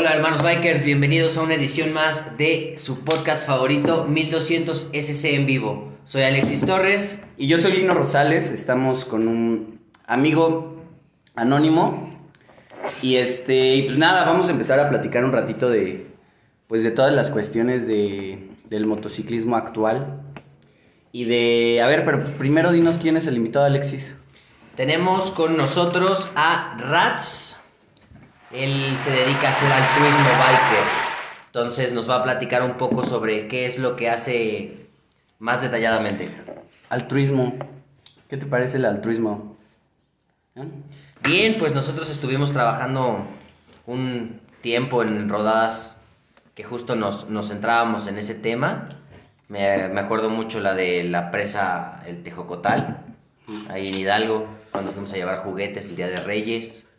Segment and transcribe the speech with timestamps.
[0.00, 5.44] Hola hermanos bikers, bienvenidos a una edición más de su podcast favorito 1200 SC en
[5.44, 5.92] vivo.
[6.04, 7.18] Soy Alexis Torres.
[7.36, 10.82] Y yo soy Lino Rosales, estamos con un amigo
[11.34, 12.18] anónimo.
[13.02, 16.06] Y este, y pues nada, vamos a empezar a platicar un ratito de,
[16.66, 20.22] pues de todas las cuestiones de, del motociclismo actual.
[21.12, 24.16] Y de, a ver, pero pues primero dinos quién es el invitado, Alexis.
[24.76, 27.49] Tenemos con nosotros a Rats.
[28.52, 30.84] Él se dedica a hacer altruismo biker.
[31.46, 34.88] Entonces nos va a platicar un poco sobre qué es lo que hace
[35.38, 36.34] más detalladamente.
[36.88, 37.54] Altruismo.
[38.28, 39.56] ¿Qué te parece el altruismo?
[40.56, 40.64] ¿Eh?
[41.22, 43.24] Bien, pues nosotros estuvimos trabajando
[43.86, 45.98] un tiempo en rodadas
[46.56, 48.88] que justo nos, nos centrábamos en ese tema.
[49.46, 53.04] Me, me acuerdo mucho la de la presa El Tejocotal,
[53.68, 56.89] ahí en Hidalgo, cuando fuimos a llevar juguetes el Día de Reyes.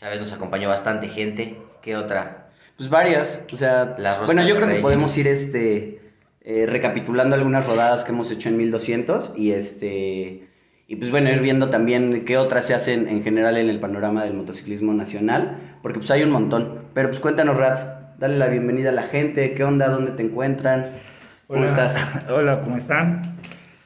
[0.00, 1.58] Sabes, nos acompañó bastante gente.
[1.82, 2.48] ¿Qué otra?
[2.78, 4.80] Pues varias, o sea, Las bueno, yo creo que Reyes.
[4.80, 6.00] podemos ir este
[6.40, 10.48] eh, recapitulando algunas rodadas que hemos hecho en 1200 y este
[10.86, 14.24] y pues bueno, ir viendo también qué otras se hacen en general en el panorama
[14.24, 16.86] del motociclismo nacional, porque pues hay un montón.
[16.94, 17.86] Pero pues cuéntanos, Rats,
[18.18, 19.90] dale la bienvenida a la gente, ¿qué onda?
[19.90, 20.88] ¿Dónde te encuentran?
[21.46, 21.68] ¿Cómo Hola.
[21.68, 22.20] estás?
[22.30, 23.20] Hola, ¿cómo están?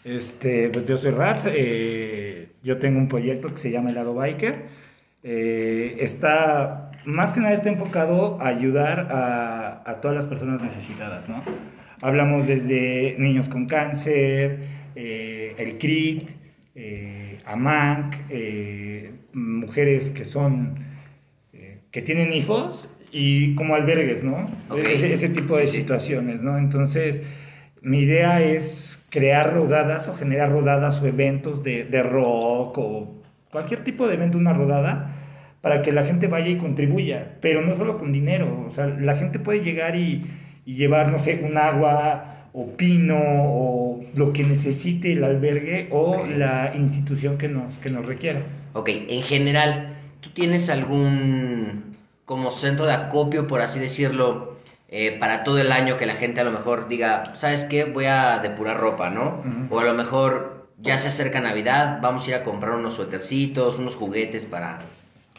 [0.05, 4.84] Este, pues yo soy Rat, eh, yo tengo un proyecto que se llama Helado Biker.
[5.27, 11.29] Eh, está, más que nada está enfocado a ayudar a, a todas las personas necesitadas,
[11.29, 11.43] ¿no?
[12.03, 14.61] Hablamos desde niños con cáncer,
[14.95, 16.29] eh, el CRIT,
[16.75, 17.39] eh,
[18.29, 20.75] eh, mujeres que son,
[21.91, 24.45] que tienen hijos y como albergues, ¿no?
[24.69, 24.81] Ok.
[24.87, 25.79] Ese, ese tipo de sí.
[25.79, 26.59] situaciones, ¿no?
[26.59, 27.23] Entonces,
[27.81, 33.23] mi idea es crear rodadas o generar rodadas o eventos de, de rock o
[33.55, 35.15] cualquier tipo de evento, una rodada,
[35.61, 39.15] para que la gente vaya y contribuya, pero no solo con dinero, o sea, la
[39.15, 40.27] gente puede llegar y,
[40.67, 46.27] y llevar, no sé, un agua o pino o lo que necesite el albergue o
[46.27, 48.41] la institución que nos, que nos requiera.
[48.73, 51.95] Ok, en general, ¿tú tienes algún
[52.25, 54.57] como centro de acopio, por así decirlo,
[54.89, 57.85] eh, para todo el año que la gente a lo mejor diga, ¿sabes qué?
[57.85, 59.45] Voy a depurar ropa, ¿no?
[59.71, 63.79] O a lo mejor ya se acerca Navidad, vamos a ir a comprar unos suétercitos,
[63.79, 64.81] unos juguetes para,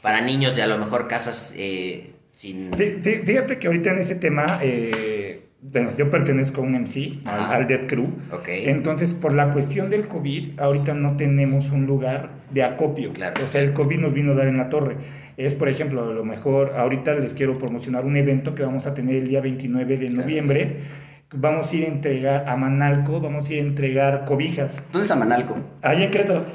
[0.01, 2.71] para niños de a lo mejor casas eh, sin...
[2.71, 7.19] Fí- fí- Fíjate que ahorita en ese tema, eh, bueno, yo pertenezco a un MC,
[7.25, 8.05] al, al Dead Crew.
[8.31, 8.47] Ok.
[8.49, 13.11] Entonces, por la cuestión del COVID, ahorita no tenemos un lugar de acopio.
[13.13, 13.43] Claro.
[13.43, 14.97] O sea, el COVID nos vino a dar en la torre.
[15.37, 18.93] Es, por ejemplo, a lo mejor, ahorita les quiero promocionar un evento que vamos a
[18.93, 20.21] tener el día 29 de Claro.
[20.21, 20.77] noviembre.
[21.37, 24.85] Vamos a ir a entregar a Manalco, vamos a ir a entregar cobijas.
[24.91, 25.57] ¿Dónde es Amanalco?
[25.81, 26.45] Ahí en Querétaro.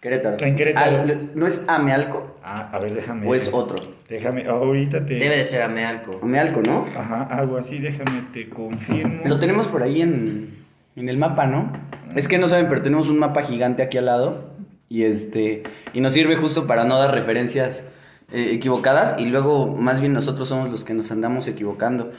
[0.00, 0.36] Querétaro.
[0.44, 1.02] En Querétaro.
[1.02, 2.36] Ah, ¿No es Amealco?
[2.42, 3.26] Ah, a ver, déjame.
[3.26, 3.76] ¿O es otro?
[4.06, 5.14] Déjame, ahorita te.
[5.14, 6.20] Debe de ser Amealco.
[6.22, 6.84] Amealco, ¿no?
[6.94, 9.22] Ajá, algo así, déjame, te confirmo.
[9.24, 10.58] Lo tenemos por ahí en,
[10.96, 11.72] en el mapa, ¿no?
[12.14, 14.50] Es que no saben, pero tenemos un mapa gigante aquí al lado.
[14.90, 15.62] Y este.
[15.94, 17.88] Y nos sirve justo para no dar referencias
[18.30, 19.16] eh, equivocadas.
[19.18, 22.12] Y luego, más bien, nosotros somos los que nos andamos equivocando.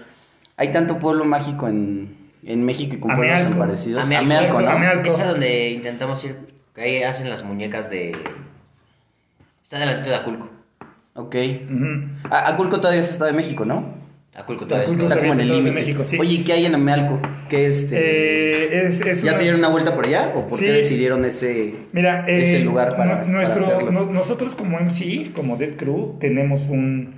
[0.57, 4.05] Hay tanto pueblo mágico en, en México y con pueblos tan parecidos.
[4.05, 4.69] Amealco, Amealco, ¿no?
[4.69, 5.09] Amealco.
[5.09, 6.37] Esa donde intentamos ir,
[6.73, 8.15] que ahí hacen las muñecas de...
[9.63, 10.49] Está delante de Aculco.
[11.15, 11.35] Ok.
[11.69, 12.29] Ujú.
[12.29, 13.95] A- Aculco todavía es Estado de México, ¿no?
[14.35, 15.15] Aculco todavía Aculco está.
[15.15, 15.71] Está como en el límite.
[15.71, 16.17] México, sí.
[16.19, 17.19] Oye, ¿y ¿qué hay en Amealco?
[17.49, 17.95] ¿Qué este?
[17.97, 20.33] Eh, es, es ¿Ya una- se dieron una vuelta por allá?
[20.35, 23.91] ¿O por qué decidieron ese, Mira, eh, ese lugar para, nu- nuestro, para hacerlo?
[23.91, 27.15] no- nosotros como MC, como Dead Crew, tenemos un,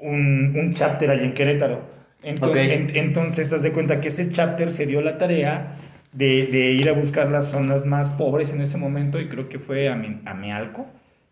[0.00, 1.99] un, un chapter ahí en Querétaro.
[2.22, 2.72] Entonces, Ok.
[2.72, 5.76] en- entonces, haz de cuenta que ese chapter se dio la tarea
[6.12, 9.58] de, de ir a buscar las zonas más pobres en ese momento y creo que
[9.58, 10.86] fue a, Mi- a Mealco.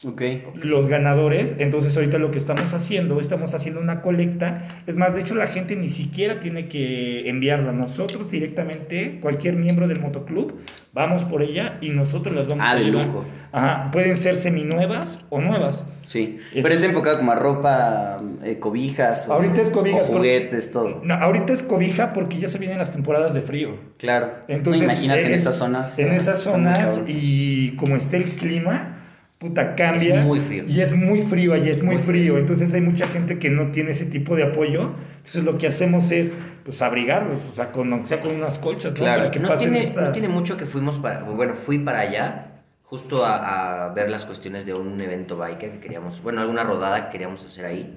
[0.07, 0.23] Ok.
[0.63, 1.57] los ganadores.
[1.59, 4.69] Entonces ahorita lo que estamos haciendo, estamos haciendo una colecta.
[4.87, 7.73] Es más, de hecho la gente ni siquiera tiene que enviarla.
[7.73, 10.55] Nosotros directamente, cualquier miembro del motoclub,
[10.93, 13.07] vamos por ella y nosotros las vamos Ah, a de llevar.
[13.07, 13.25] lujo.
[13.51, 15.87] Ajá, pueden ser seminuevas o nuevas.
[16.07, 19.29] Sí, pero es enfocado como a ropa, eh, cobijas.
[19.29, 21.01] o- Ahorita es o pero- juguetes, todo.
[21.03, 23.77] No, ahorita es cobija porque ya se vienen las temporadas de frío.
[23.99, 24.31] Claro.
[24.47, 25.99] Entonces, no, imagínate en es- esas zonas.
[25.99, 28.95] En esas zonas y como está el clima,
[29.39, 30.21] puta, cambia.
[30.21, 30.65] Es muy frío.
[30.67, 32.39] Y es muy frío, allí es muy, Muy frío.
[32.39, 34.93] Entonces hay mucha gente que no tiene ese tipo de apoyo.
[35.19, 38.93] Entonces lo que hacemos es, pues, abrigarlos, o sea, con, aunque sea con unas colchas,
[38.95, 38.99] ¿no?
[38.99, 39.19] Claro.
[39.21, 41.23] Para que No tiene, esta- no tiene mucho que fuimos para...
[41.23, 45.79] Bueno, fui para allá justo a, a ver las cuestiones de un evento biker que
[45.79, 46.23] queríamos...
[46.23, 47.97] Bueno, alguna rodada que queríamos hacer ahí.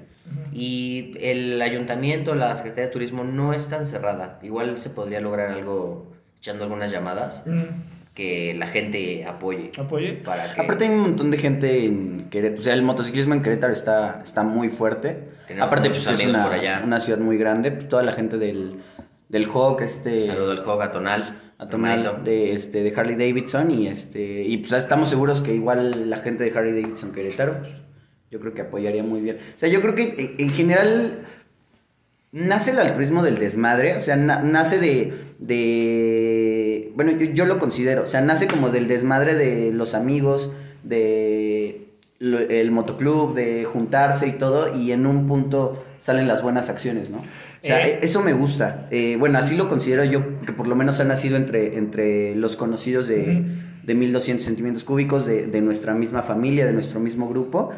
[0.54, 4.38] Y el ayuntamiento, la Secretaría de Turismo no es tan cerrada.
[4.44, 7.42] Igual se podría lograr algo echando algunas llamadas.
[7.46, 7.62] Mm.
[8.14, 9.72] Que la gente apoye.
[9.78, 10.14] Apoye.
[10.14, 13.42] Para que Aparte hay un montón de gente en Querétaro, o sea, el motociclismo en
[13.42, 15.28] Querétaro está, está muy fuerte.
[15.48, 16.82] Tenemos Aparte pues, es una, por allá.
[16.84, 18.82] una ciudad muy grande, pues, toda la gente del,
[19.30, 20.28] del Hawk, este...
[20.28, 21.42] saludo al juego a Tonal.
[21.58, 22.20] a hermanito.
[22.24, 26.44] de, este, de Harley Davidson y este y pues estamos seguros que igual la gente
[26.44, 27.72] de Harley Davidson Querétaro pues,
[28.32, 31.24] yo creo que apoyaría muy bien o sea yo creo que en general
[32.32, 37.60] nace el altruismo del desmadre o sea na- nace de de bueno yo, yo lo
[37.60, 41.88] considero o sea nace como del desmadre de los amigos de
[42.20, 47.10] lo- el motoclub de juntarse y todo y en un punto salen las buenas acciones
[47.10, 48.00] no o sea, Eh.
[48.02, 48.88] eso me gusta.
[48.90, 52.58] Eh, bueno, así lo considero yo, que por lo menos ha nacido entre, entre los
[52.58, 53.86] conocidos de, Ujú.
[53.86, 57.70] de 1200 centímetros cúbicos, de, de nuestra misma familia, de nuestro mismo grupo.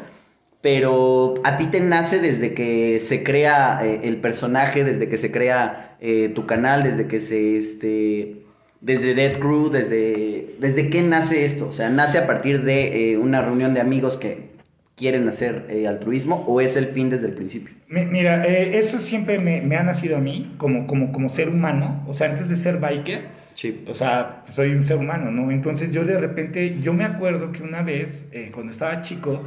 [0.64, 5.30] Pero a ti te nace desde que se crea eh, el personaje, desde que se
[5.30, 8.36] crea eh, tu canal, desde que se, este,
[8.80, 11.68] desde Dead Crew, desde, desde qué nace esto.
[11.68, 14.54] O sea, nace a partir de eh, una reunión de amigos que
[14.96, 17.74] quieren hacer altruismo o es el fin desde el principio.
[17.88, 22.02] Mi- Mira, eso siempre me, me ha nacido a mí como, como, como ser humano.
[22.08, 23.84] O sea, antes de ser biker, Sí.
[23.86, 25.50] o sea, soy un ser humano, ¿no?
[25.50, 28.24] Entonces yo de repente, yo me acuerdo que una vez,
[28.54, 29.42] cuando estaba chico,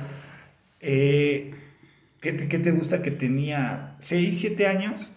[0.87, 1.51] eh,
[2.21, 3.01] ¿qué, te, qué te gusta?
[3.01, 5.11] Que tenía 6, 7 años.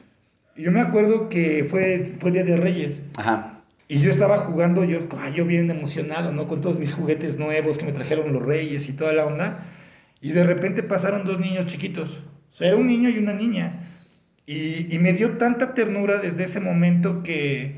[0.57, 3.05] Yo me acuerdo que fue, fue Día de Reyes.
[3.17, 3.63] Ajá.
[3.87, 5.01] Y yo estaba jugando, yo,
[5.35, 6.49] yo bien emocionado, ¿no?
[6.49, 9.67] Con todos mis juguetes nuevos que me trajeron los reyes y toda la onda.
[10.21, 12.19] Y de repente pasaron dos niños chiquitos.
[12.49, 13.89] O sea, era un niño y una niña.
[14.47, 17.77] Y, y me dio tanta ternura desde ese momento que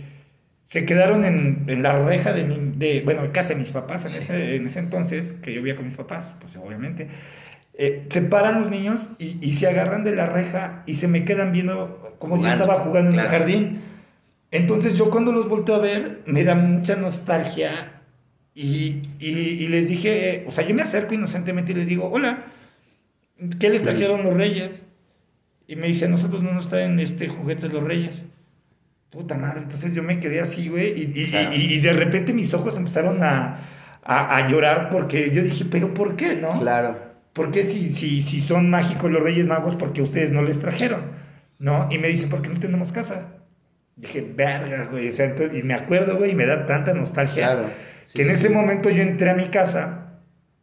[0.65, 4.19] se quedaron en, en la reja de, mi, de, bueno, casa de mis papás en
[4.19, 7.09] ese, en ese entonces, que yo vivía con mis papás, pues obviamente.
[7.75, 11.25] Eh, se paran los niños y, y se agarran de la reja y se me
[11.25, 13.81] quedan viendo como yo estaba jugando en el jardín.
[14.51, 18.03] Entonces yo cuando los volteo a ver, me da mucha nostalgia
[18.55, 22.45] y, y, y les dije, o sea, yo me acerco inocentemente y les digo, hola,
[23.59, 24.85] ¿qué les trajeron los reyes?
[25.67, 28.27] Y me dice, nosotros no nos traen este, juguetes los reyes.
[29.09, 31.51] Puta madre, entonces yo me quedé así, güey, y, y- Claro.
[31.55, 33.59] y- y de repente mis ojos empezaron a,
[34.03, 36.53] a, a llorar porque yo dije, pero ¿por qué, no?
[36.53, 37.12] Claro.
[37.33, 41.13] ¿Por qué si, si, si son mágicos los Reyes Magos porque ustedes no les trajeron?
[41.59, 41.89] ¿No?
[41.91, 43.35] Y me dicen, ¿por qué no tenemos casa?
[43.97, 45.09] Dije, verga, güey.
[45.09, 47.47] O sea, entonces- y me acuerdo, güey, y me da tanta nostalgia.
[47.47, 47.71] Claro.
[48.05, 48.55] Sí, que en ese sí.
[48.55, 50.19] momento yo entré a mi casa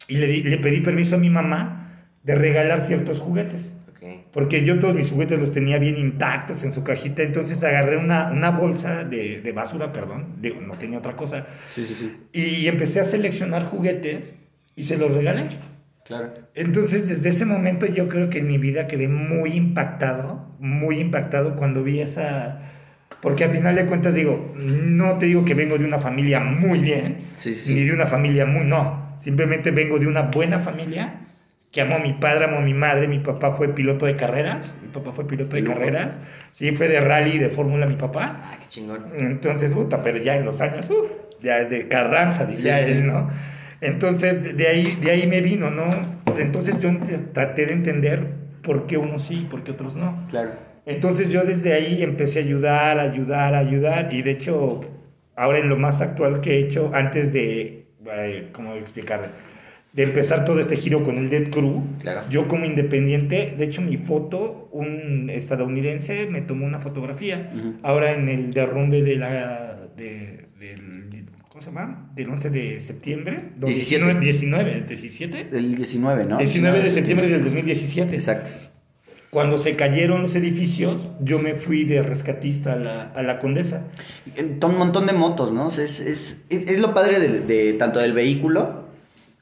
[0.07, 3.73] y le, pedí permiso a mi mamá de regalar ciertos juguetes.
[4.31, 7.21] Porque yo todos mis juguetes los tenía bien intactos en su cajita.
[7.21, 10.35] Entonces agarré una, una bolsa de, de basura, perdón.
[10.39, 11.45] Digo, no tenía otra cosa.
[11.67, 12.17] Sí, sí, sí.
[12.31, 14.35] Y empecé a seleccionar juguetes
[14.75, 15.47] y se los regalé.
[16.09, 16.33] Claro.
[16.55, 21.55] Entonces, desde ese momento yo creo que en mi vida quedé muy impactado, muy impactado
[21.55, 22.61] cuando vi esa...
[23.21, 26.79] Porque al final de cuentas digo, no te digo que vengo de una familia muy
[26.79, 28.65] bien, Sí, sí, ni de una familia muy...
[28.65, 31.27] No, simplemente vengo de una buena familia
[31.71, 34.77] que amo a mi padre, amo a mi madre, mi papá fue piloto de carreras,
[34.81, 36.19] mi papá fue piloto de carreras,
[36.49, 38.41] sí, fue de rally, de fórmula mi papá.
[38.43, 39.11] Ah, qué chingón.
[39.15, 43.03] Entonces, puta, pero ya en los años, uf, ya de Carranza, decía Sí, él, sí.
[43.05, 43.29] ¿no?
[43.81, 45.85] Entonces, de ahí, de ahí me vino, ¿no?
[46.37, 46.89] Entonces yo
[47.33, 48.27] traté de entender
[48.61, 50.27] por qué unos sí y por qué otros no.
[50.29, 50.51] Claro.
[50.85, 54.79] Entonces yo desde ahí empecé a ayudar, ayudar, ayudar, y de hecho,
[55.35, 57.85] ahora en lo más actual que he hecho, antes de,
[58.53, 59.31] ¿cómo explicar?
[59.93, 62.21] De empezar todo este giro con el Dead Crew, Claro.
[62.29, 67.51] yo como independiente, de hecho mi foto, un estadounidense me tomó una fotografía,
[67.83, 71.08] ahora en el derrumbe de la, de, del,
[71.49, 72.09] ¿cómo se llama?
[72.15, 74.05] Del 11 de septiembre, 17.
[74.05, 76.37] 19, 19, 17, El 19, ¿no?
[76.37, 78.13] 19 de septiembre del 2017.
[78.15, 78.51] Exacto.
[79.31, 83.85] Cuando se cayeron los edificios, yo me fui de rescatista a la, a la Condesa.
[84.63, 85.69] Un montón de motos, ¿no?
[85.69, 88.87] Es, es, es, es lo padre de, de tanto del vehículo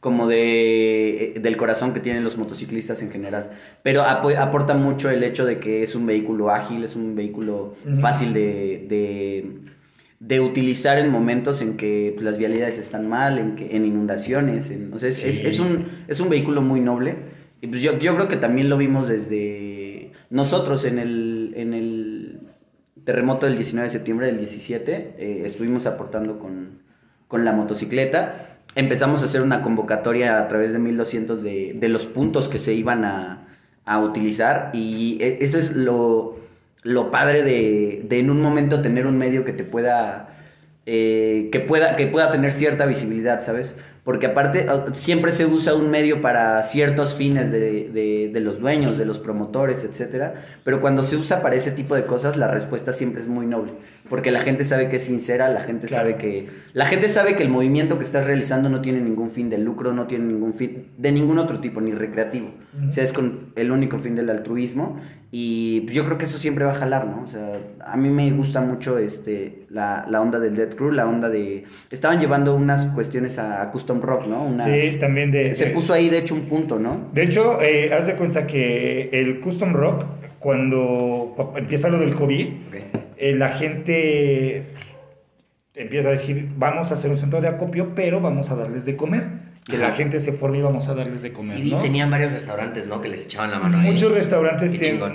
[0.01, 3.51] como de, eh, del corazón que tienen los motociclistas en general.
[3.81, 7.75] Pero apo- aporta mucho el hecho de que es un vehículo ágil, es un vehículo
[8.01, 9.45] fácil de, de,
[10.19, 14.71] de utilizar en momentos en que pues, las vialidades están mal, en, que, en inundaciones.
[14.71, 15.43] en- o sea, es, es, Sí.
[15.47, 17.15] es un, es un vehículo muy noble.
[17.61, 22.39] Y pues yo, yo creo que también lo vimos desde nosotros en el, en el
[23.03, 25.13] terremoto del 19 de septiembre del 17.
[25.17, 26.79] eh, estuvimos aportando con,
[27.27, 28.57] con la motocicleta.
[28.75, 32.73] Empezamos a hacer una convocatoria a través de 1200 de, de los puntos que se
[32.73, 33.47] iban a,
[33.85, 34.71] a utilizar.
[34.73, 36.36] Y e- eso es lo,
[36.87, 40.29] lo padre de, de en un momento tener un medio que te pueda
[40.85, 43.75] eh, que, pueda, que pueda tener cierta visibilidad, ¿sabes?
[44.05, 47.59] Porque aparte ah, siempre se usa un medio para ciertos fines de,
[47.93, 50.27] de- de los dueños, de los promotores, etc.
[50.63, 53.73] Pero cuando se usa para ese tipo de cosas, la respuesta siempre es muy noble.
[54.07, 56.03] porque la gente sabe que es sincera, la gente Claro.
[56.03, 59.49] sabe que la gente sabe que el movimiento que estás realizando no tiene ningún fin
[59.49, 62.53] de lucro, no tiene ningún fin de ningún otro tipo, ni recreativo.
[62.77, 62.87] Ujú.
[62.87, 66.37] O sea, es con el único fin del altruismo y pues, yo creo que eso
[66.37, 67.23] siempre va a jalar, ¿no?
[67.23, 71.05] O sea, a mí me gusta mucho este la, la onda del Dead Crew, la
[71.07, 74.43] onda de estaban llevando unas cuestiones a custom rock, ¿no?
[74.43, 75.53] Unas, Sí, también de...
[75.53, 77.09] se de- puso ahí de hecho un punto, ¿no?
[77.13, 80.05] De hecho, eh, haz de cuenta que el custom rock,
[80.39, 82.47] cuando cu- empieza lo del COVID,
[83.17, 84.67] eh, la gente
[85.75, 88.95] empieza a decir, vamos a hacer un centro de acopio, pero vamos a darles de
[88.95, 89.46] comer.
[89.69, 91.77] Que la gente se forme y vamos a darles de comer, Sí, ¿no?
[91.81, 93.01] tenían varios restaurantes, ¿no?
[93.01, 93.91] Que les echaban la mano ahí.
[93.91, 94.71] Muchos restaurantes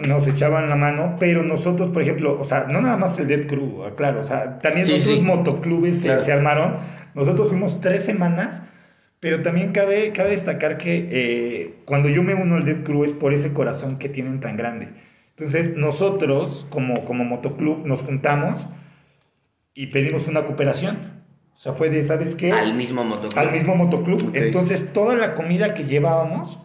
[0.07, 3.47] nos echaban la mano, pero nosotros, por ejemplo, o sea, no nada más el Dead
[3.47, 5.21] Crew, ah, claro, o sea, también Sí, otros sí.
[5.23, 6.77] motoclubes se- se, armaron.
[7.15, 8.63] Nosotros fuimos tres semanas,
[9.21, 13.13] pero también cabe, cabe destacar que eh, cuando yo me uno al Dead Crew es
[13.15, 14.89] por ese corazón que tienen tan grande.
[15.31, 18.69] Entonces, nosotros, como, como motoclub, nos juntamos
[19.75, 21.22] y pedimos una cooperación.
[21.55, 22.51] O sea, fue de, ¿sabes qué?
[22.53, 23.39] Al mismo motoclub.
[23.39, 24.33] al mismo motoclub.
[24.35, 26.61] Entonces, toda la comida que llevábamos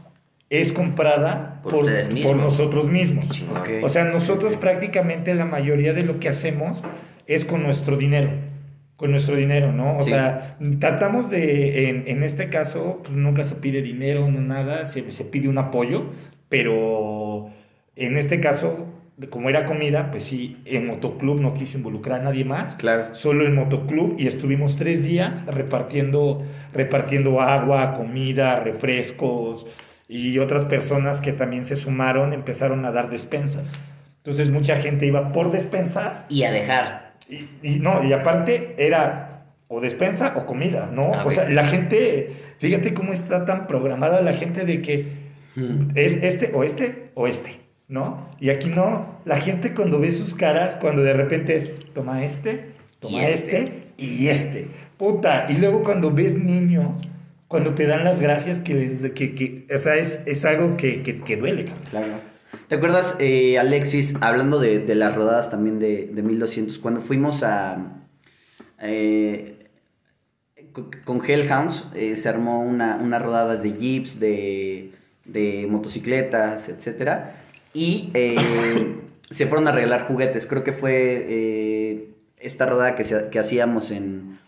[0.49, 3.43] es comprada Por nosotros mismos.
[3.83, 6.83] O sea, nosotros prácticamente la mayoría de lo que hacemos
[7.27, 8.31] es con nuestro dinero.
[8.95, 9.97] Con nuestro dinero, ¿no?
[9.97, 10.09] O Sí.
[10.11, 15.11] sea, tratamos de, en, en este caso, pues nunca se pide dinero, no nada, se,
[15.11, 16.05] se pide un apoyo,
[16.49, 17.49] pero
[17.95, 18.87] en este caso,
[19.29, 23.15] como era comida, pues sí, en motoclub no quiso involucrar a nadie más Claro.
[23.15, 26.43] solo el motoclub y estuvimos tres días repartiendo,
[26.73, 29.65] repartiendo agua, comida, refrescos
[30.07, 33.73] y otras personas que también se sumaron empezaron a dar despensas.
[34.17, 37.13] Entonces mucha gente iba por despensas Y a dejar.
[37.27, 41.11] y, y no, y aparte era o despensa o comida, ¿no?
[41.13, 45.87] Ah, O sea, la gente, fíjate cómo está tan programada la gente de que Mm.
[45.95, 48.29] es este o este o este, ¿no?
[48.39, 52.71] Y aquí no, la gente cuando ve sus caras, cuando de repente es, toma este,
[52.99, 53.57] toma Y este.
[53.63, 53.87] este.
[53.97, 54.67] y este,
[54.97, 56.97] puta, y luego cuando ves niños,
[57.47, 61.01] cuando te dan las gracias que les, que, que o sea, es, es algo que,
[61.03, 61.65] que, que duele.
[61.89, 62.19] Claro.
[62.67, 67.43] ¿Te acuerdas, eh, Alexis, hablando de, de las rodadas también de, de 1200, cuando fuimos
[67.43, 68.03] a...
[68.81, 69.53] eh,
[70.71, 74.91] con- con Hellhounds eh, se armó una, una rodada de jeeps, de,
[75.25, 77.46] de motocicletas, etcétera,
[77.77, 78.35] y eh,
[79.31, 80.47] se fueron a regalar juguetes.
[80.47, 84.39] Creo que fue eh, esta rodada que, se- que hacíamos en,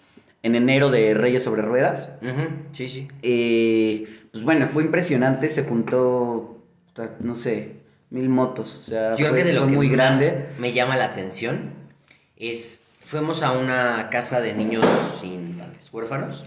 [0.43, 2.09] en enero de Reyes sobre Ruedas.
[2.73, 3.07] Sí, sí.
[3.21, 6.61] Eh, pues bueno, fue impresionante, se juntó,
[7.19, 7.75] no sé,
[8.09, 10.45] mil motos, o sea, Yo fue, creo que de lo que muy más grande.
[10.59, 11.73] me llama la atención
[12.37, 14.85] es, fuimos a una casa de niños
[15.19, 16.45] sin padres, huérfanos,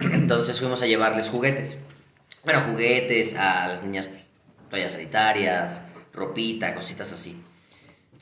[0.00, 1.78] entonces fuimos a llevarles juguetes.
[2.44, 4.26] Bueno, juguetes a las niñas, pues,
[4.70, 5.82] toallas sanitarias,
[6.12, 7.40] ropita, cositas así.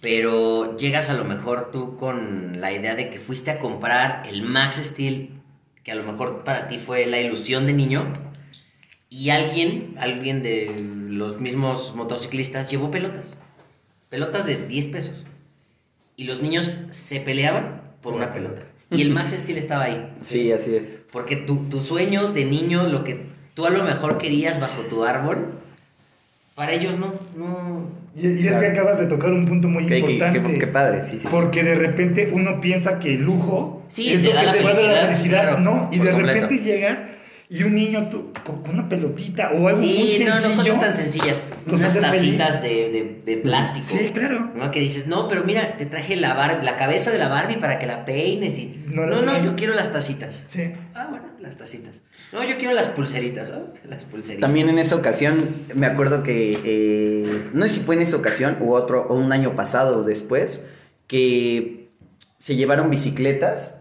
[0.00, 4.42] Pero llegas a lo mejor tú con la idea de que fuiste a comprar el
[4.42, 5.40] Max Steel,
[5.82, 8.12] que a lo mejor para ti fue la ilusión de niño,
[9.10, 10.76] y alguien, alguien de
[11.08, 13.38] los mismos motociclistas llevó pelotas.
[14.10, 15.26] Pelotas de 10 pesos.
[16.14, 18.62] Y los niños se peleaban por una pelota.
[18.90, 20.16] Y el Max Steel estaba ahí.
[20.22, 21.06] Sí, así es.
[21.12, 25.04] Porque tu, tu sueño de niño, lo que tú a lo mejor querías bajo tu
[25.04, 25.60] árbol,
[26.58, 27.88] para ellos no, no.
[28.14, 30.42] Y, y es que acabas de tocar un punto muy Qué, importante.
[30.42, 31.28] qué- qué padre, sí, sí.
[31.30, 34.62] Porque de repente uno piensa que el lujo Sí, es te lo que la te
[34.64, 36.40] va a dar la felicidad, claro, no, y de completo.
[36.40, 37.04] repente llegas
[37.50, 40.48] y un niño tú, con una pelotita o algo muy Sí, no, sencillo.
[40.56, 41.42] no, cosas tan sencillas.
[41.70, 43.86] Unas tacitas de, de, de plástico.
[43.86, 44.50] Sí, claro.
[44.54, 44.70] ¿no?
[44.72, 47.78] Que dices, no, pero mira, te traje la, Bar- la cabeza de la Barbie para
[47.78, 48.82] que la peines y...
[48.88, 49.44] No, No, no, no, no.
[49.44, 50.44] yo quiero las tacitas.
[50.48, 50.72] Sí.
[50.94, 52.00] Ah, bueno, las tacitas.
[52.32, 53.72] No, yo quiero las pulseritas, ¿no?
[53.88, 54.40] Las pulseritas.
[54.40, 58.58] También en esa ocasión, me acuerdo que, eh, no sé si fue en esa ocasión
[58.60, 60.64] o otro, o un año pasado o después,
[61.06, 61.90] que
[62.36, 63.76] se llevaron bicicletas.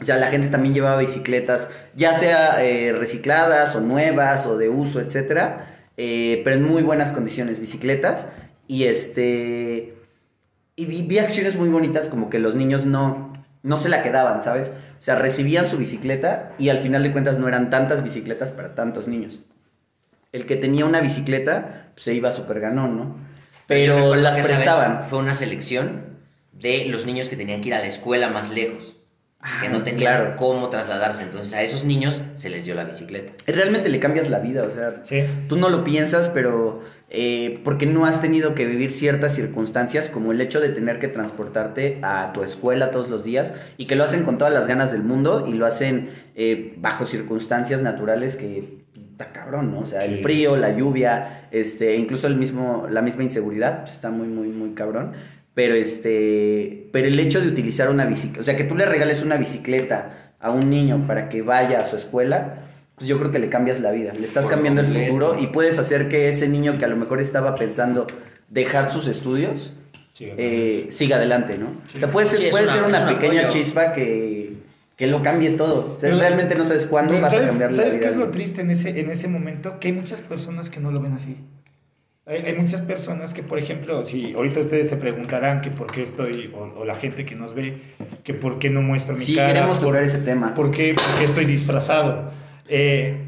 [0.00, 4.68] O sea, la gente también llevaba bicicletas, ya sea eh, recicladas o nuevas o de
[4.68, 8.30] uso, etcétera, eh, pero en muy buenas condiciones, bicicletas.
[8.68, 9.94] Y este.
[10.74, 14.42] Y vi, vi acciones muy bonitas, como que los niños no, no se la quedaban,
[14.42, 14.74] ¿sabes?
[14.98, 18.74] O sea, recibían su bicicleta y al final de cuentas no eran tantas bicicletas para
[18.74, 19.38] tantos niños.
[20.32, 23.16] El que tenía una bicicleta, pues se iba súper ganón, ¿no?
[23.66, 25.04] Pero las que esa vez prestaban.
[25.04, 26.16] Fue una selección
[26.52, 28.94] de los niños que tenían que ir a la escuela más lejos.
[29.60, 30.36] que no Ah, tenían claro.
[30.36, 31.22] cómo trasladarse.
[31.22, 33.32] Entonces a esos niños se les dio la bicicleta.
[33.46, 35.24] Realmente le cambias la vida, o sea, Sí.
[35.48, 40.32] Tú no lo piensas, pero eh, porque no has tenido que vivir ciertas circunstancias como
[40.32, 44.02] el hecho de tener que transportarte a tu escuela todos los días y que lo
[44.02, 48.84] hacen con todas las ganas del mundo y lo hacen eh, bajo circunstancias naturales que
[49.12, 49.80] está cabrón, ¿no?
[49.80, 54.10] O sea, el frío, la lluvia, este, incluso el mismo, la misma inseguridad, pues, está
[54.10, 55.12] muy, muy, muy cabrón.
[55.54, 59.22] pero este, pero el hecho de utilizar una bicicleta, o sea, que tú le regales
[59.22, 62.65] una bicicleta a un niño para que vaya a su escuela,
[62.96, 65.12] pues yo creo que le cambias la vida, le estás Por cambiando el completo.
[65.12, 68.06] futuro y puedes hacer que ese niño que a lo mejor estaba pensando
[68.48, 69.72] dejar sus estudios,
[70.14, 71.66] Sí, eh, siga adelante, ¿no?
[71.94, 73.48] O sea, puede ser, Sí, puede una- ser una un pequeña apoyo.
[73.54, 74.54] chispa que,
[74.96, 75.80] que lo cambie todo.
[75.80, 78.00] O sea, Pero- realmente no sabes cuándo vas ¿sabes, a cambiar la ¿Sabes vida.
[78.00, 79.78] qué es lo triste en ese, en ese momento?
[79.78, 81.36] Que hay muchas personas que no lo ven así.
[82.24, 86.02] Hay, hay muchas personas que, por ejemplo, si ahorita ustedes se preguntarán que por qué
[86.04, 87.76] estoy, o, o la gente que nos ve,
[88.24, 89.48] que por qué no muestro mi Sí, cara.
[89.52, 90.54] queremos por- tocar ese tema.
[90.54, 92.32] ¿Por qué, por qué estoy disfrazado?
[92.68, 93.26] Eh,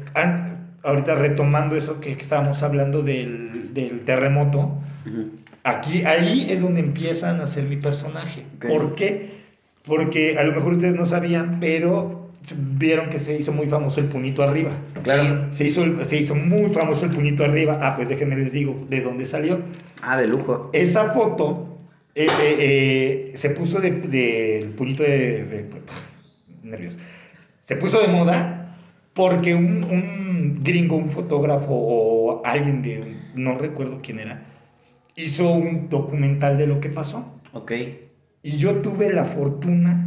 [0.83, 5.31] ahorita retomando eso que, que estábamos hablando del, del terremoto, Ujú.
[5.63, 8.45] aquí, ahí es donde empiezan a ser mi personaje.
[8.57, 8.65] Ok.
[8.67, 9.39] ¿Por qué?
[9.83, 12.29] Porque a lo mejor ustedes no sabían, pero
[12.77, 14.71] vieron que se hizo muy famoso el puñito arriba.
[15.03, 15.47] Claro.
[15.51, 17.77] Se hizo, el- se hizo muy famoso el puñito arriba.
[17.81, 19.61] Ah, pues déjenme les digo de dónde salió.
[20.01, 20.69] Ah, de lujo.
[20.73, 21.77] Esa foto
[22.15, 25.69] eh, eh, eh, se puso de, de- el puñito de, de-
[26.63, 26.97] nervios.
[27.61, 28.58] Se puso de moda
[29.13, 34.45] porque un, un gringo, un fotógrafo o alguien de no recuerdo quién era,
[35.15, 37.33] hizo un documental de lo que pasó.
[37.53, 37.71] Ok.
[38.43, 40.05] Y yo tuve la fortuna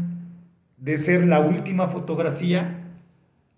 [0.79, 2.79] de ser la última fotografía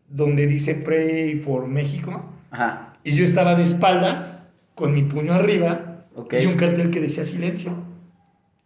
[0.09, 2.25] donde dice Pray for México.
[2.51, 2.95] Ajá.
[3.05, 4.39] Y yo estaba de espaldas,
[4.75, 6.35] con mi puño arriba, Ok.
[6.43, 7.73] y un cartel que decía silencio.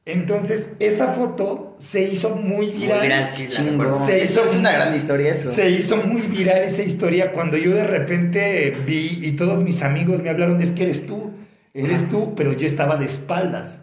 [0.09, 3.03] Entonces, esa foto se hizo muy Muy viral.
[3.03, 3.47] viral, sí,
[3.77, 3.99] la.
[3.99, 5.51] Se hizo- es una gran historia eso.
[5.51, 10.23] Se hizo muy viral esa historia cuando yo de repente vi y todos mis amigos
[10.23, 11.33] me hablaron, es que eres tú,
[11.75, 13.83] eres tú, pero yo estaba de espaldas.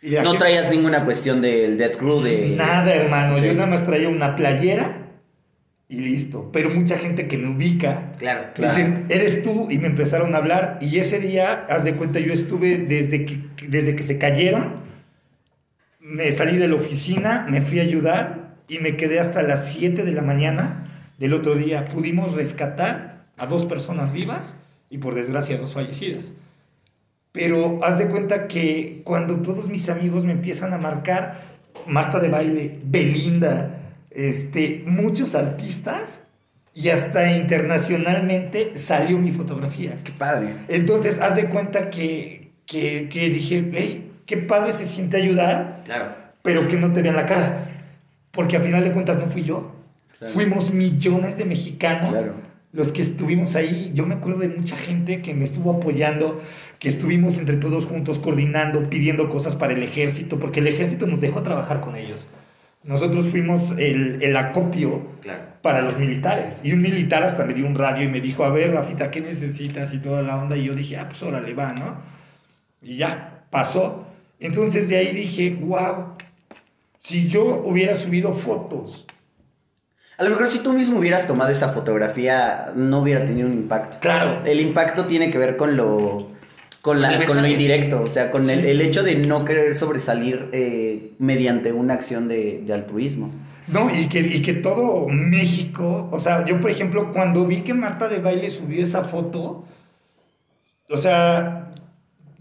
[0.00, 2.54] Y No gente- traías ninguna cuestión del Death Crew de...
[2.56, 5.08] Nada, hermano, yo nada más traía una playera
[5.88, 6.50] y listo.
[6.52, 8.48] Pero mucha gente que me ubica Claro.
[8.54, 8.74] Claro.
[8.74, 10.78] Dicen, eres tú, y me empezaron a hablar.
[10.82, 14.82] Y ese día, haz de cuenta, yo estuve desde que, desde que se cayeron.
[16.04, 20.04] Me salí de la oficina, me fui a ayudar y me quedé hasta las 7
[20.04, 21.86] de la mañana del otro día.
[21.86, 24.54] Pudimos rescatar a dos personas vivas
[24.90, 26.34] y por desgracia dos fallecidas.
[27.32, 31.40] Pero haz de cuenta que cuando todos mis amigos me empiezan a marcar,
[31.86, 36.24] Marta de baile, Belinda, este, muchos artistas
[36.74, 39.98] y hasta internacionalmente salió mi fotografía.
[40.04, 40.54] Qué padre.
[40.68, 46.14] Entonces, haz de cuenta que, que, que dije, hey, qué padre se siente ayudar, Claro.
[46.42, 47.68] pero que no te vean la cara.
[48.30, 49.72] Porque a final de cuentas no fui yo.
[50.18, 50.32] Claro.
[50.34, 52.34] Fuimos millones de mexicanos Claro.
[52.72, 53.92] los que estuvimos ahí.
[53.94, 56.40] Yo me acuerdo de mucha gente que me estuvo apoyando,
[56.78, 61.20] que estuvimos entre todos juntos coordinando, pidiendo cosas para el ejército, porque el ejército nos
[61.20, 62.26] dejó trabajar con ellos.
[62.82, 65.42] Nosotros fuimos el, el acopio Claro.
[65.62, 66.60] para los militares.
[66.64, 69.20] Y un militar hasta me dio un radio y me dijo, a ver, Rafita, ¿qué
[69.22, 69.94] necesitas?
[69.94, 70.56] Y toda la onda.
[70.56, 71.96] Y yo dije, ah, pues órale, va, ¿no?
[72.82, 74.06] Y ya, pasó.
[74.44, 76.16] Entonces de ahí dije, wow,
[76.98, 79.06] si yo hubiera subido fotos,
[80.18, 83.96] A lo mejor si tú mismo hubieras tomado esa fotografía, no hubiera tenido un impacto.
[84.00, 86.28] claro, El impacto tiene que ver con lo,
[86.82, 90.50] con la, con lo indirecto, o sea, con el, el hecho de no querer sobresalir
[90.52, 93.30] eh, mediante una acción de, de altruismo.
[93.66, 97.72] No, y que, y que todo México, o sea, yo por ejemplo, cuando vi que
[97.72, 99.64] Marta de Baile subió esa foto,
[100.90, 101.72] o sea,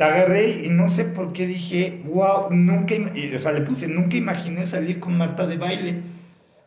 [0.09, 2.95] la agarré y no sé por qué dije, wow, nunca,
[3.35, 5.95] o sea, le puse, nunca imaginé salir con Marta de Baile.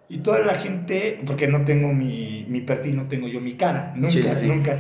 [0.09, 3.93] Y toda la gente, porque no tengo mi, mi perfil, no tengo yo mi cara,
[3.97, 4.47] nunca, Sí, sí, sí.
[4.47, 4.79] nunca.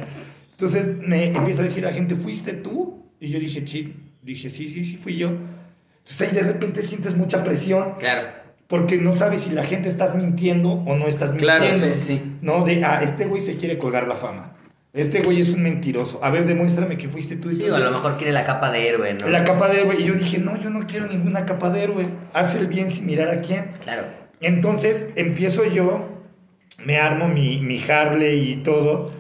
[0.53, 3.07] Entonces me empieza a decir la gente, ¿fuiste tú?
[3.21, 5.29] Y yo dije, sí, dije, sí, sí, sí, fui yo.
[5.99, 7.95] Entonces ahí de repente sientes mucha presión.
[7.99, 8.29] Claro.
[8.69, 11.87] Porque no sabes si la gente estás mintiendo o no estás Claro, mintiendo.
[11.87, 12.37] sí, sí, sí.
[12.43, 14.57] No, de, ah, este güey se quiere colgar la fama.
[14.97, 16.25] Este güey es un mentiroso.
[16.25, 17.53] A ver, demuéstrame que fuiste tú.
[17.55, 19.29] Sí, o a lo mejor quiere la capa de héroe, ¿no?
[19.29, 19.97] La capa de héroe.
[19.99, 22.07] Y yo dije, no, yo no quiero ninguna capa de héroe.
[22.33, 23.73] Haz el bien sin mirar a quién.
[23.85, 24.05] Claro.
[24.41, 26.09] Entonces empiezo yo,
[26.85, 29.11] me armo mi, mi Harley y todo,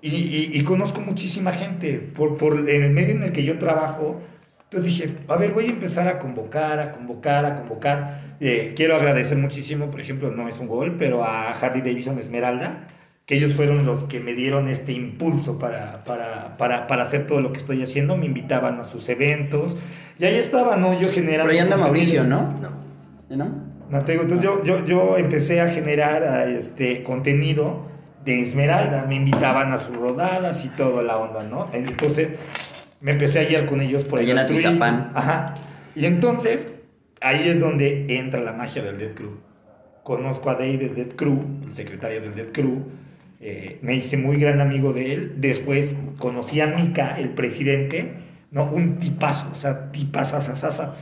[0.00, 3.58] y, y- y conozco muchísima gente por, por en el medio en el que yo
[3.58, 4.20] trabajo.
[4.64, 8.36] Entonces dije, a ver, voy a empezar a convocar, a convocar, a convocar.
[8.40, 12.88] Eh, quiero agradecer muchísimo, por ejemplo, no es un gol, pero a Harley Davidson Esmeralda,
[13.26, 17.40] que ellos fueron los que me dieron este impulso para, para, para, para hacer todo
[17.40, 18.16] lo que estoy haciendo.
[18.16, 19.76] Me invitaban a sus eventos,
[20.18, 20.98] y ahí estaba, ¿no?
[21.00, 21.44] Yo generando...
[21.44, 22.24] Por ahí anda contenido.
[22.24, 22.54] Mauricio, ¿no?
[22.60, 23.36] No.
[23.36, 23.72] ¿No?
[23.90, 27.86] No te digo, entonces yo, yo, yo empecé a generar este contenido
[28.24, 31.68] de Esmeralda, me invitaban a sus rodadas y toda la onda, ¿no?
[31.72, 32.34] Entonces
[33.00, 34.68] me empecé a guiar con ellos por altruismo.
[34.68, 35.12] Atizapán.
[35.14, 35.54] Ajá.
[35.94, 36.70] Y entonces
[37.20, 39.40] ahí es donde entra la magia del Dead Crew.
[40.02, 42.84] Conozco a Dave del Dead Crew, el secretario del Dead Crew.
[43.42, 45.34] Eh, me hice muy gran amigo de él.
[45.38, 48.14] Después conocí a Mika, el presidente,
[48.52, 48.66] ¿no?
[48.66, 50.96] Un tipazo, o sea, tipazazazasa.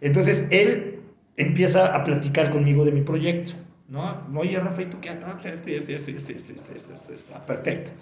[0.00, 1.00] Entonces él
[1.36, 3.52] empieza a platicar conmigo de mi proyecto,
[3.88, 4.26] ¿no?
[4.36, 5.60] Oye, Rafael, qué haces?
[5.64, 7.92] Sí, sí, sí, sí, sí, sí, sí, sí, perfecto.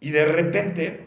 [0.00, 1.06] Y de repente,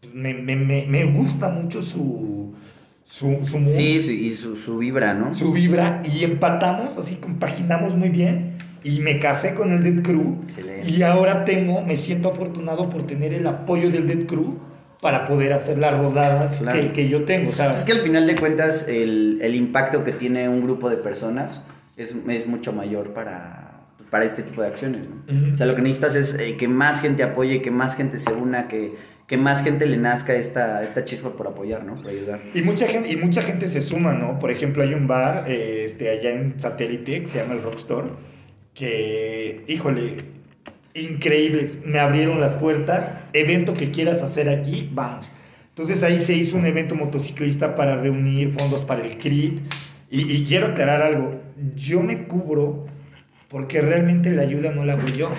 [0.00, 2.54] pues, me, me, me, me gusta mucho su,
[3.02, 5.34] su, su mood, Sí, sí, y su, su vibra, ¿no?
[5.34, 8.56] su vibra, y empatamos, así compaginamos muy bien.
[8.84, 10.40] Y me casé con el Dead Crew.
[10.44, 10.90] Excelente.
[10.90, 14.58] Y ahora tengo, me siento afortunado por tener el apoyo del Dead Crew
[15.00, 16.80] para poder hacer las rodadas Claro.
[16.80, 17.52] que, que yo tengo.
[17.52, 20.96] Sea, Es que al final de cuentas el, el impacto que tiene un grupo de
[20.96, 21.62] personas
[21.96, 25.02] es, es mucho mayor para, para este tipo de acciones.
[25.08, 25.16] ¿no?
[25.32, 25.54] Ujú.
[25.54, 28.32] O sea, lo que necesitas es eh, que más gente apoye, que más gente se
[28.32, 28.94] una, que,
[29.28, 31.96] que más gente le nazca esta, esta chispa por apoyar, ¿no?
[32.00, 32.40] Por ayudar.
[32.54, 34.38] Y mucha gente, y mucha gente se suma, ¿no?
[34.38, 38.08] Por ejemplo, hay un bar eh, este, allá en Satélite que se llama el Rockstore,
[38.78, 40.16] que, híjole,
[40.94, 41.78] increíbles.
[41.84, 43.12] Me abrieron las puertas.
[43.32, 45.30] Evento que quieras hacer aquí, vamos.
[45.68, 49.60] Entonces ahí se hizo un evento motociclista para reunir fondos para el CRIT.
[50.10, 51.40] Y, y quiero aclarar algo.
[51.76, 52.86] Yo me cubro
[53.48, 55.30] porque realmente la ayuda no la hago yo.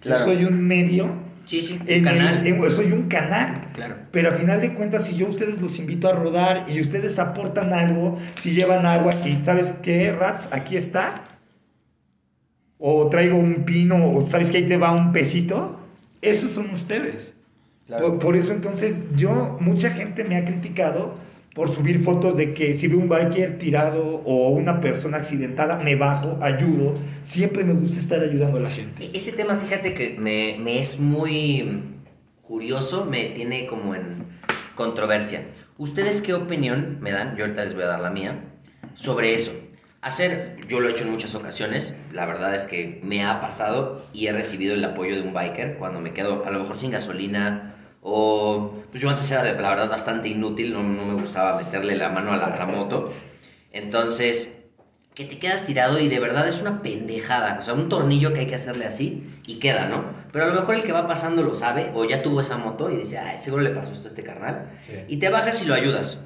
[0.00, 0.18] Claro.
[0.20, 1.24] Yo soy un medio.
[1.46, 2.46] Sí, sí, un en el- canal.
[2.46, 3.68] en- soy un canal.
[3.72, 3.94] Claro.
[4.10, 7.18] Pero a final de cuentas, si yo a ustedes los invito a rodar y ustedes
[7.20, 11.22] aportan algo, si llevan agua y sabes qué, Rats, aquí está,
[12.78, 15.78] o traigo un pino, o sabes que ahí te va un pesito,
[16.22, 17.34] esos son ustedes.
[17.86, 18.10] Claro.
[18.10, 21.14] Por, por eso entonces yo, mucha gente me ha criticado
[21.56, 25.96] por subir fotos de que si veo un biker tirado o una persona accidentada, me
[25.96, 26.98] bajo, ayudo.
[27.22, 29.10] Siempre me gusta estar ayudando a la gente.
[29.14, 31.82] Ese tema, fíjate que me, me es muy
[32.42, 34.24] curioso, me tiene como en
[34.74, 35.46] controversia.
[35.78, 37.36] ¿Ustedes qué opinión me dan?
[37.36, 38.44] Yo ahorita les voy a dar la mía
[38.94, 39.52] sobre eso.
[40.02, 44.06] Hacer, yo lo he hecho en muchas ocasiones, la verdad es que me ha pasado
[44.12, 46.92] y he recibido el apoyo de un biker cuando me quedo a lo mejor sin
[46.92, 51.56] gasolina o pues yo antes era de, la verdad bastante inútil, no, no me gustaba
[51.56, 53.10] meterle la mano a la, a la moto.
[53.72, 54.58] Entonces,
[55.16, 57.58] que te quedas tirado y de verdad es una pendejada.
[57.58, 60.04] O sea, un tornillo que hay que hacerle así y queda, ¿no?
[60.30, 62.90] Pero a lo mejor el que va pasando lo sabe o ya tuvo esa moto
[62.90, 64.78] y dice, ay, seguro le pasó esto a este carnal.
[64.82, 64.92] Sí.
[65.08, 66.20] Y te bajas y lo ayudas.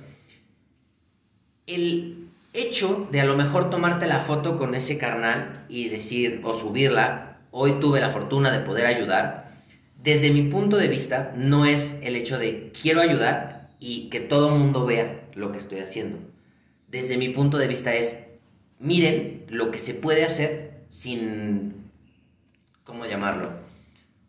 [1.67, 6.55] El hecho de a lo mejor tomarte la foto con ese carnal y decir, o
[6.55, 9.53] subirla, hoy tuve la fortuna de poder ayudar,
[10.03, 14.49] desde mi punto de vista, no es el hecho de quiero ayudar y que todo
[14.49, 16.19] el mundo vea lo que estoy haciendo.
[16.89, 18.25] Desde mi punto de vista es,
[18.79, 21.91] miren lo que se puede hacer sin,
[22.85, 23.53] ¿cómo llamarlo?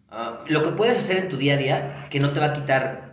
[0.10, 2.54] Ah, lo que puedes hacer en tu día a día que no te va a
[2.54, 3.12] quitar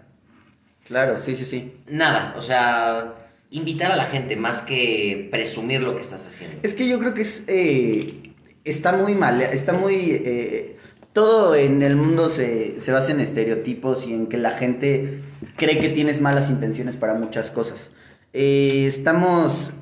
[0.89, 1.83] Claro, sí, sí, sí.
[1.87, 2.35] nada.
[2.39, 3.15] O sea,
[3.51, 6.59] invitar a la gente más que presumir lo que estás haciendo.
[6.63, 7.45] Es que yo creo que es.
[7.49, 8.35] eh,
[8.65, 9.41] está muy mal.
[9.41, 9.95] Está muy.
[10.11, 10.77] eh,
[11.13, 15.23] todo en el mundo se, se basa en estereotipos y en que la gente
[15.57, 17.93] cree que tienes malas intenciones para muchas cosas.
[18.33, 19.73] Eh, estamos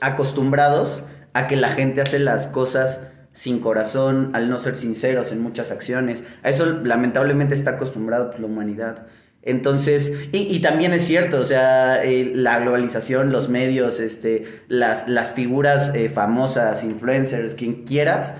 [0.00, 5.42] acostumbrados a que la gente hace las cosas sin corazón, al no ser sinceros en
[5.42, 6.24] muchas acciones.
[6.42, 9.06] A eso lamentablemente está acostumbrado pues, la humanidad.
[9.46, 15.08] Entonces, y, y también es cierto, o sea, eh, la globalización, los medios, este, las,
[15.08, 18.34] las figuras eh, famosas, influencers, quien quieras,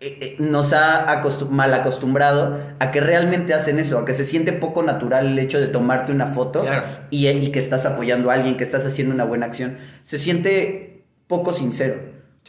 [0.00, 4.52] eh, nos ha acostum- mal acostumbrado a que realmente hacen eso, a que se siente
[4.52, 6.84] poco natural el hecho de tomarte una foto Claro.
[7.10, 9.78] y, y que estás apoyando a alguien, que estás haciendo una buena acción.
[10.02, 11.96] Se siente poco sincero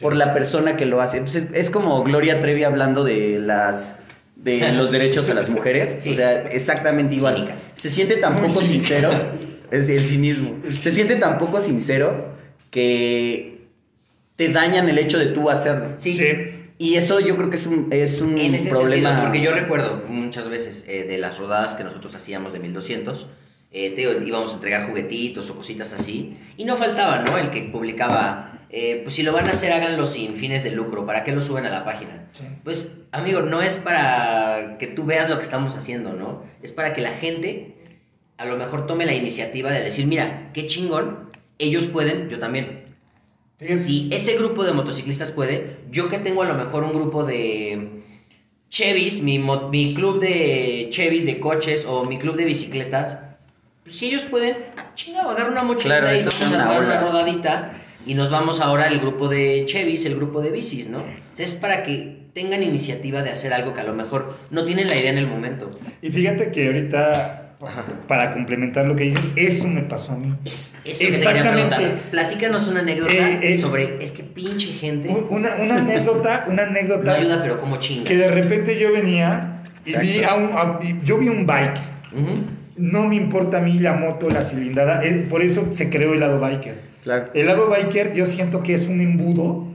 [0.02, 1.20] por la persona que lo hace.
[1.20, 4.00] Pues es, es como Gloria Trevi hablando de las
[4.44, 5.96] de los derechos a las mujeres.
[6.00, 6.10] Sí.
[6.10, 7.36] O sea, exactamente igual.
[7.36, 7.56] Cínica.
[7.74, 9.10] Se siente tan poco sincero.
[9.70, 10.60] Es el cinismo.
[10.78, 12.34] Se siente tan poco sincero
[12.70, 13.68] que
[14.36, 15.94] te dañan el hecho de tú hacerlo.
[15.96, 16.14] Sí.
[16.14, 16.24] Sí.
[16.76, 19.08] Y eso yo creo que es un, es un En ese problema.
[19.08, 23.26] sentido, porque yo recuerdo muchas veces eh, de las rodadas que nosotros hacíamos de 1200,
[23.70, 27.38] eh, te íbamos a entregar juguetitos o cositas así, y no faltaba, ¿no?
[27.38, 31.06] El que publicaba, eh, pues si lo van a hacer, háganlo sin fines de lucro,
[31.06, 32.26] ¿para qué lo suben a la página?
[32.32, 32.42] Sí.
[32.64, 36.42] Pues, amigo, no es para que tú veas lo que estamos haciendo, ¿no?
[36.60, 37.76] Es para que la gente
[38.36, 42.96] a lo mejor tome la iniciativa de decir, mira, qué chingón, ellos pueden, yo también.
[43.60, 48.02] Si ese grupo de motociclistas puede, yo que tengo a lo mejor un grupo de
[48.70, 53.20] Chevys, mi, mi club de Chevys de coches o mi club de bicicletas,
[53.84, 57.00] pues si ellos pueden, ah, chingado, agarra una mochilita Claro, y vamos a dar una
[57.00, 60.98] rodadita y nos vamos ahora al grupo de Chevys, el grupo de bicis, ¿no?
[61.00, 61.04] O
[61.36, 64.88] sea, es para que tengan iniciativa de hacer algo que a lo mejor no tienen
[64.88, 65.70] la idea en el momento.
[66.02, 67.56] Y fíjate que ahorita,
[68.08, 70.34] para complementar lo que dices, eso me pasó a mí.
[70.44, 71.76] Es eso que te Exactamente.
[71.76, 72.00] preguntar.
[72.10, 73.58] Platícanos una anécdota Eh, eh.
[73.58, 77.76] sobre, es que pinche gente Un- Una, una anécdota, una no anécdota ayuda, pero como
[77.78, 78.04] chinga.
[78.04, 80.30] que de repente yo venía y vi Exacto.
[80.30, 81.78] a un, a- vi- yo vi un bike
[82.12, 82.42] Ujú.
[82.76, 86.20] no me importa a mí la moto, la cilindrada, es, por eso se creó el
[86.20, 86.93] lado biker.
[87.04, 87.30] Claro.
[87.34, 89.68] El lado biker yo siento que es un embudo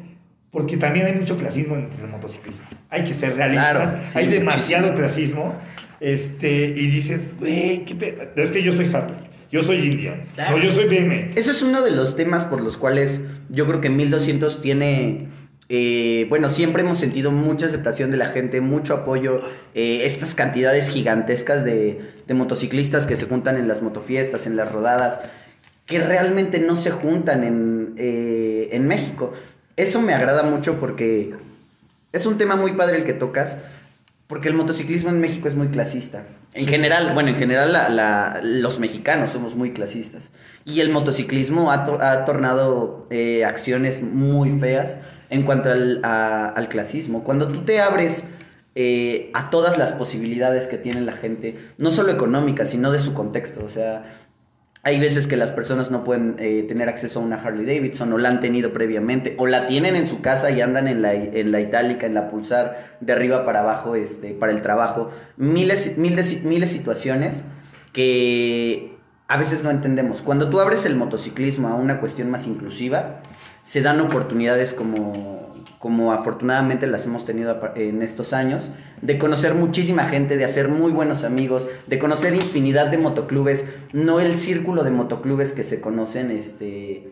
[0.52, 2.66] porque también hay mucho clasismo en el motociclismo.
[2.90, 4.98] Hay que ser realistas, Claro, sí, hay demasiado muchísimo.
[5.08, 5.56] clasismo.
[6.00, 8.24] Este, y dices, güey, qué pedo.
[8.36, 9.16] Es que yo soy Harley,
[9.52, 10.58] yo soy Indian, Claro.
[10.58, 11.32] no, yo soy BM.
[11.36, 15.28] Ese es uno de los temas por los cuales yo creo que 1200 tiene.
[15.72, 19.40] eh, bueno, siempre hemos sentido mucha aceptación de la gente, mucho apoyo.
[19.76, 24.72] eh, estas cantidades gigantescas de, de motociclistas que se juntan en las motofiestas, en las
[24.72, 25.30] rodadas,
[25.90, 29.34] que realmente no se juntan en, eh, en México.
[29.76, 31.34] Eso me agrada mucho porque
[32.12, 33.64] es un tema muy padre el que tocas,
[34.28, 36.24] porque el motociclismo en México es muy clasista.
[36.54, 40.32] En general, bueno, en general la- la- los mexicanos somos muy clasistas.
[40.66, 45.00] Y el motociclismo ha, to- ha tornado eh, acciones muy feas
[45.30, 47.24] en cuanto al, a- al clasismo.
[47.24, 48.32] Cuando tú te abres
[48.76, 53.14] eh, a todas las posibilidades que tiene la gente, no solo económicas, sino de su
[53.14, 53.64] contexto.
[53.66, 54.19] O sea,
[54.90, 58.18] hay veces que las personas no pueden eh, tener acceso a una Harley Davidson o
[58.18, 61.52] la han tenido previamente o la tienen en su casa y andan en la, en
[61.52, 65.10] la itálica, en la pulsar de arriba para abajo este, para el trabajo.
[65.38, 67.46] Miles, miles, miles situaciones
[67.94, 68.98] que
[69.28, 70.24] a veces no entendemos.
[70.24, 73.22] Cuando tú abres el motociclismo a una cuestión más inclusiva,
[73.62, 75.49] se dan oportunidades como,
[75.80, 80.92] como afortunadamente las hemos tenido en estos años, de conocer muchísima gente, de hacer muy
[80.92, 86.32] buenos amigos, de conocer infinidad de motoclubes, no el círculo de motoclubes que se conocen,
[86.32, 87.10] este,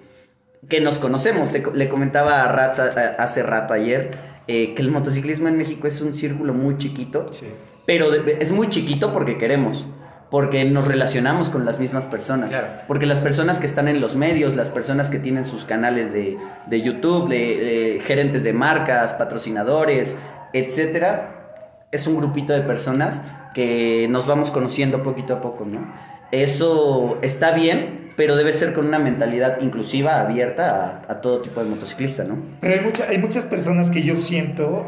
[0.68, 1.48] que nos conocemos.
[1.50, 4.12] Te le comentaba a Ratz a- a- hace rato ayer
[4.50, 7.48] eh, que el motociclismo en México es un círculo muy chiquito, Sí.
[7.86, 9.88] pero de- es muy chiquito porque queremos.
[10.30, 12.50] Porque nos relacionamos con las mismas personas.
[12.50, 12.68] Claro.
[12.88, 16.38] Porque las personas que están en los medios, las personas que tienen sus canales de,
[16.68, 20.18] de YouTube, de, de gerentes de marcas, patrocinadores,
[20.54, 23.22] etcétera, es un grupito de personas
[23.54, 25.94] que nos vamos conociendo poquito a poco, ¿no?
[26.32, 31.64] Eso está bien, pero debe ser con una mentalidad inclusiva, abierta a, a todo tipo
[31.64, 32.38] de motociclista, ¿no?
[32.60, 34.88] Pero hay, mucha- hay muchas personas que yo siento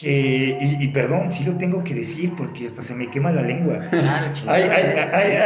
[0.00, 3.42] que, y, y perdón, sí lo tengo que decir porque hasta se me quema la
[3.42, 3.80] lengua.
[3.92, 4.30] Ah.
[4.46, 4.70] Hay, hay,
[5.12, 5.38] hay, hay,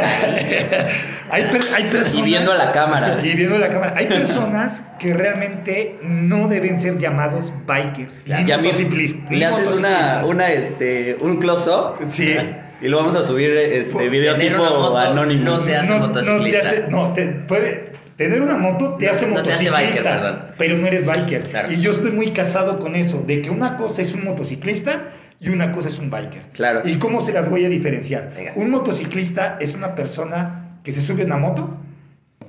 [1.31, 2.15] hay per- hay personas.
[2.15, 3.19] Y viendo a la cámara.
[3.23, 3.95] Y viendo la cámara.
[3.97, 8.21] Hay personas que realmente no deben ser llamados bikers.
[8.27, 10.27] ni Ya mi- motociclis- ni le haces una, motociclistas.
[10.29, 12.35] una, este, un close-up Sí.
[12.79, 15.45] y lo vamos a subir este video tipo anónimo.
[15.45, 19.11] no te hace no, no te hace, no, te puede, tener una moto te No-
[19.11, 21.43] hace no te hace motociclista, biker, pero no eres biker.
[21.43, 21.71] Claro.
[21.71, 25.49] Y yo estoy muy casado con eso, de que una cosa es un motociclista y
[25.49, 26.51] una cosa es un biker.
[26.53, 26.81] Claro.
[26.85, 28.33] ¿Y cómo se las voy a diferenciar?
[28.35, 28.53] Venga.
[28.55, 31.77] Un motociclista es una persona que se sube a una moto,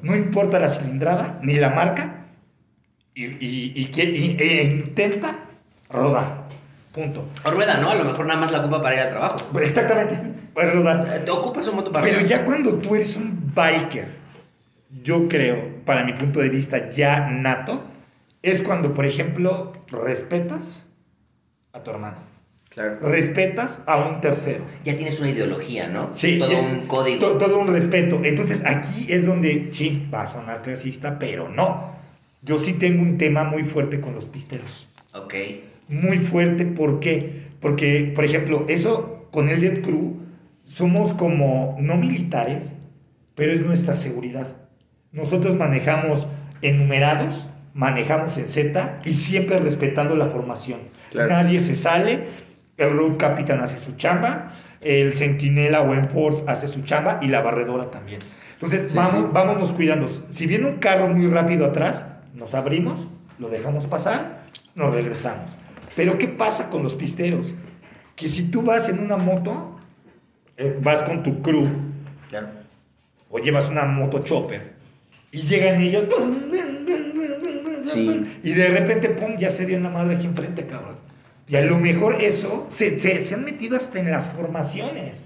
[0.02, 2.26] no importa la cilindrada ni la marca,
[3.14, 5.38] y, y- y y- e intenta
[5.88, 6.44] rodar.
[6.92, 7.28] Punto.
[7.44, 7.90] O rueda, ¿no?
[7.90, 9.36] A lo mejor nada más la ocupa para ir al trabajo.
[9.60, 10.16] Exactamente,
[10.54, 11.08] para rodar.
[11.12, 12.28] Eh, Te ocupas un moto para Pero rodar.
[12.30, 14.08] ya cuando tú eres un biker,
[15.02, 17.84] yo creo, para mi punto de vista ya nato,
[18.42, 20.86] es cuando, por ejemplo, respetas
[21.72, 22.18] a tu hermano.
[22.68, 22.98] Claro.
[23.00, 24.64] Respetas a un tercero.
[24.84, 26.10] Ya tienes una ideología, ¿no?
[26.12, 27.20] Sí, Todo eh, un código.
[27.20, 28.20] to- todo un respeto.
[28.24, 31.94] Entonces aquí es donde, sí, va a sonar clasista, pero no.
[32.42, 34.88] Yo sí tengo un tema muy fuerte con los pisteros.
[35.14, 35.34] Ok.
[35.88, 37.44] Muy fuerte, ¿por qué?
[37.60, 40.20] Porque, por ejemplo, eso con el Dead Crew,
[40.64, 42.74] somos como, no militares,
[43.36, 44.56] pero es nuestra seguridad.
[45.14, 46.28] Nosotros manejamos
[46.60, 50.80] enumerados, manejamos en Z y siempre respetando la formación.
[51.10, 51.30] Claro.
[51.30, 52.24] Nadie se sale,
[52.76, 57.40] el road captain hace su chamba, el centinela o enforce hace su chamba y la
[57.40, 58.18] barredora también.
[58.54, 59.26] Entonces, Sí, vamos, sí.
[59.32, 60.06] vámonos cuidando.
[60.06, 64.42] Si viene un carro muy rápido atrás, nos abrimos, lo dejamos pasar,
[64.74, 65.56] nos regresamos.
[65.96, 67.54] Pero ¿qué pasa con los pisteros?
[68.16, 69.78] Que si tú vas en una moto,
[70.56, 71.68] eh, vas con tu crew
[72.30, 72.48] Claro.
[73.30, 74.73] o llevas una moto chopper
[75.34, 76.06] y llegan ellos
[77.82, 78.24] Sí.
[78.42, 80.96] y de repente, pum, ya se dio en la madre aquí enfrente, cabrón.
[81.46, 85.22] Y a lo mejor eso se, se, se han metido hasta en las formaciones.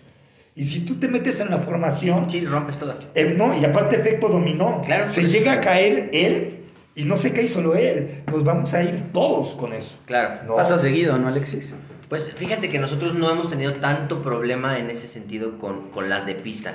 [0.57, 2.95] Y si tú te metes en la formación, Sí, rompes todo.
[3.15, 4.83] eh, no, y aparte efecto dominó.
[4.85, 6.65] Claro, se llega a caer él
[6.97, 8.25] y no se cae solo él.
[8.33, 10.01] Nos vamos a ir todos con eso.
[10.07, 10.43] Claro.
[10.49, 10.57] No.
[10.57, 11.75] Pasa seguido, ¿no, Alexis?
[12.09, 16.27] Pues fíjate que nosotros no hemos tenido tanto problema en ese sentido con, con las
[16.27, 16.75] de pista.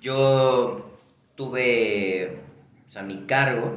[0.00, 0.96] Yo
[1.34, 2.38] tuve
[2.88, 3.76] pues, a mi cargo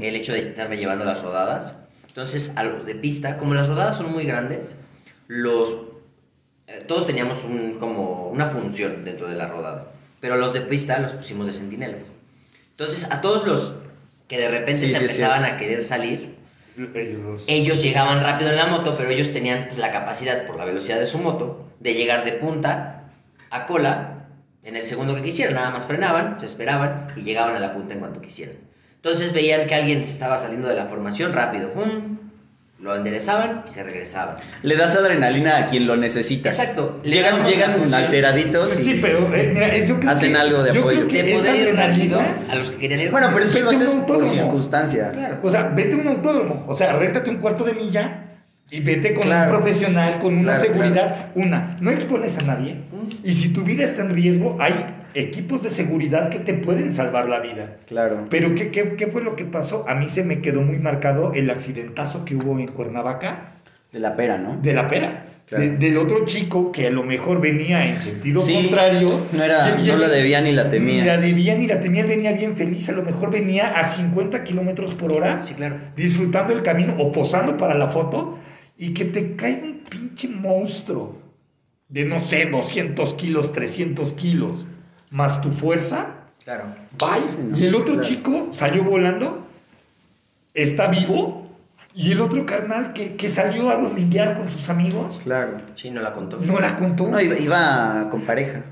[0.00, 1.76] el hecho de estarme llevando las rodadas.
[2.08, 4.78] Entonces, a los de pista, como las rodadas son muy grandes,
[5.28, 5.82] los
[6.66, 9.92] eh, todos teníamos un, como una función dentro de la rodada.
[10.20, 12.10] Pero los de pista los pusimos de centinelas.
[12.70, 13.76] Entonces, a todos los
[14.28, 16.36] que de repente Sí, se sí, empezaban a querer salir,
[17.46, 20.98] ellos llegaban rápido en la moto, pero ellos tenían pues, la capacidad, por la velocidad
[20.98, 23.04] de su moto, de llegar de punta
[23.50, 24.15] a cola
[24.66, 27.94] en el segundo que quisieran, nada más frenaban, se esperaban y llegaban a la punta
[27.94, 28.56] en cuanto quisieran.
[28.96, 32.18] Entonces veían que alguien se estaba saliendo de la formación rápido, ¡fum!
[32.78, 34.36] lo enderezaban y se regresaban.
[34.62, 36.50] Le das adrenalina a quien lo necesita.
[36.50, 37.00] Exacto.
[37.04, 38.68] Le Llegan, llegan alteraditos.
[38.74, 40.96] Pues y- sí, pero eh, mira, yo creo Hacen que- algo de yo apoyo.
[40.98, 43.52] creo que De poder ir rápido adrenalina- a los que querían ir Bueno, pero eso
[43.54, 45.10] Vete lo haces por circunstancia.
[45.10, 45.38] Claro.
[45.42, 48.25] O sea, vete a un autódromo, o sea, réntate un cuarto de milla
[48.70, 49.50] y vete con Claro.
[49.52, 51.28] un profesional, con una Claro, seguridad.
[51.34, 52.76] Una, no expones a nadie.
[53.22, 54.74] Y si tu vida está en riesgo, hay
[55.14, 57.76] equipos de seguridad que te pueden salvar la vida.
[57.86, 58.26] Claro.
[58.28, 59.84] Pero ¿qué, qué, qué fue lo que pasó?
[59.88, 63.52] A mí se me quedó muy marcado el accidentazo que hubo en Cuernavaca
[63.92, 64.58] De la pera, ¿no?
[64.60, 65.22] de la pera.
[65.48, 69.08] De- del otro chico que a lo mejor venía en sentido Sí, contrario.
[69.32, 71.00] no era- no la debía ni la temía.
[71.02, 72.88] Ni la debía ni la temía, él venía bien feliz.
[72.88, 75.76] A lo mejor venía a 50 kilómetros por hora Sí, claro.
[75.94, 78.40] disfrutando el camino o posando para la foto
[78.78, 81.18] y que te cae un pinche monstruo
[81.88, 84.66] de no sé, 200 kilos, 300 kilos,
[85.10, 86.64] más tu fuerza, Claro.
[86.98, 87.44] bye.
[87.50, 88.08] no, y el otro claro.
[88.08, 89.46] chico salió volando,
[90.54, 91.50] está vivo,
[91.94, 95.56] y el otro carnal que, que salió a dominguear con sus amigos, Claro.
[95.74, 96.38] Sí, no la contó.
[96.40, 97.08] no la contó.
[97.08, 98.64] No, iba, iba con pareja.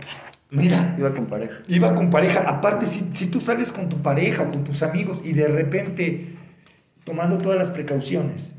[0.50, 1.54] Mira, Iba con pareja.
[1.66, 2.48] iba con pareja.
[2.48, 6.36] Aparte, si, si tú sales con tu pareja o con tus amigos y de repente
[7.04, 8.50] tomando todas las precauciones,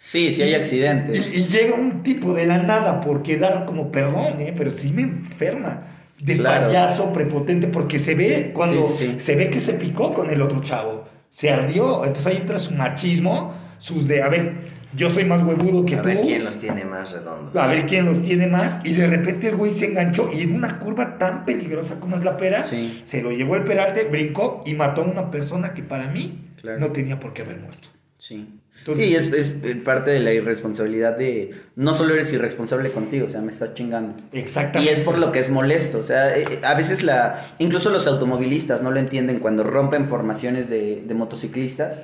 [0.00, 1.34] Sí, sí hay accidentes.
[1.34, 4.54] Y, y llega un tipo de la nada por quedar como, perdón, ¿eh?
[4.56, 5.88] pero sí me enferma.
[6.22, 6.66] De Claro.
[6.66, 9.16] payaso prepotente, porque se ve cuando Sí, sí.
[9.18, 11.04] se ve que se picó con el otro chavo.
[11.28, 12.04] Se ardió.
[12.04, 14.54] Entonces ahí entra su machismo, sus de, a ver,
[14.94, 16.08] yo soy más huevudo que A tú.
[16.08, 17.54] ver quién los tiene más redondos.
[17.62, 18.80] A ver quién los tiene más.
[18.84, 22.24] Y de repente el güey se enganchó y en una curva tan peligrosa como es
[22.24, 23.02] la pera, Sí.
[23.04, 26.78] se lo llevó el peralte, brincó y mató a una persona que para mí Claro.
[26.80, 27.88] no tenía por qué haber muerto.
[28.16, 28.48] Sí.
[28.78, 31.50] Entonces- sí, es, es parte de la irresponsabilidad de...
[31.76, 34.14] No solo eres irresponsable contigo, o sea, me estás chingando.
[34.32, 34.92] Y Exactamente.
[34.92, 35.98] es por lo que es molesto.
[35.98, 37.46] O sea, eh, eh, a veces la.
[37.58, 42.02] Incluso los automovilistas no lo entienden cuando rompen formaciones de, de motociclistas.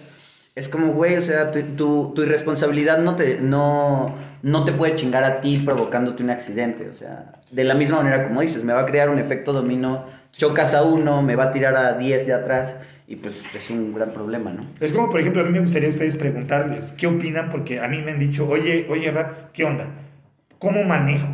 [0.54, 4.94] Es como, güey, o sea, tu, tu, tu irresponsabilidad no te, no, no te puede
[4.94, 6.88] chingar a ti provocándote un accidente.
[6.88, 10.06] O sea, de la misma manera como dices, me va a crear un efecto dominó.
[10.30, 12.76] Chocas a uno, me va a tirar a 10 de atrás.
[13.06, 14.66] Y pues es un gran problema, ¿no?
[14.80, 17.88] Es como, por ejemplo, a mí me gustaría a ustedes preguntarles qué opinan, porque a
[17.88, 19.88] mí me han dicho, oye, oye, Rats, ¿qué onda?
[20.58, 21.28] ¿Cómo manejo?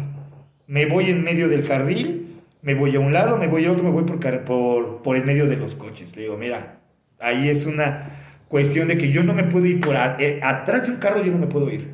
[0.67, 2.41] ¿Me voy en medio del carril?
[2.63, 3.39] ¿Me voy a un lado?
[3.39, 3.85] ¿Me voy a otro?
[3.85, 6.17] ¿Me voy por, por, por en medio de los coches?
[6.17, 6.81] Le digo, mira,
[7.21, 8.17] ahí es una
[8.49, 11.23] cuestión de que yo no me puedo ir por a- eh, atrás de un carro,
[11.25, 11.89] yo no me puedo ir.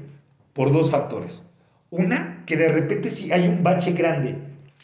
[0.54, 1.44] Por dos factores.
[1.90, 4.38] Una, que de repente si hay un bache grande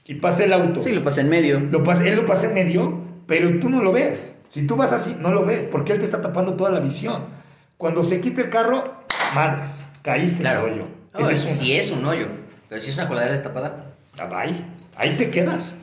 [0.07, 0.83] y pasa el auto.
[0.83, 1.61] Sí, lo pasa en medio.
[1.61, 4.37] Lo pas- él lo pasa en medio, pero tú no lo ves.
[4.53, 7.25] Si tú vas así, no lo ves, porque él te está tapando toda la visión.
[7.79, 8.97] Cuando se quita el carro,
[9.35, 10.61] madres, caíste Claro.
[10.61, 10.89] en el hoyo.
[11.15, 12.27] No, Ese es- es un- sí es un hoyo.
[12.69, 13.87] Pero si es una coladera destapada.
[14.19, 14.55] Ah, bye.
[14.95, 15.77] Ahí te quedas.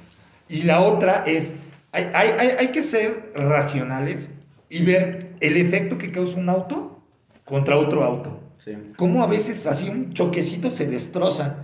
[0.48, 1.56] Y la otra es,
[1.92, 4.30] hay, hay, hay, hay que ser racionales
[4.70, 7.02] y ver el efecto que causa un auto
[7.46, 8.40] contra otro auto.
[8.60, 8.78] Sí.
[8.98, 11.56] Cómo a veces así un choquecito se destroza.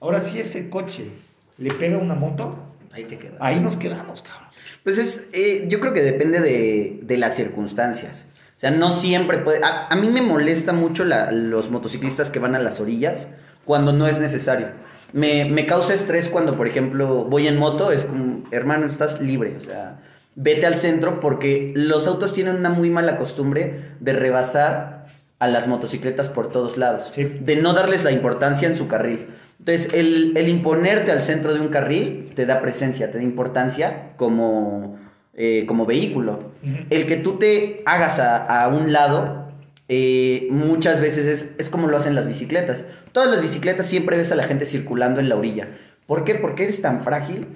[0.00, 1.10] Ahora si ese coche
[1.56, 2.58] le pega a una moto,
[2.92, 3.38] Ahí te queda.
[3.40, 4.48] ahí nos quedamos, cabrón.
[4.84, 8.26] Pues es, eh, yo creo que depende de, de las circunstancias.
[8.56, 9.60] O sea, no siempre puede...
[9.64, 13.28] A, a mí me molesta mucho la- los motociclistas que van a las orillas
[13.64, 14.68] cuando no es necesario.
[15.12, 19.56] Me, me causa estrés cuando, por ejemplo, voy en moto, es como, hermano, estás libre,
[19.58, 20.00] o sea,
[20.36, 25.06] vete al centro porque los autos tienen una muy mala costumbre de rebasar
[25.38, 27.24] a las motocicletas por todos lados, Sí.
[27.24, 29.26] de no darles la importancia en su carril.
[29.62, 34.10] Entonces, el, el imponerte al centro de un carril te da presencia, te da importancia
[34.16, 34.98] como,
[35.34, 36.50] eh, como vehículo.
[36.90, 39.52] El que tú te hagas a, a un lado,
[39.88, 42.88] eh, muchas veces es, es como lo hacen las bicicletas.
[43.12, 45.68] Todas las bicicletas siempre ves a la gente circulando en la orilla.
[46.06, 46.34] ¿Por qué?
[46.34, 47.46] Porque eres tan frágil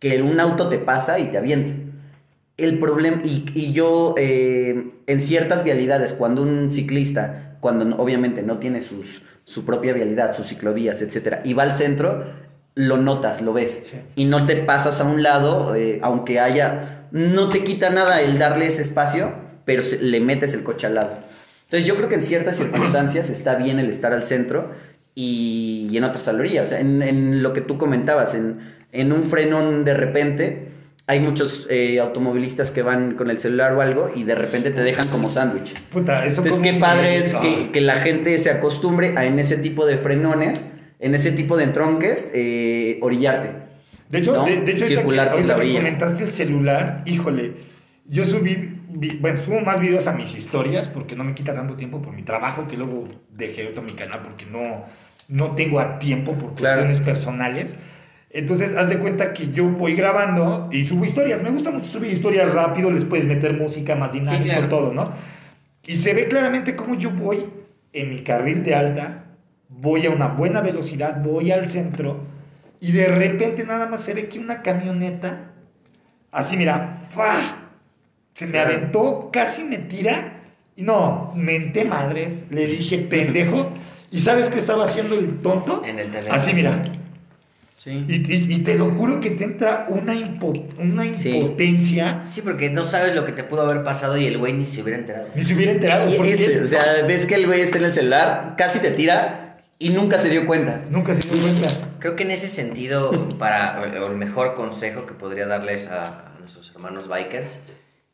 [0.00, 1.72] que un auto te pasa y te avienta.
[2.58, 8.58] El problema, y, y yo eh, en ciertas vialidades, cuando un ciclista, cuando obviamente no
[8.58, 12.26] tiene sus, su propia vialidad, sus ciclovías, etcétera, y va al centro,
[12.74, 13.86] lo notas, lo ves.
[13.90, 13.96] Sí.
[14.16, 18.38] Y no te pasas a un lado, eh, aunque haya, no te quita nada el
[18.38, 19.32] darle ese espacio,
[19.64, 21.16] pero se- le metes el coche al lado.
[21.64, 24.72] Entonces yo creo que en ciertas circunstancias está bien el estar al centro
[25.14, 26.60] y, y en otras a la orilla.
[26.60, 28.58] O sea, en, en lo que tú comentabas, en,
[28.92, 30.68] en un frenón de repente,
[31.06, 34.80] hay muchos eh, automovilistas que van con el celular o algo y de repente te
[34.82, 35.74] dejan como sándwich.
[35.94, 39.98] Entonces, qué padre es que, que la gente se acostumbre a en ese tipo de
[39.98, 40.66] frenones,
[41.00, 43.50] en ese tipo de entronques, eh, orillarte.
[44.08, 44.44] De hecho, ¿no?
[44.44, 47.54] de, de hecho Circular que, ahorita que comentaste el celular, híjole,
[48.06, 51.74] yo subí, vi- bueno, subo más videos a mis historias porque no me quita tanto
[51.74, 54.84] tiempo por mi trabajo, que luego dejé otro mi canal porque no,
[55.28, 56.82] no tengo a tiempo por Claro.
[56.82, 57.76] cuestiones personales.
[58.34, 61.40] Entonces, haz de cuenta que yo voy grabando y subo historias.
[61.44, 64.68] Me gusta mucho subir historias rápido, les puedes meter música más dinámico, claro.
[64.68, 65.12] todo, ¿no?
[65.86, 67.48] Y se ve claramente cómo yo voy
[67.92, 69.36] en mi carril de alta,
[69.68, 72.24] voy a una buena velocidad, voy al centro
[72.80, 75.52] y de repente nada más se ve que una camioneta,
[76.32, 77.70] así mira, ¡fa!
[78.32, 80.42] Se me aventó, casi me tira
[80.74, 83.70] y no, menté madres, le dije pendejo.
[84.10, 85.84] ¿Y sabes qué estaba haciendo el tonto?
[85.84, 86.34] En el teléfono.
[86.34, 86.82] Así mira.
[87.84, 88.02] Sí.
[88.08, 92.22] Y, te lo juro que te entra una, impo- una impotencia.
[92.26, 94.80] Sí, porque no sabes lo que te pudo haber pasado y el güey ni se
[94.80, 95.28] hubiera enterado.
[95.34, 96.08] Ni se hubiera enterado.
[96.10, 98.90] Y porque ese, o sea, ves que el güey está en el celular, casi te
[98.90, 100.82] tira y nunca se dio cuenta.
[100.88, 101.90] Nunca se dio cuenta.
[101.98, 106.04] Creo que en ese sentido, para o el mejor consejo que podría darles a,
[106.34, 107.60] a nuestros hermanos bikers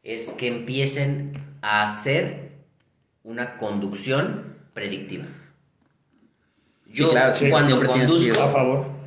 [0.03, 1.31] es que empiecen
[1.63, 2.55] a hacer
[3.23, 5.27] una conducción predictiva.
[6.87, 9.00] Yo claro, cuando conduzco A favor.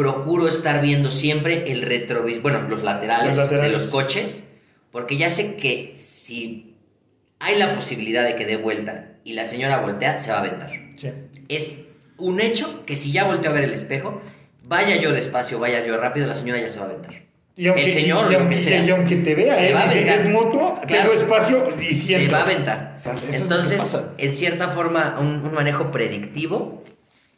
[0.00, 3.70] Procuro estar viendo siempre el retrovisor, bueno, los laterales, Los laterales.
[3.70, 4.44] de los coches,
[4.90, 6.74] porque ya sé que si
[7.38, 10.70] hay la posibilidad de que dé vuelta y la señora voltea, se va a aventar.
[10.96, 11.10] Sí.
[11.50, 11.84] Es
[12.16, 14.22] un hecho que si ya volteo a ver el espejo,
[14.66, 17.14] vaya yo despacio, vaya yo rápido, la señora ya se va a aventar.
[17.56, 18.82] Y aunque, el señor, y lo aunque, que sea.
[18.82, 21.10] y aunque te vea, se él va a dice, es moto, Claro.
[21.10, 22.26] tengo espacio y siento.
[22.26, 22.94] Se va a aventar.
[22.96, 26.82] O sea, lo Entonces, en cierta forma, un, un manejo predictivo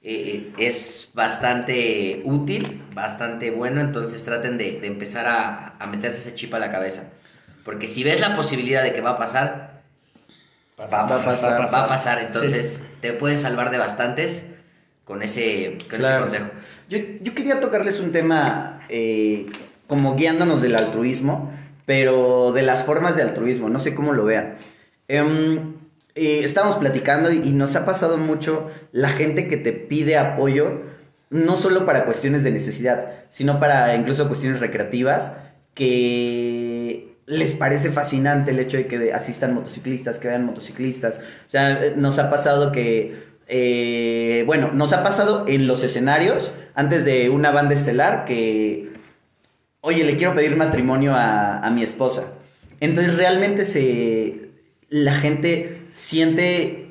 [0.05, 3.81] eh, es bastante útil, bastante bueno.
[3.81, 7.11] Entonces, traten de, de empezar a, a meterse ese chip a la cabeza.
[7.65, 9.83] Porque si ves la posibilidad de que va a pasar,
[10.77, 11.61] Pasa, va a pasar.
[11.61, 12.19] va Va a pasar.
[12.21, 14.49] Entonces, te puedes salvar de bastantes
[15.05, 16.27] con ese, con Claro.
[16.27, 16.61] ese consejo.
[16.89, 19.47] Yo, yo quería tocarles un tema eh,
[19.87, 21.53] como guiándonos del altruismo,
[21.87, 24.57] pero de las formas de altruismo, no sé cómo lo vean.
[25.09, 25.75] Em,
[26.15, 30.83] eh, estábamos platicando y, nos ha pasado mucho la gente que te pide apoyo,
[31.31, 35.39] no solo para cuestiones de necesidad, sino para incluso cuestiones recreativas,
[35.75, 41.21] que les parece fascinante el hecho de que asistan motociclistas, que vean motociclistas.
[41.21, 46.55] O sea, eh, nos ha pasado que eh, bueno, nos ha pasado en los escenarios,
[46.75, 48.93] antes de una banda estelar, que,
[49.81, 52.33] oye, le quiero pedir matrimonio a, a mi esposa.
[52.81, 54.51] Entonces realmente se,
[54.89, 56.91] la gente siente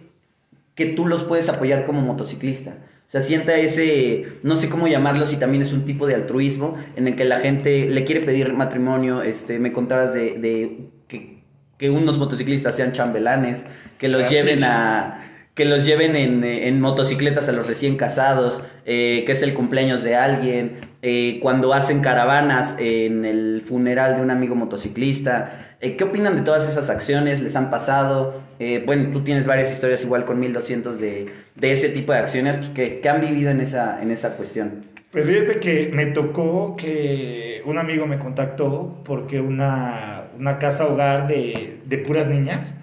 [0.75, 2.77] que tú los puedes apoyar como motociclista.
[3.05, 6.77] O sea, siente ese, no sé cómo llamarlo, si también es un tipo de altruismo
[6.95, 9.21] en el que la gente le quiere pedir matrimonio.
[9.21, 11.43] Este, me contabas de, de que,
[11.77, 13.65] que unos motociclistas sean chambelanes,
[13.97, 19.23] que los lleven a, que los lleven en, en motocicletas a los recién casados, eh,
[19.25, 24.31] que es el cumpleaños de alguien, eh, cuando hacen caravanas en el funeral de un
[24.31, 25.70] amigo motociclista.
[25.81, 27.41] Eh, ¿Qué opinan de todas esas acciones?
[27.41, 28.43] ¿Les han pasado?
[28.59, 31.25] Eh, bueno, tú tienes varias historias igual con 1200 de,
[31.55, 34.85] de ese tipo de acciones pues, que, que han vivido en esa, en esa cuestión.
[35.11, 41.27] Pues fíjate que me tocó que un amigo me contactó porque una, una casa hogar
[41.27, 42.75] de, de puras niñas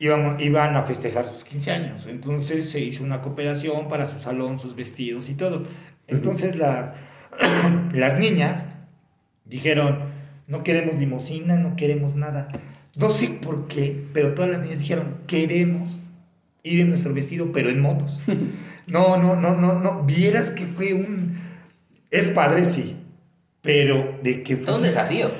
[0.00, 2.06] iban, iban a festejar sus 15 años.
[2.08, 5.64] Entonces se hizo una cooperación para su salón, sus vestidos y todo.
[6.08, 6.92] Entonces las,
[7.94, 8.66] las niñas
[9.44, 10.11] dijeron,
[10.52, 12.46] no queremos limosina, no queremos nada.
[12.94, 16.00] No sé por qué, pero todas las niñas dijeron, queremos
[16.62, 18.20] ir en nuestro vestido, pero en motos.
[18.88, 20.02] No, no, no, no, no.
[20.02, 21.38] Vieras que fue un...
[22.10, 22.96] Es padre, sí.
[23.62, 25.30] Pero de que Fue un desafío.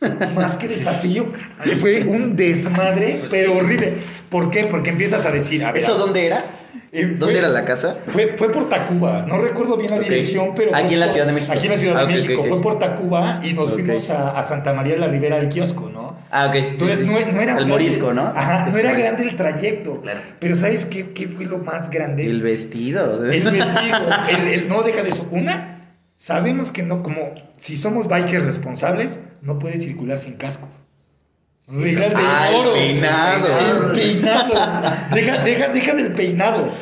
[0.34, 1.32] Más que desafío,
[1.80, 3.58] fue un desmadre, Pues pero sí.
[3.58, 3.94] horrible.
[4.28, 4.64] ¿Por qué?
[4.64, 6.44] Porque empiezas a decir, a ver, ¿Eso dónde era?
[6.92, 7.96] Eh, ¿Dónde fue- era la casa?
[8.06, 10.76] Fue, fue por Tacuba, no recuerdo bien la dirección, pero...
[10.76, 11.52] Aquí en la Ciudad de México.
[11.52, 14.38] Aquí en la Ciudad Ah, de ok, México, fue por Tacuba y nos fuimos a,
[14.38, 16.16] a Santa María la Ribera del kiosco, ¿no?
[16.30, 16.54] Ah, ok.
[16.54, 17.06] Entonces sí.
[17.06, 18.32] No, no era El morisco, ¿no?
[18.36, 19.10] Ajá, no era morisco.
[19.14, 20.00] grande el trayecto.
[20.02, 20.20] Claro.
[20.38, 22.26] Pero ¿sabes qué, qué fue lo más grande?
[22.26, 23.24] El vestido.
[23.24, 23.98] El vestido,
[24.38, 25.26] el, el- no deja de eso.
[25.30, 30.68] Una, sabemos que no, como si somos bikers responsables, no puedes circular sin casco.
[31.68, 32.72] Regla de Ah, el oro.
[32.74, 33.46] peinado.
[33.46, 34.54] El peinado.
[35.14, 36.72] Deja, deja, deja del peinado.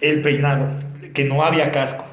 [0.00, 0.68] El peinado.
[1.14, 2.04] Que no había casco.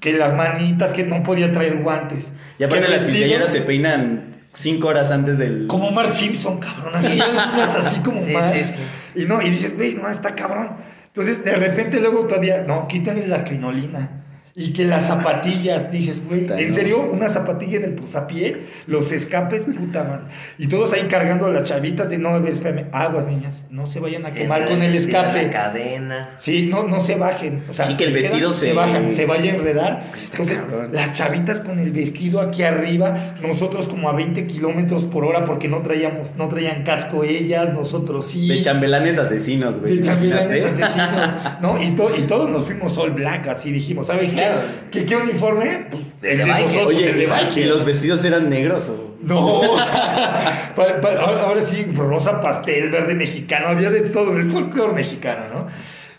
[0.00, 2.32] Que las manitas, que no podía traer guantes.
[2.58, 5.66] Y aparte las quinceañeras se peinan cinco horas antes del...
[5.66, 6.92] Como Mark Simpson, cabrón.
[6.94, 8.52] Así, algunas así como Sí, más.
[8.52, 8.78] sí, sí.
[9.16, 10.76] Y no, y dices, güey, no, está cabrón.
[11.06, 14.24] Entonces, de repente, luego todavía, no, quítale la crinolina.
[14.60, 17.00] Y que las zapatillas, dices, güey, ¿en serio?
[17.12, 20.24] Una zapatilla en el posapié, los escapes, puta madre.
[20.58, 24.26] Y todos ahí cargando a las chavitas de, no, espérame, aguas, niñas, no se vayan
[24.26, 25.44] a quemar con el escape.
[25.44, 26.34] La cadena.
[26.38, 27.62] Sí, no, no se bajen.
[27.70, 30.10] O sea, Sí, que el se vestido quedan, se- se bajan, se vaya a enredar.
[30.16, 30.90] Está Entonces, cabrón.
[30.92, 35.68] las chavitas con el vestido aquí arriba, nosotros como a 20 kilómetros por hora porque
[35.68, 38.48] no traíamos, no traían casco ellas, nosotros sí.
[38.48, 39.98] De chambelanes asesinos, güey.
[39.98, 41.80] De chambelanes asesinos, ¿no?
[41.80, 44.47] Y, to- y todos nos fuimos all black, así dijimos, ¿sabes Sí, qué?
[44.52, 44.66] Claro.
[44.90, 45.86] ¿Qué, qué uniforme?
[45.90, 47.66] Pues De el de nosotros, Oye, el de ¿y biker.
[47.68, 49.16] los vestidos eran negros o...?
[49.20, 49.60] No,
[50.76, 55.48] Pa- pa- ahora, ahora sí, rosa pastel, verde mexicano, había de todo, el folclore mexicano,
[55.52, 55.66] ¿no?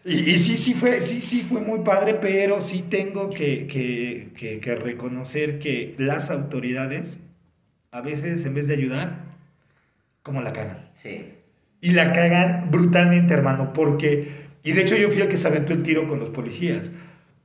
[0.03, 4.29] Y, y sí, sí fue, sí, sí fue muy padre, pero sí tengo que, que,
[4.35, 7.19] que- que reconocer que las autoridades,
[7.91, 9.23] a veces en vez de ayudar,
[10.23, 10.89] como la cagan.
[10.93, 11.33] Sí.
[11.81, 14.49] Y la cagan brutalmente, hermano, porque...
[14.63, 16.89] Y de hecho yo fui el que se aventó el tiro con los policías,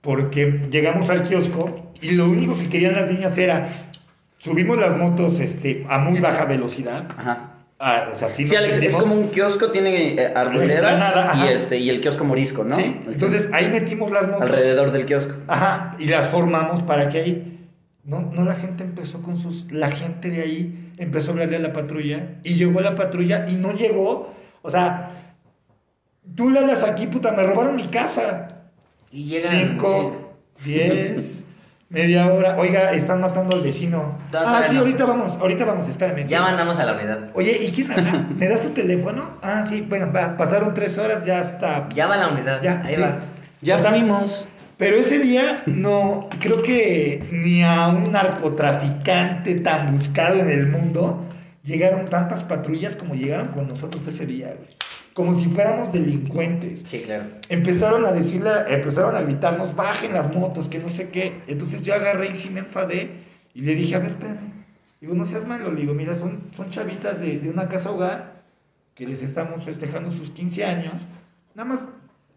[0.04, 3.68] porque llegamos al kiosco y lo único que querían las niñas era...
[4.36, 7.08] Subimos las motos este, a muy baja velocidad.
[7.16, 7.54] Ajá.
[7.78, 11.78] Ah, o sea, sí, Sí, Alex, es como un kiosco, tiene eh, arboledas y, este,
[11.78, 12.76] y el kiosco morisco, ¿no?
[12.76, 14.42] Sí, entonces ahí metimos las motos.
[14.42, 15.36] Alrededor del kiosco.
[15.48, 17.68] Ajá, y las formamos para que ahí.
[18.04, 19.72] No, no la gente empezó con sus.
[19.72, 23.54] La gente de ahí empezó a hablarle a la patrulla y llegó la patrulla y
[23.54, 24.34] no llegó.
[24.62, 25.36] O sea,
[26.34, 28.53] tú le hablas aquí, puta, me robaron mi casa.
[29.14, 29.52] Y llegan.
[29.52, 30.34] Cinco,
[30.64, 31.44] diez,
[31.88, 32.56] media hora.
[32.58, 34.18] Oiga, están matando al vecino.
[34.32, 34.80] No, ah, sí, no.
[34.80, 36.24] ahorita vamos, ahorita vamos, espérame.
[36.24, 36.30] sí.
[36.30, 36.44] Ya sí.
[36.44, 37.30] mandamos a la unidad.
[37.34, 38.26] Oye, ¿y quién habla?
[38.36, 39.38] ¿Me das tu teléfono?
[39.40, 41.88] Ah, sí, bueno, va, pasaron tres horas, ya está.
[41.94, 42.60] Ya va la unidad.
[42.60, 43.00] Ya, Ahí sí.
[43.02, 43.20] va.
[43.62, 44.48] Ya fuimos.
[44.76, 51.24] Pero ese día no, creo que ni a un narcotraficante tan buscado en el mundo
[51.62, 54.68] llegaron tantas patrullas como llegaron con nosotros ese día, güey.
[55.14, 56.82] Como si fuéramos delincuentes.
[56.84, 57.24] Sí, claro.
[57.48, 61.42] Empezaron a decirle, empezaron a gritarnos, bajen las motos, que no sé qué.
[61.46, 63.22] Entonces yo agarré y sí me enfadé
[63.54, 64.52] y le dije, a ver, espérame.
[65.00, 65.70] Digo, no seas malo.
[65.70, 68.42] Le digo, mira, son, son chavitas de, de una casa hogar
[68.94, 71.06] que les estamos festejando sus 15 años.
[71.54, 71.86] Nada más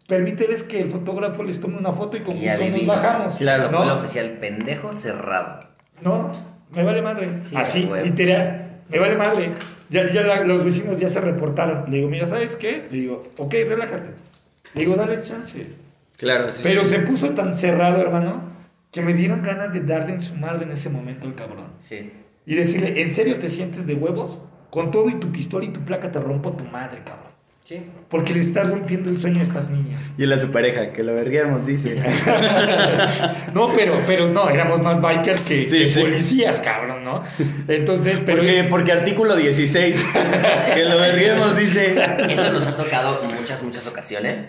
[0.06, 3.34] permíteles que el fotógrafo les tome una foto y con gusto nos bajamos.
[3.34, 3.70] Claro.
[3.70, 3.94] Tocó el ¿No?
[3.94, 5.60] oficial pendejo cerrado.
[6.00, 6.30] No,
[6.70, 7.40] me vale madre.
[7.44, 9.50] Sí, Así, literal, me vale madre.
[9.90, 11.90] Ya, ya la- los vecinos ya se reportaron.
[11.90, 12.86] Le digo, mira, ¿sabes qué?
[12.90, 14.10] Le digo, ok, relájate.
[14.74, 15.66] Le digo, dale chance.
[16.16, 16.60] Claro, sí.
[16.62, 16.94] Pero sí.
[16.94, 18.42] se puso tan cerrado, hermano,
[18.92, 21.66] que me dieron ganas de darle en su madre en ese momento al cabrón.
[21.82, 22.12] Sí.
[22.44, 24.40] Y decirle, ¿en serio te sientes de huevos?
[24.70, 27.27] Con todo y tu pistola y tu placa te rompo tu madre, cabrón.
[27.68, 27.82] Sí.
[28.08, 30.12] Porque le estás rompiendo el sueño a estas niñas.
[30.16, 31.96] Y él a su pareja, que lo verguemos, dice.
[33.52, 36.00] No, pero, pero no, éramos más bikers que, Sí, que sí.
[36.00, 37.22] policías, cabrón, ¿no?
[37.66, 38.38] Entonces, pero...
[38.38, 40.02] porque, porque artículo 16,
[40.74, 41.94] que lo verguemos, dice.
[42.30, 44.48] Eso nos ha tocado en muchas, muchas ocasiones.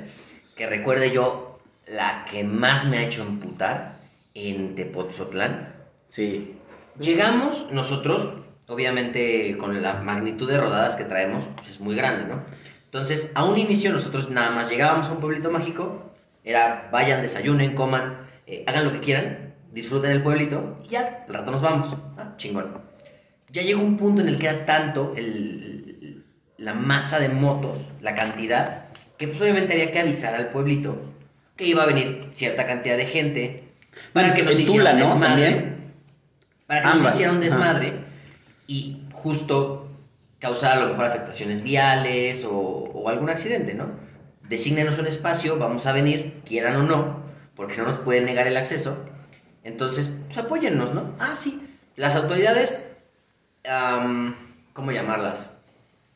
[0.55, 3.99] Que recuerde yo, la que más me ha hecho emputar
[4.33, 5.75] en Tepotzotlán.
[6.07, 6.55] Sí.
[6.97, 12.68] Llegamos nosotros, obviamente con la magnitud de rodadas que traemos, pues, es muy grande, ¿no?
[12.91, 16.11] Entonces, a un inicio nosotros nada más llegábamos a un pueblito mágico,
[16.43, 21.33] era vayan, desayunen, coman, eh, hagan lo que quieran, disfruten el pueblito y ya, al
[21.33, 21.95] rato nos vamos.
[22.17, 22.81] Ah, chingón.
[23.51, 26.25] Ya llegó un punto en el que era tanto el-
[26.57, 28.85] la masa de motos, la cantidad,
[29.17, 30.99] que pues obviamente había que avisar al pueblito
[31.55, 33.63] que iba a venir cierta cantidad de gente
[34.13, 35.05] para que nos En hiciera Tula, un ¿no?
[35.05, 35.45] desmadre.
[35.51, 35.93] También.
[36.67, 37.13] Para que nos Ambas.
[37.13, 37.45] hiciera un Ajá.
[37.45, 37.93] desmadre
[38.67, 39.78] y justo
[40.39, 43.87] causar a lo mejor afectaciones viales o, o algún accidente, ¿no?
[44.47, 47.23] Desígnenos un espacio, vamos a venir, quieran o no,
[47.55, 49.05] porque no nos pueden negar el acceso.
[49.63, 51.13] Entonces, pues apóyennos, ¿no?
[51.19, 51.61] Ah, sí.
[51.95, 52.95] Las autoridades,
[54.73, 55.49] ¿cómo llamarlas?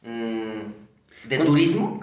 [0.02, 2.00] Mm, de turismo,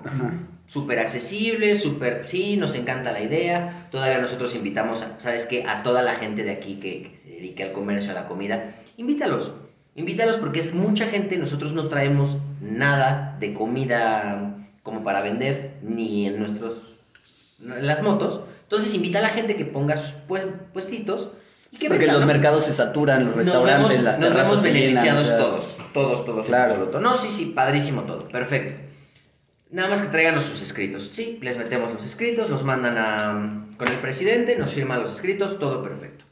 [0.66, 3.88] súper accesible, súper, sí, nos encanta la idea.
[3.90, 5.64] Todavía nosotros invitamos, a, ¿sabes qué?
[5.66, 8.74] A toda la gente de aquí que, que se dedique al comercio, a la comida,
[8.96, 9.52] invítalos.
[9.94, 16.26] Invítalos porque es mucha gente, nosotros no traemos nada de comida como para vender, ni
[16.26, 16.96] en nuestros,
[17.60, 18.42] en las motos.
[18.62, 21.30] Entonces invita a la gente que ponga sus pue- puestitos.
[21.72, 24.62] Y que Porque los mercados se saturan, los Nos restaurantes, vemos, las nos terrazas vemos
[24.62, 27.00] se llenan, beneficiados sea, todos, todos, todos Claro.
[27.00, 28.80] No, sí, sí, padrísimo todo, perfecto.
[29.70, 31.10] Nada más que traigan sus escritos.
[31.12, 35.60] Sí, les metemos los escritos, los mandan a, con el presidente, nos firma los escritos,
[35.60, 36.24] todo perfecto.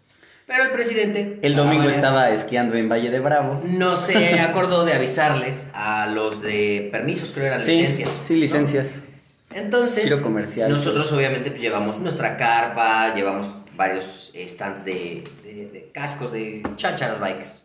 [0.49, 1.39] Pero el presidente...
[1.43, 3.63] El domingo manera, estaba esquiando en Valle de Bravo.
[3.65, 8.19] No se acordó de avisarles a los de permisos, creo eran Sí, licencias.
[8.23, 8.41] sí, ¿no?
[8.41, 9.03] licencias.
[9.55, 11.17] Entonces, Giro comercial, nosotros pues.
[11.19, 17.65] obviamente pues, llevamos nuestra carpa, llevamos varios stands de, de- de cascos de chácharas bikers.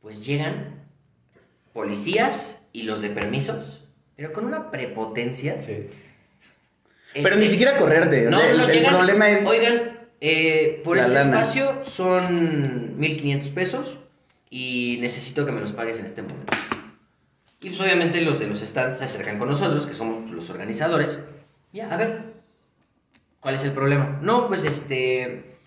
[0.00, 0.76] Pues llegan
[1.72, 3.84] policías y los de permisos,
[4.16, 5.60] pero con una prepotencia.
[5.60, 5.88] Sí.
[7.14, 8.26] Pero ni siquiera correrte.
[8.26, 9.46] o No, sea, no, el, problema es.
[9.46, 11.36] Oigan, eh, por La este lana.
[11.36, 13.98] espacio son 1500 pesos
[14.50, 16.56] y necesito que me los pagues en este momento.
[17.60, 21.20] Y pues obviamente los de los stands se acercan con nosotros, que somos los organizadores.
[21.72, 22.34] Ya, a ver,
[23.40, 24.18] ¿cuál es el problema?
[24.22, 25.58] No, pues este,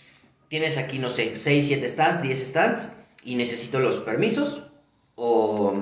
[0.47, 2.89] tienes aquí, no sé, 6, 7 stands, 10 stands
[3.23, 4.71] y necesito los permisos
[5.15, 5.73] o,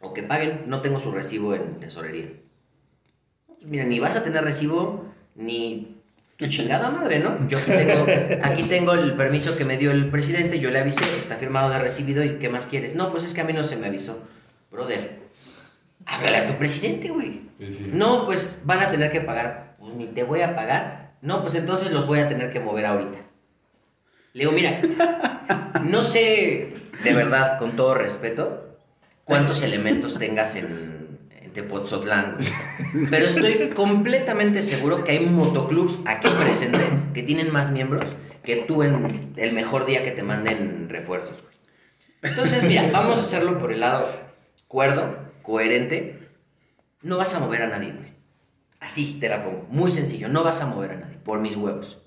[0.00, 2.32] o que paguen, no tengo su recibo en tesorería.
[3.46, 5.93] Pues mira, ni vas a tener recibo, ni
[6.36, 7.48] Tu chingada madre, ¿no?
[7.48, 8.06] Yo aquí tengo,
[8.42, 11.78] aquí tengo el permiso que me dio el presidente, yo le avisé, está firmado de
[11.78, 12.96] recibido y ¿qué más quieres?
[12.96, 14.18] No, pues es que a mí no se me avisó.
[14.70, 15.20] Brother,
[16.06, 17.42] háblale a tu presidente, güey.
[17.60, 17.90] Sí.
[17.92, 19.76] No, pues van a tener que pagar.
[19.78, 21.14] Pues ni te voy a pagar.
[21.22, 23.18] No, pues entonces los voy a tener que mover ahorita.
[24.32, 24.80] Le digo, mira,
[25.84, 26.74] no sé,
[27.04, 28.76] de verdad, con todo respeto,
[29.22, 30.93] cuántos elementos tengas en,
[31.54, 33.08] en Tepoztlán, güey.
[33.10, 38.10] Pero estoy completamente seguro que hay motoclubs aquí presentes que tienen más miembros
[38.42, 41.36] que tú en el mejor día que te manden refuerzos.
[42.22, 44.06] Entonces, mira, vamos a hacerlo por el lado
[44.68, 46.28] cuerdo, coherente.
[47.02, 48.12] No vas a mover a nadie, güey.
[48.80, 49.66] Así te la pongo.
[49.70, 50.28] Muy sencillo.
[50.28, 51.16] No vas a mover a nadie.
[51.18, 51.98] Por mis huevos.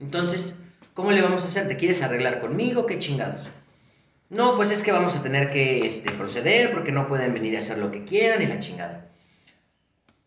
[0.00, 0.60] Entonces,
[0.94, 1.68] ¿cómo le vamos a hacer?
[1.68, 2.86] ¿Te quieres arreglar conmigo?
[2.86, 3.50] ¿Qué chingados?
[4.32, 7.58] No, pues es que vamos a tener que este, proceder porque no pueden venir a
[7.58, 9.06] hacer lo que quieran y la chingada.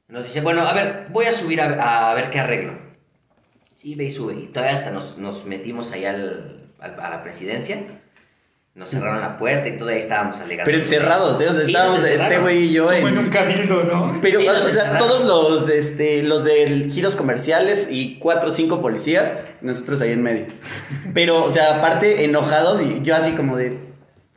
[0.08, 2.78] Nos dice, bueno, a ver, voy a subir a, a ver qué arreglo.
[3.74, 4.36] Sí, ve y sube.
[4.36, 7.82] Y todavía hasta nos, nos metimos allá al- al- a la presidencia.
[8.76, 10.66] Nos cerraron la puerta y todo ahí estábamos alegando.
[10.66, 11.48] Pero encerrados, ¿eh?
[11.48, 13.18] O sea, Sí, estábamos este güey y yo Como en en...
[13.20, 14.20] un cabildo, ¿no?
[14.22, 18.82] Pero, Sí, o sea, todos los, este, los de giros comerciales y cuatro o cinco
[18.82, 20.46] policías, nosotros ahí en medio.
[21.14, 23.80] Pero, o sea, aparte, enojados y yo así como de,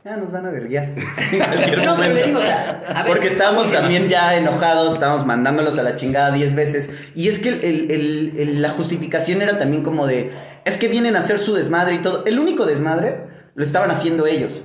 [0.05, 0.93] ya nos van a verguiar.
[1.31, 2.15] En cualquier No, pero momento.
[2.15, 5.83] le digo, o sea, a ver, Porque estábamos ¿cómo también ya enojados, estábamos mandándolos a
[5.83, 6.91] la chingada 10 veces.
[7.15, 10.31] Y es que el- el- el- el- la justificación era también como de,
[10.65, 12.25] es que vienen a hacer su desmadre y todo.
[12.25, 13.21] El único desmadre
[13.55, 14.61] lo estaban haciendo ellos.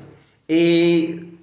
[0.48, 1.38] Y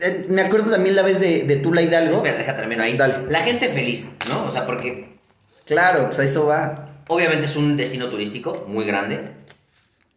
[0.00, 2.16] eh, me acuerdo también la vez de, de Tula Hidalgo.
[2.16, 2.96] Espera, deja termino ahí.
[2.96, 3.26] Dale.
[3.28, 4.44] La gente feliz, ¿no?
[4.44, 5.18] O sea, porque
[5.64, 7.00] Claro, pues a eso va.
[7.08, 9.30] obviamente es un destino turístico muy grande.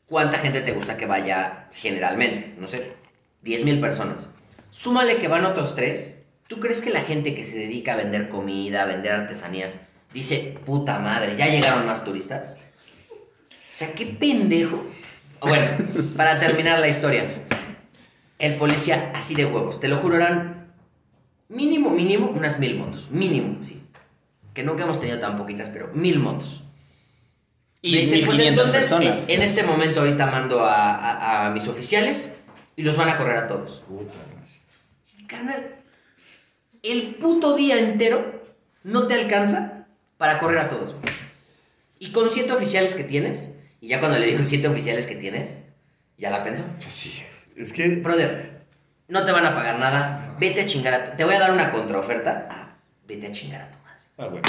[0.07, 2.55] ¿Cuánta gente te gusta que vaya generalmente?
[2.57, 2.93] No sé,
[3.41, 4.29] 10 mil personas.
[4.71, 6.15] Súmale que van otros tres.
[6.47, 9.79] ¿Tú crees que la gente que se dedica a vender comida, a vender artesanías,
[10.13, 12.57] dice, puta madre, ya llegaron más turistas?
[13.49, 14.85] O sea, qué pendejo.
[15.41, 15.67] Bueno,
[16.15, 17.25] para terminar la historia.
[18.39, 20.71] El policía así de huevos, te lo juro, eran
[21.49, 23.11] mínimo, mínimo unas mil motos.
[23.11, 23.83] Mínimo, sí.
[24.53, 26.63] Que nunca hemos tenido tan poquitas, pero mil motos.
[27.87, 29.29] Y Me dice, pues 1500 entonces, personas.
[29.29, 32.33] En, este momento ahorita mando a, a- a mis oficiales
[32.75, 33.81] y los van a correr a todos.
[35.27, 35.75] Carnal,
[36.83, 38.43] el puto día entero
[38.83, 40.95] no te alcanza para correr a todos.
[41.99, 45.55] Y con siete oficiales que tienes, y ya cuando le digo siete oficiales que tienes,
[46.17, 46.63] ya la pensó.
[46.81, 47.23] Pues sí.
[47.55, 47.87] Es que.
[47.97, 48.63] Brother,
[49.07, 51.17] no te van a pagar nada, vete a chingar a tu...
[51.17, 52.47] Te voy a dar una contraoferta.
[52.51, 52.75] Ah,
[53.07, 54.01] vete a chingar a tu madre.
[54.17, 54.41] Ah, bueno.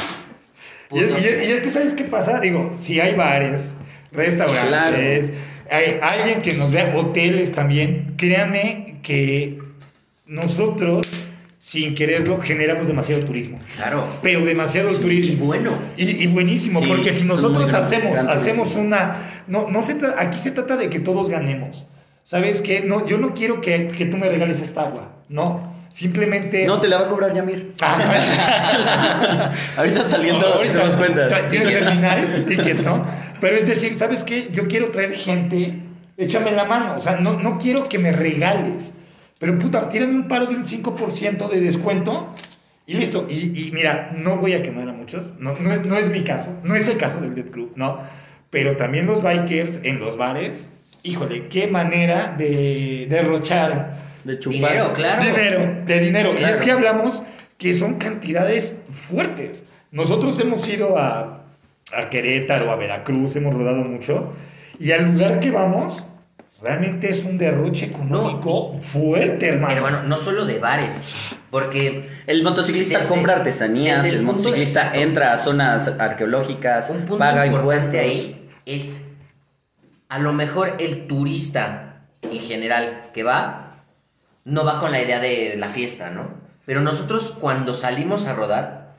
[0.91, 1.01] Y, y-
[1.49, 2.41] y es que, ¿sabes qué pasa?
[2.41, 3.75] Digo, si hay bares,
[4.13, 5.33] restaurantes,
[5.71, 9.59] hay alguien que nos vea, hoteles también, créame que
[10.27, 11.07] nosotros,
[11.59, 13.61] sin quererlo, generamos demasiado turismo.
[13.77, 14.07] Claro.
[14.23, 15.33] Pero demasiado Sí, turismo.
[15.33, 15.71] y bueno.
[15.97, 18.87] Y, y buenísimo, Sí, porque si nosotros hacemos, gran hacemos turismo.
[18.87, 19.43] una.
[19.47, 21.85] No, no se aquí se trata de que todos ganemos.
[22.23, 22.81] ¿Sabes qué?
[22.83, 25.17] No, yo no quiero que, que tú me regales esta agua.
[25.29, 25.77] No.
[25.91, 26.63] Simplemente.
[26.65, 27.73] es- No, te la va a cobrar Yamir.
[27.83, 31.33] Ah, Ahorita saliendo, Ahorita, hacemos cuentas.
[31.33, 33.05] tra- Tienes que terminar el ticket, ¿no?
[33.41, 34.49] Pero es decir, ¿sabes qué?
[34.53, 35.81] Yo quiero traer gente,
[36.17, 36.97] échame la mano.
[36.97, 38.93] O sea, no, no quiero que me regales.
[39.39, 42.35] Pero puta, tírame un paro de un 5% de descuento
[42.87, 43.27] y listo.
[43.29, 45.35] Y, y mira, no voy a quemar a muchos.
[45.39, 46.55] No, no, es- no es mi caso.
[46.65, 47.99] No es el caso del Dead Club, ¿no?
[48.51, 50.71] Pero también los bikers en los bares,
[51.03, 54.59] híjole, qué manera de derrochar De chupar.
[54.71, 55.23] Dinero, claro.
[55.25, 56.35] Dinero, de dinero.
[56.39, 57.23] Y es que hablamos
[57.57, 59.65] que son cantidades fuertes.
[59.91, 61.45] Nosotros hemos ido a,
[61.93, 64.33] a Querétaro, a Veracruz, hemos rodado mucho.
[64.79, 66.05] Y al lugar que vamos,
[66.63, 69.75] realmente es un derroche económico fuerte, hermano.
[69.75, 71.01] Hermano, no solo de bares,
[71.51, 76.91] porque El motociclista Desde- compra artesanías, el, el punto de- motociclista entra a zonas arqueológicas,
[76.91, 77.95] un punto paga impuestos.
[77.95, 79.05] ahí es,
[80.11, 83.68] a lo mejor el turista en general que va,
[84.49, 86.31] no va con la idea de la fiesta, ¿no?
[86.65, 88.95] Pero nosotros cuando salimos a rodar,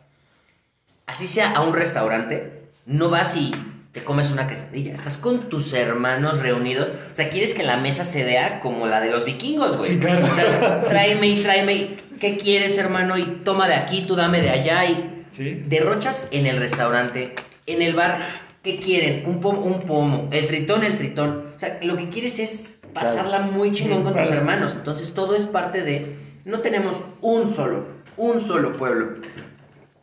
[1.07, 3.51] así sea a un restaurante, no vas y
[3.91, 8.05] te comes una quesadilla, estás con tus hermanos reunidos, o sea, quieres que la mesa
[8.05, 9.91] se vea como la de los vikingos, güey.
[9.91, 10.25] Sí, claro.
[10.25, 13.17] O sea, tráeme y tráeme, y, ¿qué quieres, hermano?
[13.17, 15.63] Y toma de aquí, tú dame de allá y Sí.
[15.67, 17.33] derrochas en el restaurante,
[17.67, 19.27] en el bar, ¿qué quieren?
[19.27, 21.53] Un pomo, un pomo, el tritón, el tritón.
[21.55, 24.73] O sea, lo que quieres es pasarla muy chingón con tus hermanos.
[24.75, 27.85] Entonces todo es parte de, no tenemos un solo,
[28.17, 29.15] un solo pueblo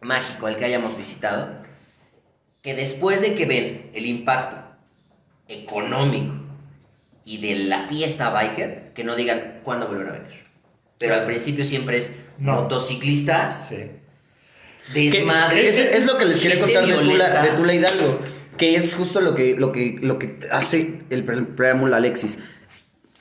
[0.03, 1.49] mágico al que hayamos visitado,
[2.62, 4.57] que después de que ven el impacto
[5.49, 6.34] económico
[7.24, 10.44] y de la fiesta biker, que no digan cuándo volver a venir.
[10.99, 12.55] Pero al principio siempre es No.
[12.62, 13.90] motociclistas Sí.
[14.94, 15.66] Desmadre.
[15.68, 18.20] Es, es lo que les quería contar de Tula, de Tula Hidalgo.
[18.57, 22.38] Que es justo lo que, lo que, lo que hace el pre- preámbulo Alexis.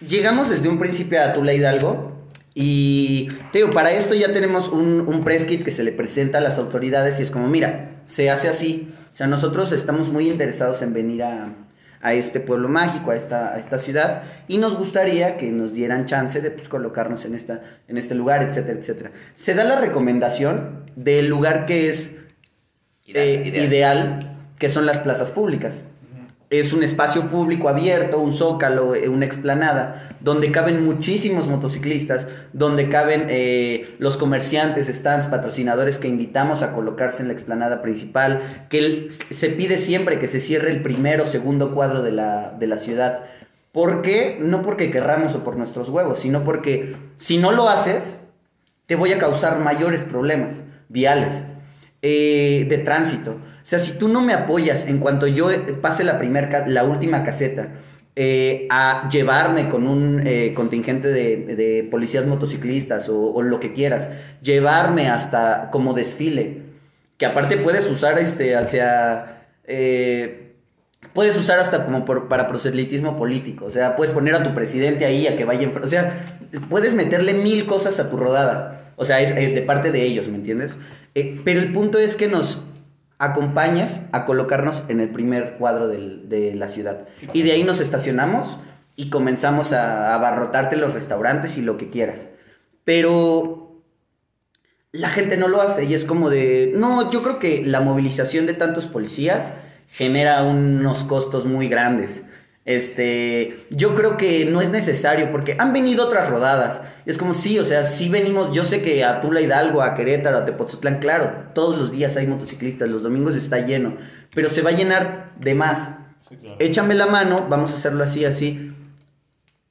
[0.07, 2.13] Llegamos desde un principio a Tula Hidalgo.
[2.53, 6.37] Y te digo, para esto ya tenemos un, un press kit que se le presenta
[6.37, 8.93] a las autoridades y es como, mira, se hace así.
[9.11, 11.53] O sea, nosotros estamos muy interesados en venir a,
[12.01, 16.05] a este pueblo mágico, a esta, a esta ciudad, y nos gustaría que nos dieran
[16.05, 19.11] chance de pues, colocarnos en, esta, en este lugar, etcétera, etcétera.
[19.33, 22.19] Se da la recomendación del lugar que es
[23.07, 23.67] Ideal, eh, ideal.
[23.67, 24.19] ideal,
[24.57, 25.83] que son las plazas públicas.
[26.49, 32.87] Es un espacio público abierto, un zócalo, eh, una explanada, donde caben muchísimos motociclistas, donde
[32.87, 39.07] caben eh, los comerciantes, stands, patrocinadores que invitamos a colocarse en la explanada principal, que
[39.07, 42.77] se pide siempre que se cierre el primero o segundo cuadro de la, de la
[42.77, 43.23] ciudad.
[43.71, 44.37] ¿Por qué?
[44.39, 48.21] No porque querramos o por nuestros huevos, sino porque si no lo haces,
[48.85, 51.45] te voy a causar mayores problemas viales,
[52.01, 53.37] eh, de tránsito.
[53.65, 57.23] Sea, si tú no me apoyas en cuanto yo eh, pase la, primer la última
[57.23, 57.69] caseta
[58.15, 64.11] eh, a llevarme con un eh, contingente de, policías motociclistas o, lo que quieras,
[64.43, 66.61] llevarme hasta como desfile,
[67.17, 69.47] que aparte puedes usar este hacia...
[71.13, 73.65] Puedes usar hasta como para proselitismo político.
[73.65, 75.75] O sea, puedes poner a tu presidente ahí a que vaya en...
[75.75, 76.37] O sea,
[76.69, 78.93] puedes meterle mil cosas a tu rodada.
[78.95, 80.77] O sea, es de parte de ellos, ¿me entiendes?
[81.13, 82.65] Pero el punto es que nos
[83.17, 87.07] acompañes a colocarnos en el primer cuadro de la ciudad.
[87.33, 88.59] Y de ahí nos estacionamos
[88.95, 92.29] y comenzamos a abarrotarte los restaurantes y lo que quieras.
[92.83, 93.81] Pero
[94.91, 98.45] la gente no lo hace y es como de, no, yo creo que la movilización
[98.45, 99.55] de tantos policías
[99.87, 102.29] genera unos costos muy grandes.
[102.65, 106.83] Este, yo creo que no es necesario porque han venido otras rodadas.
[107.05, 110.37] Es como sí, o sea, sí venimos, yo sé que a Tula Hidalgo, a Querétaro,
[110.39, 113.97] a Tepoztlán, claro, todos los días hay motociclistas, los domingos está lleno,
[114.33, 115.99] pero se va a llenar de más.
[116.57, 118.71] Échame la mano, vamos a hacerlo así, así.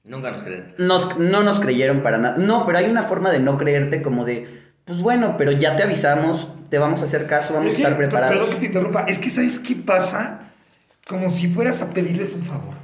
[0.04, 0.74] Nunca nos creen.
[0.78, 2.36] Nos- no nos creyeron para nada.
[2.38, 5.82] No, pero hay una forma de no creerte como de, pues bueno, pero ya te
[5.82, 8.36] avisamos, te vamos a hacer caso, vamos Es a que, estar preparados.
[8.36, 9.04] Perdón que te interrumpa.
[9.08, 10.52] Es que, ¿sabes qué pasa?
[11.08, 12.83] Como si fueras a pedirles un favor.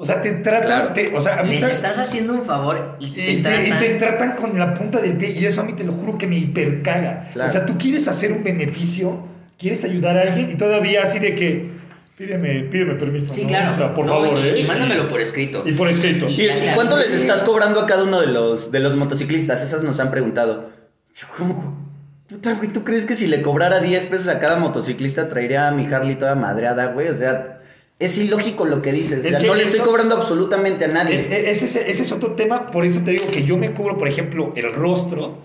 [0.00, 0.62] O sea, te tratan.
[0.66, 0.92] Claro.
[0.92, 3.42] te- o sea, a mí Les estás haciendo un favor y te Y te, y
[3.42, 3.78] tratan.
[3.80, 6.26] te tratan con la punta del pie y eso a mí te lo juro que
[6.28, 7.28] me hipercaga.
[7.32, 7.50] Claro.
[7.50, 9.26] O sea, tú quieres hacer un beneficio,
[9.58, 11.70] quieres ayudar a alguien y todavía así de que
[12.16, 13.32] pídeme, pídeme permiso.
[13.34, 13.48] Sí, ¿no?
[13.48, 13.72] claro.
[13.72, 14.60] O sea, por No, favor, y, ¿eh?
[14.60, 15.64] y mándamelo por escrito.
[15.66, 16.26] Y por escrito.
[16.28, 19.62] ¿Y, y cuánto les estás cobrando a cada uno de los, de los motociclistas?
[19.64, 20.70] Esas nos han preguntado.
[21.16, 21.88] Yo, ¿Cómo?
[22.28, 25.72] Puta, güey, ¿tú crees que si le cobrara 10 pesos a cada motociclista traería a
[25.72, 27.08] mi Harley toda madreada, güey?
[27.08, 27.57] O sea,
[27.98, 29.18] es ilógico lo que dices.
[29.18, 31.16] O Es sea, que no le estoy eso- cobrando absolutamente a nadie.
[31.16, 33.72] E- e- Ese, es- ese es otro tema, por eso te digo que yo me
[33.72, 35.38] cubro, por ejemplo, el rostro,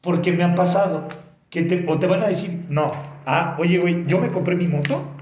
[0.00, 1.06] porque me ha pasado
[1.50, 2.92] que te, o te van a decir, no,
[3.24, 5.12] ah, oye, güey, yo me compré mi moto,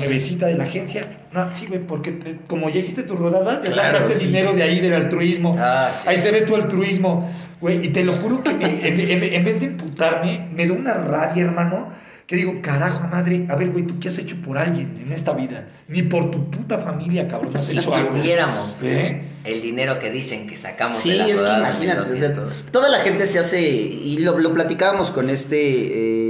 [0.00, 3.70] nuevecita de la agencia, no, sí, güey, porque te- como ya hiciste tus rodadas, ya
[3.70, 4.26] Claro, sacaste sí.
[4.26, 6.08] dinero de ahí del altruismo, Ah, sí.
[6.08, 7.30] ahí se ve tu altruismo,
[7.60, 10.72] güey, y te lo juro que me- en, en- en vez de imputarme, me da
[10.72, 11.88] una rabia, hermano,
[12.26, 15.32] que digo, carajo, madre, a ver, güey, ¿tú qué has hecho por alguien en esta
[15.34, 15.68] vida?
[15.88, 18.10] Ni por tu puta familia, cabrón, has Si hecho algo.
[18.16, 19.22] tuviéramos ¿Eh?
[19.44, 22.70] el dinero que dicen que sacamos Sí, de las es que imagínate, o sea, 1200.
[22.72, 26.23] toda la gente se hace, y lo, lo platicábamos con este, eh,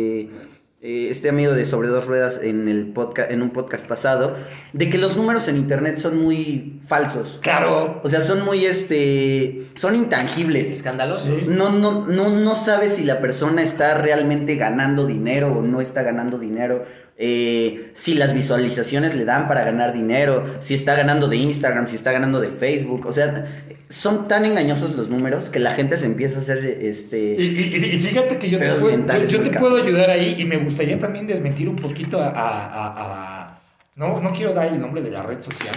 [0.87, 4.37] eh, este amigo de Sobre Dos Ruedas en, el podcast, en un podcast pasado,
[4.74, 7.39] de que los números en internet son muy falsos.
[7.41, 8.03] Claro.
[8.05, 10.70] O sea, son muy, este, son intangibles.
[10.70, 11.24] escandaloso.
[11.24, 11.47] Sí.
[11.49, 16.03] No, no, no, no sabes si la persona está realmente ganando dinero o no está
[16.03, 16.85] ganando dinero.
[17.17, 21.97] Eh, si las visualizaciones le dan para ganar dinero, si está ganando de Instagram, si
[21.97, 23.07] está ganando de Facebook.
[23.07, 23.47] O sea,
[23.89, 27.19] son tan engañosos los números que la gente se empieza a hacer Y, este.
[27.39, 30.57] y- y fíjate que yo te, puedo, yo- yo te puedo ayudar ahí y me
[30.57, 32.29] gustaría también desmentir un poquito a...
[32.29, 33.61] a- a- a-
[33.97, 35.75] no, no quiero dar el nombre de la red social,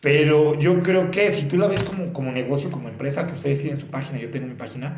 [0.00, 3.60] pero yo creo que si tú la ves como, como negocio, como empresa, que ustedes
[3.60, 4.96] tienen su página, yo tengo mi página,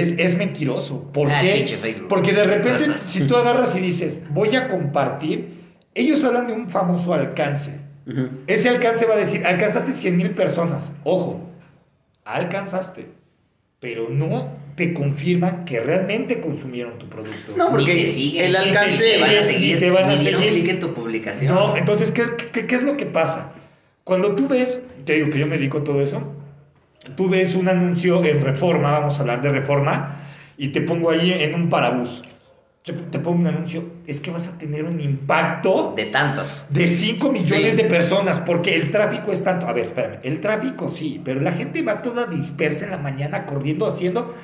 [0.00, 1.10] es, es mentiroso.
[1.12, 1.66] ¿Por Ah, qué?
[2.08, 5.62] Porque de repente, si tú agarras y dices, voy a compartir,
[5.94, 7.80] ellos hablan de un famoso alcance.
[8.46, 10.92] Ese alcance va a decir, alcanzaste 100 mil personas.
[11.04, 11.40] Ojo,
[12.24, 13.06] alcanzaste,
[13.80, 17.54] pero no te confirman que realmente consumieron tu producto.
[17.56, 20.36] No, porque te siguen, el te alcance- siguen, van a seguir, te van a seguir.
[20.50, 21.54] clic en tu publicación.
[21.54, 22.22] No, entonces, ¿qué,
[22.52, 23.52] qué, qué es lo que pasa?
[24.02, 26.22] Cuando tú ves, te digo que yo me dedico a todo eso,
[27.16, 30.16] tú ves un anuncio en Reforma, vamos a hablar de Reforma,
[30.56, 32.22] y te pongo ahí en un parabús.
[32.84, 36.66] te, te pongo un anuncio, es que vas a tener un impacto De tantos.
[36.68, 37.76] de 5 millones Sí.
[37.78, 39.66] de personas, porque el tráfico es tanto.
[39.66, 43.46] A ver, espérame, el tráfico sí, pero la gente va toda dispersa en la mañana
[43.46, 44.34] corriendo, haciendo.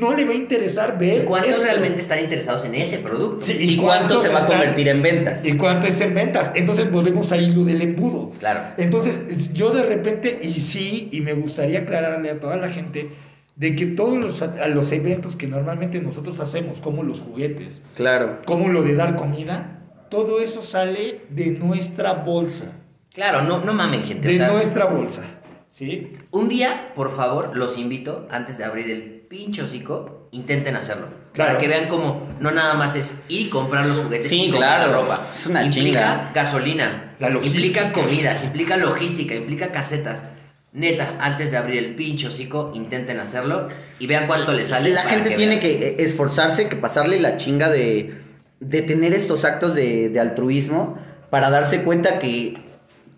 [0.00, 1.24] No le va a interesar ¿Y ver.
[1.24, 1.64] cuántos esto.
[1.64, 3.44] realmente están interesados en ese producto?
[3.46, 5.44] Sí, ¿Y cuánto se va a convertir en ventas?
[5.44, 6.52] ¿Y cuánto es en ventas?
[6.54, 8.30] Entonces volvemos ahí lo del embudo.
[8.38, 8.62] Claro.
[8.76, 13.10] Entonces, es- yo de repente, y sí, y me gustaría aclararle a toda la gente
[13.56, 18.38] de que todos los, a los eventos que normalmente nosotros hacemos, como los juguetes, Claro.
[18.46, 19.80] como lo de dar comida,
[20.10, 22.72] todo eso sale de nuestra bolsa.
[23.12, 24.26] Claro, no, no mamen, gente.
[24.28, 25.22] De o sea, nuestra bolsa.
[25.68, 26.12] ¿Sí?
[26.30, 31.08] Un día, por favor, los invito, antes de abrir el pinche hocico, intenten hacerlo.
[31.32, 31.50] Claro.
[31.50, 34.50] Para que vean cómo no nada más es ir y comprar los juguetes Sí, y
[34.52, 34.92] comprar claro.
[34.92, 35.26] la ropa.
[35.34, 36.30] Es una implica chinga.
[36.32, 40.30] gasolina, La implica comidas, implica logística, implica casetas.
[40.72, 43.68] Neta, antes de abrir el pinche hocico, intenten hacerlo
[43.98, 44.90] y vean cuánto les sale.
[44.90, 45.60] La gente que tiene vean.
[45.62, 48.14] que eh, esforzarse, que pasarle la chinga de,
[48.60, 50.96] de tener estos actos de, de altruismo
[51.30, 52.54] para darse cuenta que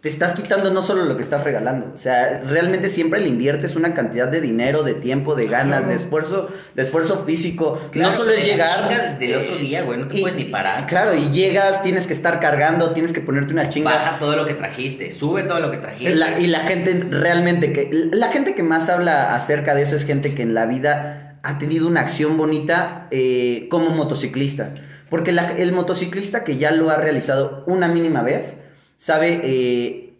[0.06, 1.90] te estás quitando no solo lo que estás regalando.
[1.92, 5.88] O sea, realmente siempre le inviertes una cantidad de dinero, de tiempo, de ganas, Claro.
[5.88, 7.76] de esfuerzo, de esfuerzo físico.
[7.90, 9.18] Claro, no solo es llegar.
[9.18, 10.86] del otro día, güey, no te y- puedes ni parar.
[10.86, 13.90] Claro, y llegas, tienes que estar cargando, tienes que ponerte una chinga.
[13.90, 16.14] Baja todo lo que trajiste, sube todo lo que trajiste.
[16.14, 20.04] La- y la gente realmente que la gente que más habla acerca de eso es
[20.04, 24.72] gente que en la vida ha tenido una acción bonita eh, como motociclista
[25.10, 28.60] porque la- el motociclista que ya lo ha realizado una mínima vez
[28.96, 30.12] sabe eh,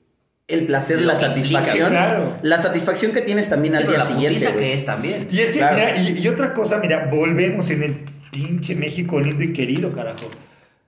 [0.48, 2.36] el placer, Lo la que implica, satisfacción, claro.
[2.42, 4.52] la satisfacción que tienes también Sí, al día la siguiente.
[4.58, 5.28] que es también.
[5.30, 5.76] Y es que, Claro.
[5.76, 7.94] mira, y, y otra cosa, mira, volvemos en el
[8.30, 10.30] pinche México lindo y querido, carajo.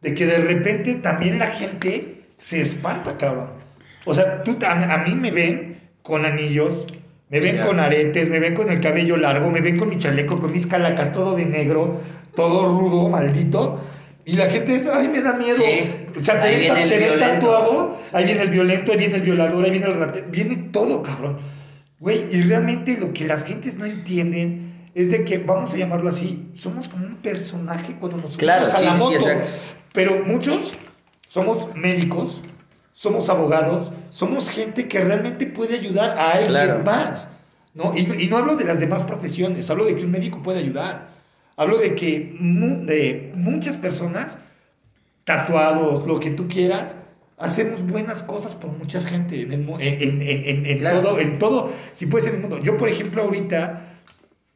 [0.03, 3.51] De que de repente también la gente se espanta, cabrón.
[4.05, 6.86] O sea, tú, a, a mí me ven con anillos,
[7.30, 10.39] me ven con aretes, me ven con el cabello largo, me ven con mi chaleco,
[10.39, 12.01] con mis calacas, todo de negro,
[12.36, 13.82] todo rudo, maldito.
[14.29, 15.57] Y la gente dice, ay, me da miedo.
[15.57, 15.91] Sí.
[16.20, 19.64] O sea, te ven, te ven tatuado, ahí viene el violento, ahí viene el violador,
[19.64, 21.39] ahí viene el rate, viene todo, cabrón.
[21.99, 26.11] Güey, y realmente lo que las gentes no entienden es de que, vamos a llamarlo
[26.11, 29.14] así, somos como un personaje cuando nos Claro, a sí, la sí, sí, moto.
[29.14, 29.51] exacto.
[29.95, 30.74] Pero muchos
[31.26, 32.43] somos médicos,
[32.93, 36.85] somos abogados, somos gente que realmente puede ayudar a alguien Claro.
[36.85, 37.31] más.
[37.72, 37.97] ¿no?
[37.97, 41.16] Y, y no hablo de las demás profesiones, hablo de que un médico puede ayudar.
[41.59, 44.38] Hablo de que mu- de muchas personas,
[45.24, 46.96] tatuados, lo que tú quieras,
[47.36, 51.00] hacemos buenas cosas por mucha gente en, el en, en- en- en- en Claro.
[51.00, 52.64] todo, en todo, si puede ser en el mundo.
[52.64, 53.98] Yo, por ejemplo, ahorita,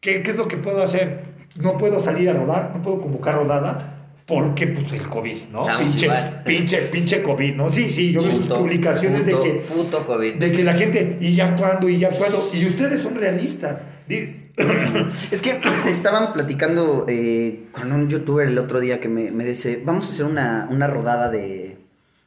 [0.00, 1.24] ¿qué, ¿qué es lo que puedo hacer?
[1.60, 3.84] No puedo salir a rodar, no puedo convocar rodadas.
[4.26, 5.62] Porque, pues, el COVID, ¿no?
[5.62, 6.42] Estamos Pinche, igual.
[6.44, 7.70] pinche, pinche COVID, ¿no?
[7.70, 10.34] Sí, sí, yo veo sus Puto, publicaciones puto, de que Puto COVID.
[10.36, 11.88] de que la gente, ¿y ya cuándo?
[11.88, 12.48] ¿Y ya cuándo?
[12.54, 13.84] Y ustedes son realistas.
[14.08, 19.82] Es que estaban platicando eh, con un youtuber el otro día que me, me dice,
[19.84, 21.78] vamos a hacer una, una rodada de,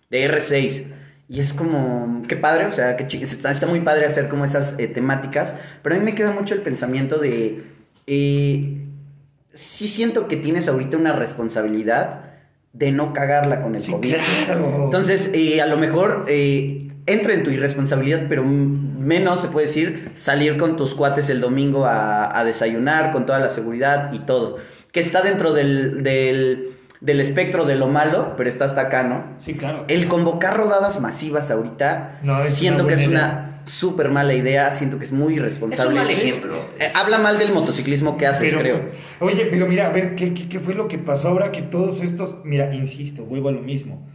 [0.09, 0.87] de R6.
[1.27, 4.77] Y es como, qué padre, o sea, que está, está muy padre hacer como esas
[4.79, 7.63] eh, temáticas, pero a mí me queda mucho el pensamiento de,
[8.05, 8.84] eh,
[9.55, 12.21] sí siento que tienes ahorita una responsabilidad
[12.73, 14.13] de no cagarla con el Sí, COVID.
[14.45, 14.81] claro.
[14.83, 20.11] Entonces, eh, a lo mejor eh, entra en tu irresponsabilidad, pero menos se puede decir
[20.13, 24.57] salir con tus cuates el domingo a, a desayunar con toda la seguridad y todo.
[24.91, 29.23] Que está dentro del, del, del espectro de lo malo, pero está hasta acá, ¿no?
[29.39, 29.85] sí, claro.
[29.87, 35.05] El convocar rodadas masivas ahorita, No, siento que es una súper mala idea, siento que
[35.05, 35.99] es muy irresponsable.
[35.99, 36.29] Es un mal Sí.
[36.29, 36.53] ejemplo.
[36.79, 38.89] Eh, habla mal del motociclismo que haces, Pero, creo.
[39.19, 42.01] Oye, pero mira, a ver, ¿qué, qué, qué fue lo que pasó ahora que todos
[42.01, 42.37] estos...
[42.43, 44.07] Mira, insisto, vuelvo a lo mismo.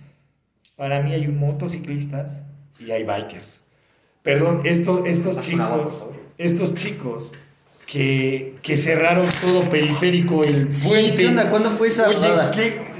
[0.77, 2.43] Para mí hay un motociclistas
[2.79, 3.63] y hay bikers.
[4.23, 6.05] Perdón, estos, estos chicos,
[6.39, 7.33] estos chicos
[7.87, 11.15] que, que cerraron todo periférico, el Sí, puente.
[11.17, 11.51] ¿qué onda?
[11.51, 12.19] ¿Cuándo fue esa Oye.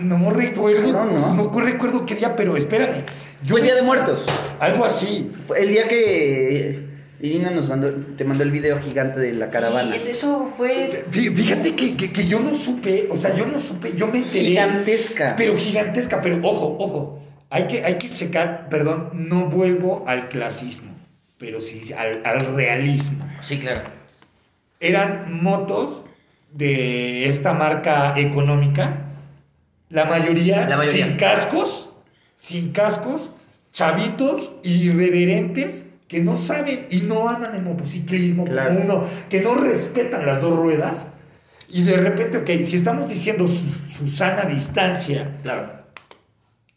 [0.01, 1.61] No recuerdo, cabrón, no, ¿no?
[1.61, 3.05] recuerdo qué día, pero espérame.
[3.43, 4.27] Yo Fue el Día de Muertos.
[4.59, 5.31] Algo así.
[5.47, 6.87] Fue el día que
[7.21, 9.91] Irina nos mandó, te mandó el video gigante de la caravana.
[9.93, 11.05] Sí, eso, eso fue.
[11.11, 14.19] Fí- Fíjate que, que, que yo no supe, o sea, yo no supe, yo me
[14.19, 14.45] enteré.
[14.45, 15.35] Gigantesca.
[15.37, 17.23] Pero gigantesca, pero ojo, ojo.
[17.51, 20.93] Hay que, hay que checar, perdón, no vuelvo al clasismo,
[21.37, 23.27] pero sí al, al realismo.
[23.41, 23.83] Sí, claro.
[24.79, 26.05] Eran motos
[26.53, 29.07] de esta marca económica,
[29.89, 31.07] la mayoría, La mayoría.
[31.07, 31.90] sin cascos,
[32.41, 33.33] sin cascos,
[33.71, 38.71] chavitos irreverentes que no saben y no aman el motociclismo Claro.
[38.79, 41.09] como uno, que no respetan las dos ruedas.
[41.69, 45.71] Y de repente, ok, si estamos diciendo su, su sana distancia, Claro.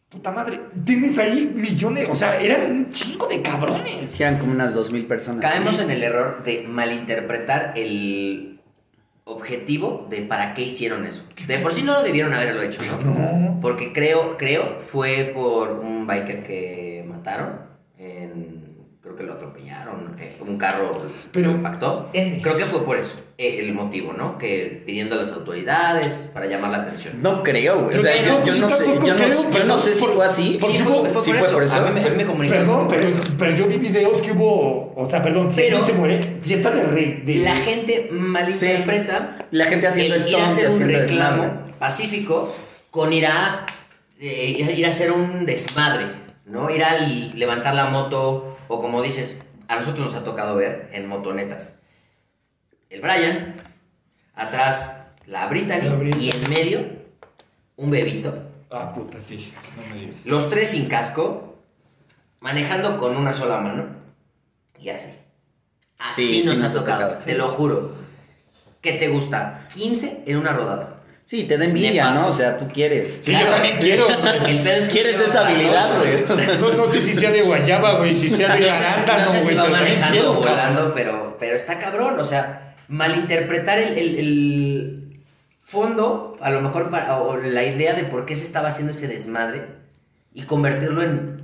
[0.09, 4.09] puta madre, tienes ahí millones, o sea, eran un chingo de cabrones.
[4.11, 5.41] Sí, eran como unas dos mil personas.
[5.41, 8.52] Caemos en el error de malinterpretar el
[9.25, 11.23] objetivo de para qué hicieron eso.
[11.47, 12.81] De por sí no debieron haberlo hecho.
[13.05, 13.59] No.
[13.61, 17.61] Porque creo, creo, fue por un biker que mataron.
[17.97, 18.52] En,
[19.03, 20.15] creo que lo atropellaron.
[20.19, 22.09] eh, un carro Pero- lo impactó.
[22.13, 22.41] N.
[22.41, 24.37] Creo que fue por eso eh, el motivo, ¿no?
[24.37, 27.21] Que pidiendo a las autoridades para llamar la atención.
[27.21, 27.97] No creo, güey.
[27.97, 29.99] O sea, Yo yo, yo no sé, yo no, creo, yo pero no sé si
[29.99, 30.57] por- fue así.
[30.59, 31.53] por- Sí, fue, hubo- fue sí por fue eso.
[31.55, 31.75] por eso.
[31.75, 34.93] A mí, me- a mí me comunicaron Perdón, pero, pero yo vi videos que hubo.
[34.95, 37.21] O sea, perdón, si Pero- se muere, fiesta de rey.
[37.25, 41.73] De, La gente malinterpreta La gente haciendo hacer un reclamo desmadre.
[41.79, 42.55] pacífico
[42.89, 43.65] con ir a,
[44.21, 46.05] eh, ir a hacer un desmadre,
[46.45, 46.69] ¿no?
[46.69, 46.97] Ir a
[47.35, 51.75] levantar la moto o como dices, a nosotros nos ha tocado ver en motonetas.
[52.89, 53.53] El Brian,
[54.35, 54.93] atrás
[55.27, 56.23] la Brittany La Brittany.
[56.23, 56.85] y en medio
[57.75, 58.49] un bebito.
[58.71, 59.53] Ah, puta, sí.
[59.77, 60.25] No me digas.
[60.25, 61.55] Los tres sin casco,
[62.39, 63.87] manejando con una sola mano
[64.79, 65.11] y así.
[65.99, 67.17] Así Sí, sí nos, ha tocado.
[67.17, 67.93] te lo juro.
[68.81, 69.67] ¿Qué te gusta?
[69.73, 71.02] 15 en una rodada.
[71.33, 72.21] Sí, te da envidia, Nefasto.
[72.21, 72.27] ¿no?
[72.27, 73.21] O sea, tú quieres.
[73.23, 74.51] Sí, yo también quiero, güey.
[74.57, 76.59] El pedo es que Quieres quiero esa habilidad, güey.
[76.61, 79.31] No, no sé si sea de guayaba, güey, si sea No de sé, arándano, no
[79.31, 82.19] sé si va manejando o volando, pero, pero está cabrón.
[82.19, 85.23] O sea, malinterpretar el, el- el
[85.59, 89.07] fondo, a lo mejor, para, o la idea de por qué se estaba haciendo ese
[89.07, 89.65] desmadre
[90.35, 91.41] y convertirlo en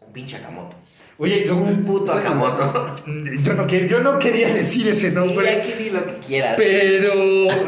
[0.00, 0.76] un pinche Akamoto.
[1.20, 2.94] Oye, luego Un puto Akamoto.
[3.42, 6.54] Yo no, quer- yo no quería decir ese Sí, nombre, aquí di lo que quieras.
[6.56, 7.08] pero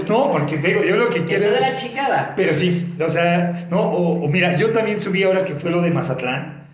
[0.09, 2.33] no, porque te digo, yo lo que quiero Está de la chingada.
[2.37, 5.83] Pero sí, o sea, no, o, o mira, yo también subí ahora que fue lo
[5.83, 6.69] de Mazatlán.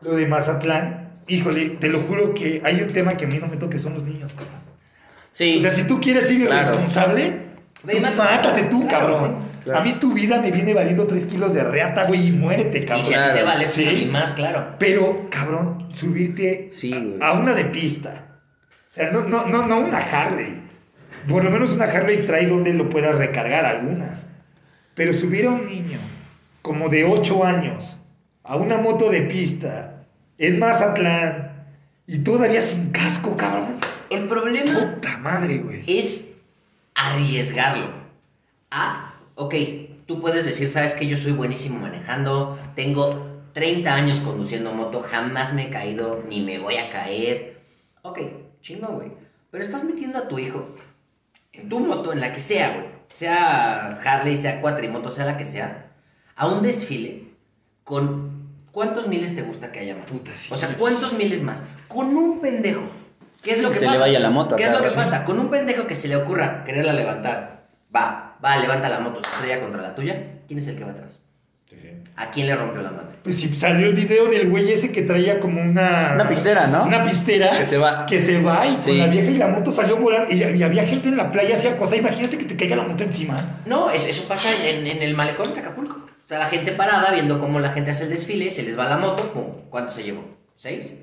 [0.00, 3.48] Lo de Mazatlán, híjole, te lo juro que hay un tema que a mí no
[3.48, 4.60] me toca, que son los niños, cabrón.
[5.30, 5.56] Sí.
[5.58, 6.54] O sea, si tú quieres ser Claro.
[6.54, 7.46] irresponsable,
[7.84, 8.18] Ve, tú mátate.
[8.36, 9.51] mátate tú, Claro, cabrón.
[9.64, 9.80] Claro.
[9.80, 12.84] A mí tu vida me viene valiendo 3 kilos de reata, güey, y muérete, Y
[12.84, 13.06] cabrón.
[13.06, 13.88] si a ti te vale, pues Sí.
[13.88, 14.76] a mí más, claro.
[14.78, 18.40] Pero, cabrón, subirte Sí, a- a, una de pista.
[18.86, 20.60] O sea, no, no, no, no una Harley.
[21.28, 24.26] Por lo menos una Harley trae donde lo puedas recargar algunas.
[24.94, 25.98] Pero subir a un niño
[26.60, 27.98] como de 8 años
[28.44, 30.04] a una moto de pista
[30.36, 31.66] en Mazatlán
[32.06, 33.78] y todavía sin casco, cabrón.
[34.10, 35.82] El problema Puta madre, güey.
[35.86, 36.34] es
[36.94, 37.90] arriesgarlo.
[38.70, 39.54] Ah, ok,
[40.06, 45.52] tú puedes decir, sabes que yo soy buenísimo manejando, tengo 30 años conduciendo moto, jamás
[45.52, 47.60] me he caído, ni me voy a caer.
[48.02, 48.20] Ok,
[48.60, 49.12] chingón, güey.
[49.50, 50.74] Pero estás metiendo a tu hijo
[51.52, 52.92] en tu moto, en la que sea, güey.
[53.14, 55.92] Sea Harley, sea cuatrimoto, sea la que sea,
[56.34, 57.34] a un desfile
[57.84, 58.40] con...
[58.72, 60.10] ¿Cuántos miles te gusta que haya más?
[60.10, 60.48] Puta, sí.
[60.50, 61.62] o sea, ¿cuántos miles más?
[61.88, 62.80] Con un pendejo.
[63.42, 65.26] ¿Qué es lo que Se le vaya la moto ¿Qué es lo que pasa?
[65.26, 67.68] Con un pendejo que se le ocurra quererla levantar.
[67.94, 70.16] Va, va, levanta la moto, se estrella contra la tuya.
[70.46, 71.18] ¿Quién es el que va atrás?
[72.14, 73.16] ¿A quién le rompió la madre?
[73.22, 76.10] Pues sí, salió el video del güey ese que traía como una...
[76.14, 76.84] Una pistera, ¿no?
[76.84, 77.50] Una pistera.
[77.56, 78.04] Que se va.
[78.04, 78.90] Que se va y Sí.
[78.90, 80.28] con la vieja y la moto salió volando.
[80.30, 81.96] Y, y había gente en la playa así acostada.
[81.96, 83.62] Imagínate que te caiga la moto encima.
[83.66, 86.06] No, eso, eso pasa en, en el malecón de Acapulco.
[86.20, 88.98] Está la gente parada viendo cómo la gente hace el desfile, se les va la
[88.98, 90.24] moto, pum, ¿cuánto se llevó?
[90.56, 90.94] ¿Seis?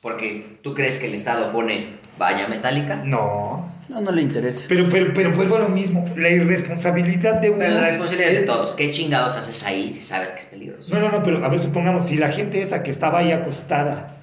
[0.00, 1.88] Porque tú crees que el Estado pone
[2.18, 2.96] valla metálica.
[3.04, 3.71] No.
[3.88, 4.64] No, no le interesa.
[4.68, 6.04] Pero, pero, pero vuelvo a lo mismo.
[6.16, 7.58] La irresponsabilidad de uno.
[7.58, 8.74] Pero la responsabilidad es de todos.
[8.74, 10.88] ¿Qué chingados haces ahí si sabes que es peligroso?
[10.94, 14.16] No, no, no, pero a ver, supongamos, si la gente esa que estaba ahí acostada,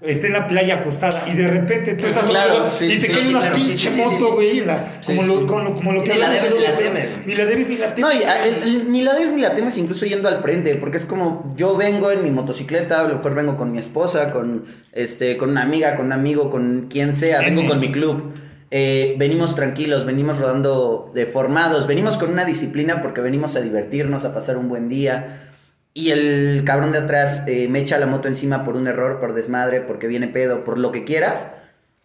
[0.00, 3.12] está en la playa acostada, y de repente tú estás Claro, sí, y te sí,
[3.12, 5.14] cae sí, una claro, pinche sí, sí, sí, moto, güey, como, sí.
[5.28, 7.08] Lo, como, lo- como lo Sí, que ni la debes ni la temes.
[7.26, 8.00] Ni la debes ni la temes.
[8.14, 10.74] No, y a- el- el- ni la des ni la temes incluso yendo al frente,
[10.74, 14.32] porque es como yo vengo en mi motocicleta, a lo mejor vengo con mi esposa,
[14.32, 17.68] con este, con una amiga, con un amigo, con quien sea, vengo N.
[17.68, 18.32] con mi club.
[18.74, 24.24] Eh, venimos tranquilos, venimos rodando de formados, venimos con una disciplina porque venimos a divertirnos,
[24.24, 25.50] a pasar un buen día.
[25.92, 29.34] Y el cabrón de atrás eh, me echa la moto encima por un error, por
[29.34, 31.50] desmadre, porque viene pedo, por lo que quieras.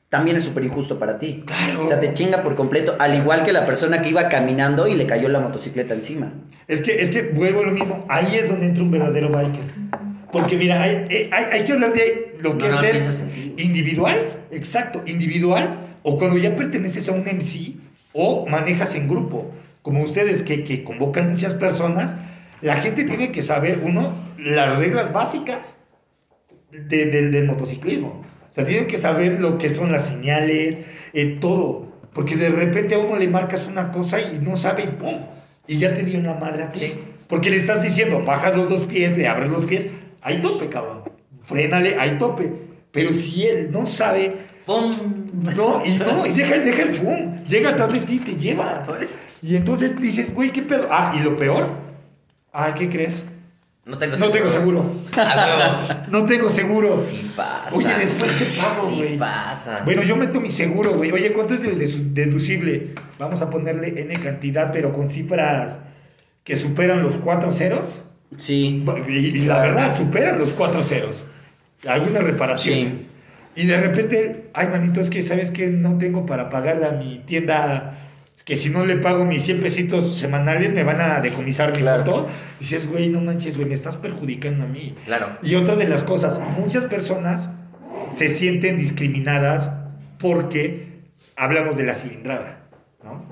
[0.09, 1.45] También es súper injusto para ti.
[1.47, 1.85] Claro.
[1.85, 4.95] O sea, te chinga por completo, al igual que la persona que iba caminando y
[4.95, 6.33] le cayó la motocicleta encima.
[6.67, 8.05] Es que, es que vuelvo a lo mismo.
[8.09, 9.63] Ahí es donde entra un verdadero biker.
[10.33, 13.53] Porque mira, hay, eh, hay, hay que hablar de lo que No, es no ser
[13.57, 14.47] individual.
[14.51, 15.86] Exacto, individual.
[16.09, 17.75] O cuando ya perteneces a un MC
[18.13, 19.51] o manejas en grupo.
[19.81, 22.15] Como ustedes que, que convocan muchas personas,
[22.61, 25.75] la gente tiene que saber, uno, las reglas básicas
[26.71, 28.23] de- del- del motociclismo.
[28.49, 30.81] O sea, tienen que saber lo que son las señales,
[31.13, 31.87] eh, todo.
[32.13, 35.25] Porque de repente a uno le marcas una cosa y no sabe y ¡pum!
[35.67, 36.79] Y ya te dio una madre a ti.
[36.79, 36.99] Sí.
[37.27, 39.89] Porque le estás diciendo, bajas los dos pies, le abres los pies,
[40.21, 41.03] hay tope, cabrón.
[41.43, 42.51] Frénale, hay tope.
[42.91, 44.37] Pero si él no sabe,
[44.67, 44.95] ¡Pum!
[45.55, 48.85] no, y no, y deja, deja el fum, llega atrás de ti y te lleva.
[49.41, 50.87] Y entonces dices, güey, ¿qué pedo?
[50.91, 51.69] Ah, y lo peor,
[52.53, 53.25] ah, ¿qué crees?
[53.85, 54.85] No tengo No tengo seguro.
[56.11, 57.01] No tengo seguro.
[57.05, 57.69] Sí pasa.
[57.71, 59.17] Oye, después qué pago, Sí güey.
[59.17, 59.81] pasa.
[59.85, 61.13] Bueno, yo meto mi seguro, güey.
[61.13, 62.95] Oye, ¿cuánto es el deducible?
[63.17, 65.79] Vamos a ponerle N cantidad, pero con cifras
[66.43, 68.03] que superan los cuatro ceros.
[68.35, 68.83] Sí.
[69.07, 71.25] Y, y la verdad, superan los cuatro ceros.
[71.87, 73.09] Algunas reparaciones.
[73.57, 77.19] Y de repente, ay, manito, es que sabes que no tengo para pagarle a mi
[77.25, 77.97] tienda.
[78.45, 82.05] Que si no le pago mis 100 pesitos semanales, me van a decomisar mi Claro.
[82.05, 82.27] moto.
[82.59, 84.95] Y dices, güey, no manches, güey, me estás perjudicando a mí.
[85.05, 85.27] Claro.
[85.41, 87.49] Y otra de las cosas, muchas personas
[88.13, 89.71] se sienten discriminadas
[90.19, 91.01] porque
[91.35, 92.59] hablamos de la cilindrada,
[93.03, 93.25] ¿no?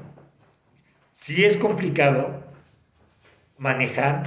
[1.14, 2.44] Si es complicado
[3.58, 4.24] manejar,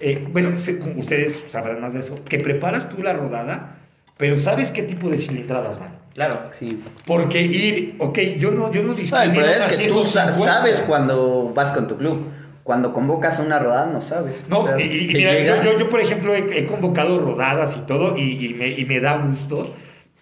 [0.00, 0.50] eh, bueno,
[0.96, 3.78] ustedes sabrán más de eso, que preparas tú la rodada,
[4.16, 5.98] pero sabes qué tipo de cilindradas van.
[6.14, 6.42] Claro.
[6.52, 6.80] Sí.
[7.06, 10.32] Porque ir, ok, yo no, yo no No, discrimino problema una es que tú sa-
[10.32, 10.44] 150.
[10.44, 12.28] sabes cuando vas con tu club.
[12.62, 14.46] Cuando convocas a una rodada, no sabes.
[14.48, 17.76] No, O sea, y, y mira, yo, yo, yo, por ejemplo, he, he convocado rodadas
[17.76, 19.62] y todo, y, y me, y me da gusto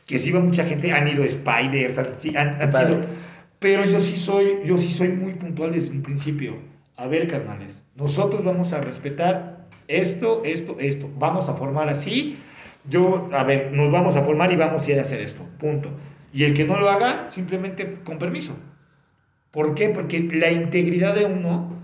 [0.06, 3.00] que sí va mucha gente, han ido Spiders, han, han- han sido.
[3.60, 6.56] Pero yo sí soy, yo sí soy muy puntual desde un principio.
[6.96, 11.08] A ver, carnales, nosotros vamos a respetar esto, esto, esto.
[11.18, 12.38] Vamos a formar así.
[12.88, 15.44] Yo, a ver, nos vamos a formar y vamos a ir a hacer esto.
[15.58, 15.90] Punto.
[16.32, 18.56] Y el que no lo haga, simplemente con permiso.
[19.50, 19.90] ¿Por qué?
[19.90, 21.76] Porque la integridad de uno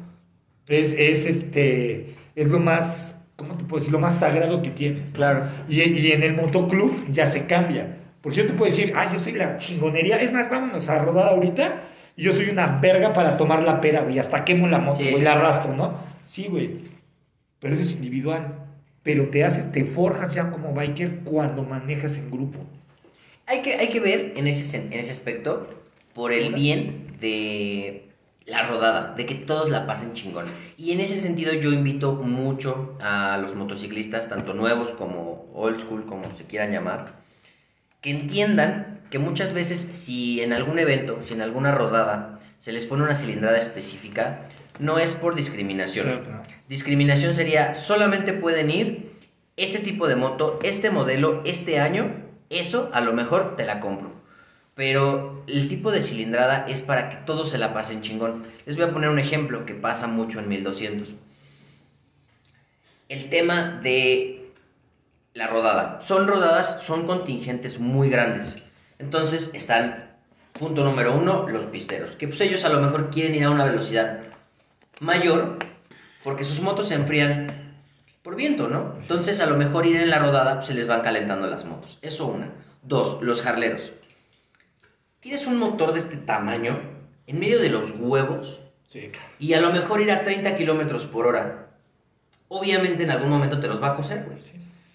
[0.66, 3.92] es, es, este, es lo más, ¿cómo te puedo decir?
[3.92, 5.12] Lo más sagrado que tienes.
[5.12, 5.44] Claro.
[5.68, 7.98] Y, y en el motoclub ya se cambia.
[8.22, 10.20] Porque yo te puedo decir, ah, yo soy la chingonería.
[10.20, 11.82] Es más, vámonos a rodar ahorita.
[12.16, 14.18] Y yo soy una verga para tomar la pera, güey.
[14.18, 15.22] Hasta quemo la moto, Sí, güey, sí.
[15.24, 15.94] la arrastro, ¿no?
[16.24, 16.80] Sí, güey.
[17.60, 18.57] Pero eso es individual.
[19.02, 22.60] Pero te haces, te forjas ya como biker cuando manejas en grupo.
[23.46, 25.68] Hay que, hay que ver en ese, en ese aspecto
[26.12, 28.08] por el bien de
[28.48, 30.46] la rodada, de que todos la pasen chingón.
[30.76, 36.06] Y en ese sentido yo invito mucho a los motociclistas, tanto nuevos como old school,
[36.06, 37.22] como se quieran llamar,
[38.00, 42.86] que entiendan que muchas veces si en algún evento, si en alguna rodada se les
[42.86, 46.06] pone una cilindrada específica, no es por discriminación.
[46.06, 46.42] Claro.
[46.68, 49.10] Discriminación sería solamente pueden ir
[49.56, 52.14] este tipo de moto, este modelo, este año,
[52.48, 54.12] eso a lo mejor te la compro.
[54.74, 58.46] Pero el tipo de cilindrada es para que todos se la pasen chingón.
[58.64, 61.08] Les voy a poner un ejemplo que pasa mucho en 1200.
[63.08, 64.52] El tema de
[65.34, 66.00] la rodada.
[66.02, 68.64] Son rodadas, son contingentes muy grandes.
[69.00, 70.16] Entonces están,
[70.52, 72.14] punto número uno, los pisteros.
[72.14, 74.20] Que pues ellos a lo mejor quieren ir a una velocidad
[75.00, 75.58] mayor
[76.24, 77.76] porque sus motos se enfrían
[78.22, 78.94] por viento, ¿no?
[79.00, 81.98] Entonces a lo mejor ir en la rodada pues, se les van calentando las motos.
[82.02, 82.50] Eso una.
[82.82, 83.92] Dos, los jarleros.
[85.20, 86.80] Tienes un motor de este tamaño
[87.26, 89.10] en medio de los huevos Sí.
[89.38, 91.66] y a lo mejor ir a 30 kilómetros por hora.
[92.48, 94.38] Obviamente en algún momento te los va a coser, güey.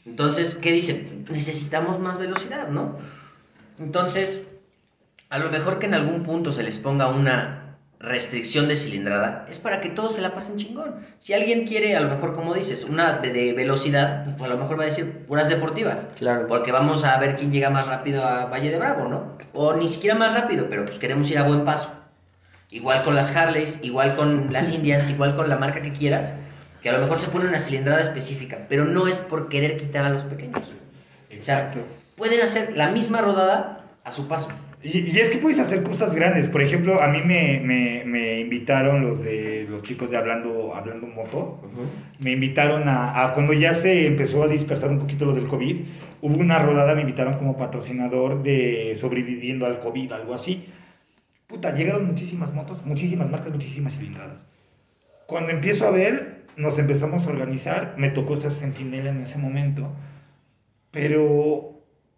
[0.06, 1.26] Entonces, ¿qué dicen?
[1.30, 2.98] Necesitamos más velocidad, ¿no?
[3.78, 4.48] Entonces,
[5.30, 7.63] a lo mejor que en algún punto se les ponga una
[8.04, 11.06] restricción de cilindrada, es para que todos se la pasen chingón.
[11.20, 14.60] Si alguien quiere, a lo mejor, como dices, una de, de velocidad, pues a lo
[14.60, 16.10] mejor va a decir puras deportivas.
[16.18, 16.48] Claro.
[16.48, 19.38] Porque vamos a ver quién llega más rápido a Valle de Bravo, ¿no?
[19.54, 21.96] O ni siquiera más rápido, pero pues queremos ir a buen paso.
[22.70, 26.34] Igual con las Harleys, igual con las Indians, igual con la marca que quieras,
[26.82, 30.04] que a lo mejor se pone una cilindrada específica, pero no es por querer quitar
[30.04, 30.60] a los pequeños.
[30.60, 31.80] O sea, Exacto.
[32.18, 34.50] pueden hacer la misma rodada a su paso.
[34.84, 36.50] Y, y es que puedes hacer cosas grandes.
[36.50, 41.08] Por ejemplo, a mí me, me- me invitaron los de los chicos de Hablando, Hablando
[41.08, 41.62] Moto.
[42.20, 45.82] Me invitaron a, a cuando ya se empezó a dispersar un poquito lo del COVID.
[46.22, 50.66] Hubo una rodada, me invitaron como patrocinador de sobreviviendo al COVID, algo así.
[51.48, 54.48] Puta, llegaron muchísimas motos, muchísimas marcas, muchísimas cilindradas.
[55.28, 57.96] Cuando empiezo a ver, nos empezamos a organizar.
[57.98, 59.92] Me tocó ser sentinela en ese momento.
[60.92, 61.73] Pero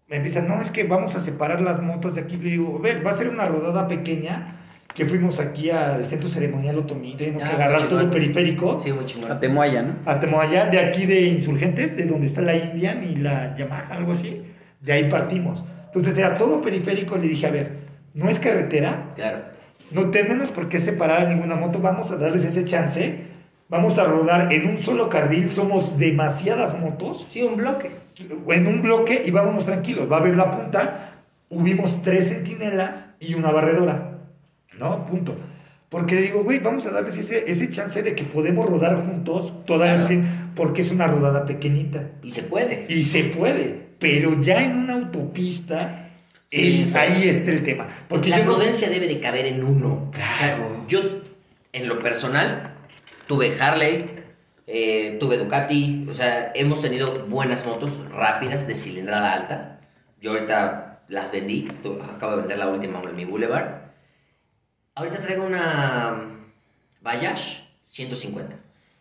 [0.08, 2.38] me empiezan, no, es que vamos a separar las motos de aquí.
[2.38, 4.62] Le digo, a ver, va a ser una rodada pequeña
[4.94, 7.16] que fuimos aquí al centro ceremonial Otomí.
[7.18, 8.80] Tenemos Ah, que agarrar todo el periférico.
[8.80, 9.32] Sí, muy chingón.
[9.32, 9.96] A Temoaya, ¿no?
[10.06, 14.12] A Temoaya, de aquí de Insurgentes, de donde está la Indian y la Yamaha, algo
[14.14, 14.44] así.
[14.80, 15.64] De ahí partimos.
[15.88, 17.18] Entonces era todo periférico.
[17.18, 17.78] Le dije, a ver,
[18.14, 19.40] no es carretera, Claro.
[19.92, 23.34] no tenemos por qué separar a ninguna moto, vamos a darles ese chance.
[23.68, 27.92] Vamos a rodar en un solo carril, somos demasiadas motos, Sí, un bloque.
[28.18, 30.12] En un bloque y vámonos tranquilos.
[30.12, 31.16] Va a haber la punta,
[31.50, 34.20] hubimos tres centinelas y una barredora.
[34.78, 35.06] ¿No?
[35.06, 35.38] Punto.
[35.90, 39.54] Porque le digo, güey, vamos a darles ese, ese chance de que podemos rodar juntos,
[39.66, 40.22] todas Claro.
[40.24, 42.12] las- porque es una rodada pequeñita.
[42.24, 42.86] Y se puede.
[42.90, 46.02] Y se puede, pero ya en una autopista,
[46.50, 47.88] Sí, es, ahí está el tema.
[48.08, 50.10] Porque la no- prudencia debe de caber en uno.
[50.12, 50.86] O sea, Claro.
[50.88, 51.00] yo,
[51.74, 52.76] en lo personal,
[53.28, 54.10] tuve Harley,
[54.68, 59.82] eh, tuve Ducati, o sea, hemos tenido buenas motos rápidas de cilindrada alta.
[60.22, 61.68] Yo ahorita las vendí,
[62.16, 63.92] acabo de vender la última en mi Boulevard.
[64.96, 66.46] Ahorita traigo una
[67.02, 68.56] Bayash 150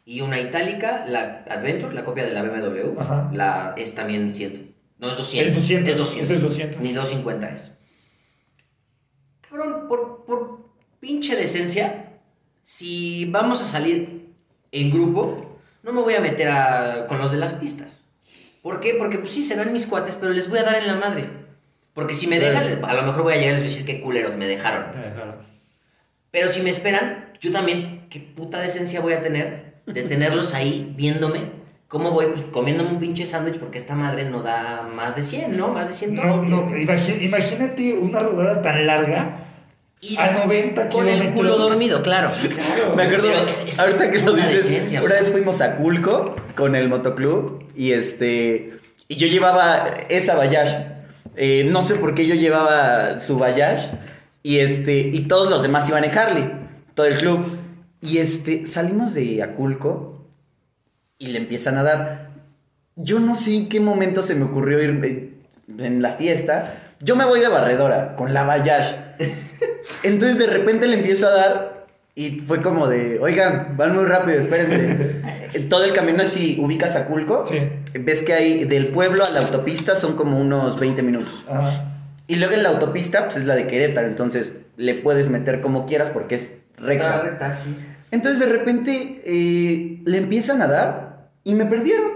[0.04, 3.30] y una itálica, la Adventure, la copia de la BMW, Ajá.
[3.32, 4.74] la es también 100.
[4.98, 6.24] No es 200, Es 200, es 200.
[6.30, 6.80] ese es 200.
[6.80, 7.78] Ni 250 es.
[9.40, 10.68] Cabrón, por, por
[11.00, 12.20] pinche decencia,
[12.62, 14.34] si vamos a salir
[14.72, 15.43] en grupo,
[15.84, 18.06] no me voy a meter a- con los de las pistas.
[18.62, 18.94] ¿Por qué?
[18.98, 21.28] Porque pues sí, serán mis cuates, pero les voy a dar en la madre.
[21.92, 23.70] Porque si me dejan, les- a lo mejor voy a llegar y les voy a
[23.70, 24.86] decir qué culeros me dejaron.
[26.30, 30.92] Pero si me esperan, yo también, qué puta decencia voy a tener de tenerlos ahí
[30.96, 31.62] viéndome.
[31.86, 32.26] ¿Cómo voy?
[32.26, 35.68] Pues comiéndome un pinche sándwich porque esta madre no da más de 100, ¿no?
[35.68, 36.48] Más de 120.
[36.50, 36.76] No, no,
[37.20, 39.43] imagínate una rodada tan larga
[40.00, 41.34] Y a 90 con el kilómetros.
[41.34, 42.28] culo dormido, claro.
[42.54, 42.94] Claro.
[42.94, 46.76] Me acuerdo, es- es ahorita que lo dices, decencia, una vez fuimos a Culco con
[46.76, 50.74] el motoclub y este, y yo llevaba esa Bayash.
[51.36, 53.86] Eh, no sé por qué yo llevaba su Bayash
[54.42, 56.52] y este, y todos los demás iban en Harley,
[56.94, 57.58] todo el club.
[58.02, 60.26] Y este, salimos de Aculco
[61.18, 62.30] y le empiezan a dar.
[62.96, 65.40] Yo no sé en qué momento se me ocurrió ir
[65.78, 66.94] en la fiesta.
[67.00, 68.92] Yo me voy de barredora con la Bayash.
[70.02, 74.38] Entonces de repente le empiezo a dar y fue como de, oigan, van muy rápido,
[74.38, 75.20] espérense.
[75.68, 77.58] Todo el camino, si ubicas a Culco, Sí.
[77.98, 81.44] ves que hay del pueblo a la autopista son como unos 20 minutos.
[81.48, 81.90] Ajá.
[82.26, 85.86] Y luego en la autopista, pues es la de Querétaro, entonces le puedes meter como
[85.86, 87.14] quieras porque es recta.
[87.16, 87.74] Ah, recta, sí.
[88.10, 92.12] Entonces de repente eh, le empiezan a dar y me perdieron.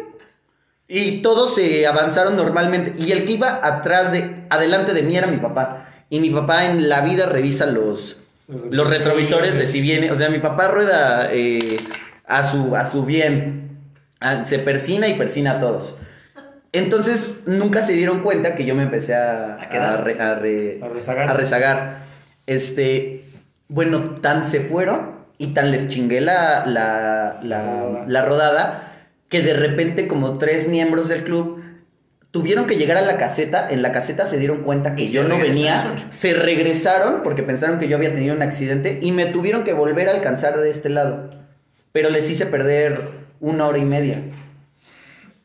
[0.86, 2.94] Y todos se avanzaron normalmente.
[2.98, 5.97] Y el que iba atrás de, adelante de mí era mi papá.
[6.10, 10.10] Y mi papá en la vida revisa los, los retrovisores de si viene.
[10.10, 11.78] O sea, mi papá rueda eh,
[12.26, 13.78] a, su, a su bien.
[14.20, 15.96] Ah, Se persina y persina a todos.
[16.72, 20.00] Entonces nunca se dieron cuenta que yo me empecé a, ¿A quedar?
[20.00, 21.30] a re- a re- A rezagar.
[21.30, 22.02] a rezagar.
[22.46, 23.24] Este,
[23.68, 28.04] bueno, tan se fueron y tan les chingué la, la, la, Rodada.
[28.08, 28.92] la rodada
[29.28, 31.57] que de repente como tres miembros del club
[32.30, 33.66] tuvieron que llegar a la caseta.
[33.70, 36.06] En la caseta se dieron cuenta que yo no venía.
[36.10, 40.08] Se regresaron porque pensaron que yo había tenido un accidente y me tuvieron que volver
[40.08, 41.30] a alcanzar de este lado.
[41.92, 43.00] Pero les hice perder
[43.40, 44.22] una hora y media.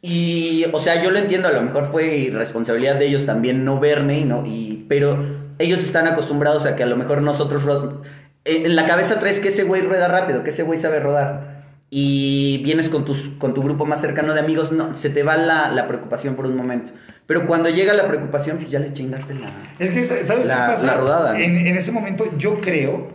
[0.01, 3.79] Y, o sea, yo lo entiendo, a lo mejor fue irresponsabilidad de ellos también no
[3.79, 5.17] verme, y no, y, pero
[5.59, 8.01] ellos están acostumbrados a que a lo mejor nosotros, ro-
[8.43, 11.52] eh, en la cabeza traes que ese güey rueda rápido, que ese güey sabe rodar,
[11.95, 15.37] y vienes con, tus, con tu grupo más cercano de amigos, no, se te va
[15.37, 16.89] la, la preocupación por un momento.
[17.27, 19.51] Pero cuando llega la preocupación, pues ya les chingaste la...
[19.77, 20.85] Es que, ¿sabes La- qué pasa?
[20.87, 21.39] la rodada.
[21.39, 23.09] En, en ese momento yo creo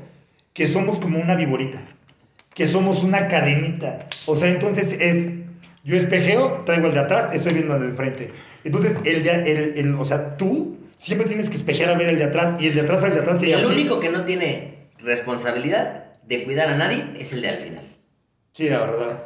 [0.53, 1.81] que somos como una viborita.
[2.55, 3.99] Que somos una cadenita.
[4.27, 5.31] O sea, entonces es...
[5.83, 8.33] Yo espejeo, traigo el de atrás, estoy viendo el de frente.
[8.63, 12.19] Entonces, el de, el, el- o sea, tú siempre tienes que espejear a ver el
[12.19, 13.73] de atrás y el de atrás al de atrás y Y el así.
[13.73, 17.83] único que no tiene responsabilidad de cuidar a nadie es el de al final.
[18.53, 19.23] Sí, la verdad.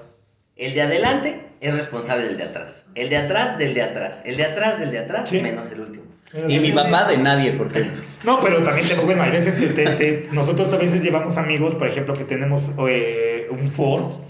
[0.57, 2.87] El de adelante es responsable del de atrás.
[2.95, 4.23] El de atrás del de atrás.
[4.27, 5.41] El de atrás del de atrás, Sí.
[5.41, 6.05] menos el último.
[6.49, 7.85] Y mi papá de nadie, porque...
[8.25, 11.75] No, pero también te, bueno, hay veces te, te- te- nosotros a veces llevamos amigos,
[11.75, 14.21] por ejemplo, que tenemos eh, un Force,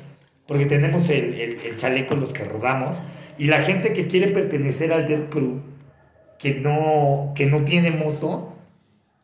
[0.47, 2.97] porque tenemos el, el, el chaleco en los que rodamos,
[3.39, 5.61] y la gente que quiere pertenecer al Dead Crew,
[6.39, 8.57] que no, que no tiene moto,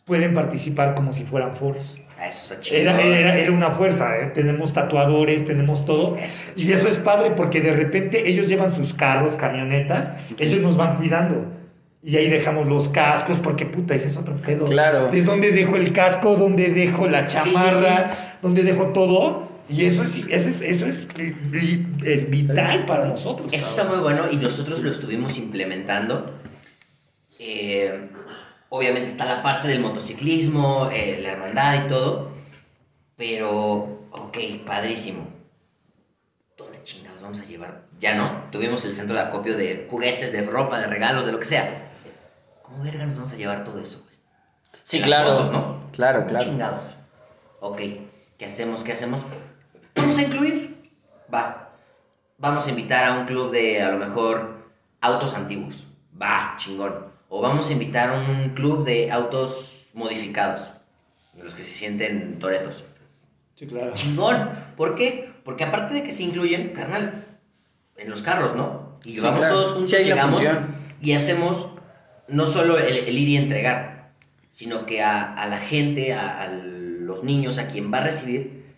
[0.05, 2.05] pueden participar como si fueran Force.
[2.21, 2.81] Eso está chido.
[2.81, 4.31] Era, era, era una fuerza, ¿eh?
[4.35, 6.17] tenemos tatuadores, tenemos todo.
[6.17, 10.77] Eso, Y eso es padre porque de repente ellos llevan sus carros, camionetas, ellos nos
[10.77, 11.47] van cuidando.
[12.03, 14.67] Y ahí dejamos los cascos, porque puta, ese es otro pedo.
[14.67, 15.09] Claro.
[15.09, 19.49] De dónde dejo el casco, dónde dejo la sí, chamarra, dónde dejo todo.
[19.69, 21.07] Y eso es, eso es, eso es,
[22.05, 23.53] es vital para nosotros.
[23.53, 23.81] Eso cabrón.
[23.81, 26.33] está muy bueno y nosotros lo estuvimos implementando.
[27.39, 28.09] Eh,
[28.69, 32.31] obviamente está la parte del motociclismo, eh, la hermandad y todo.
[33.17, 35.27] Pero, ok, padrísimo.
[36.57, 37.83] ¿Dónde chingados vamos a llevar?
[38.01, 41.39] Ya no, tuvimos el centro de acopio de juguetes, de ropa, de regalos, de lo
[41.41, 41.91] que sea.
[42.63, 44.03] ¿Cómo verga nos vamos a llevar todo eso?
[44.05, 44.17] güey?
[44.83, 45.29] Sí, Las claro.
[45.31, 45.91] fotos, ¿no?
[45.93, 46.45] Claro, ¿Cómo claro.
[46.45, 46.85] Chingados.
[47.61, 47.81] Ok,
[48.39, 48.85] ¿qué hacemos?
[48.85, 49.23] ¿Qué hacemos?
[49.97, 50.93] Vamos a incluir.
[51.33, 51.73] Va.
[52.39, 54.71] Vamos a invitar a un club de a lo mejor
[55.01, 55.87] autos antiguos.
[56.21, 57.08] Va, chingón.
[57.29, 60.69] O vamos a invitar a un club de autos modificados.
[61.35, 62.85] De los que se sienten toretos.
[63.55, 63.93] Sí, claro.
[63.95, 64.51] Chingón.
[64.77, 65.33] ¿Por qué?
[65.45, 67.25] Porque aparte de que se incluyen, carnal,
[67.97, 68.99] en los carros, ¿no?
[69.05, 69.55] Y Sí, vamos claro.
[69.55, 70.43] todos juntos, Sí, llegamos
[71.01, 71.73] y hacemos
[72.29, 74.13] no solo el, el ir y entregar,
[74.51, 78.75] sino que a, a la gente, a, a los niños, a quien va a recibir,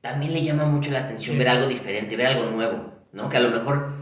[0.00, 3.28] también le llama mucho la atención ver algo diferente, ver algo nuevo, ¿no?
[3.28, 3.92] Que a lo mejor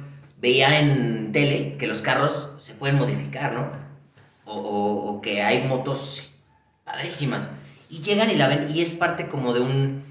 [0.41, 3.88] veía en tele que los carros se pueden modificar, ¿no?
[4.49, 6.35] O, o- o que hay motos
[6.85, 7.51] padrísimas.
[7.91, 10.03] Y llegan y la ven y es parte como de un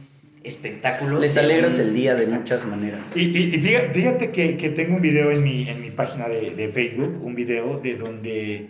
[0.44, 1.20] espectáculo.
[1.20, 2.42] Les alegras un- el día de Exacto.
[2.44, 3.18] muchas maneras.
[3.18, 6.28] Y, y- y fíjate, fíjate que, que tengo un video en mi, en mi página
[6.28, 8.70] de, de Facebook, un video de donde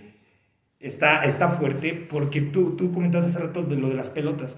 [0.79, 4.55] está, está fuerte, porque tú, tú comentaste hace rato de lo de las pelotas.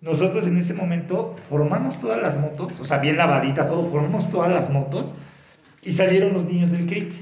[0.00, 4.52] Nosotros en ese momento formamos todas las motos, o sea, bien lavaditas, todo, formamos todas
[4.52, 5.14] las motos
[5.82, 7.12] y salieron los niños del CRIT.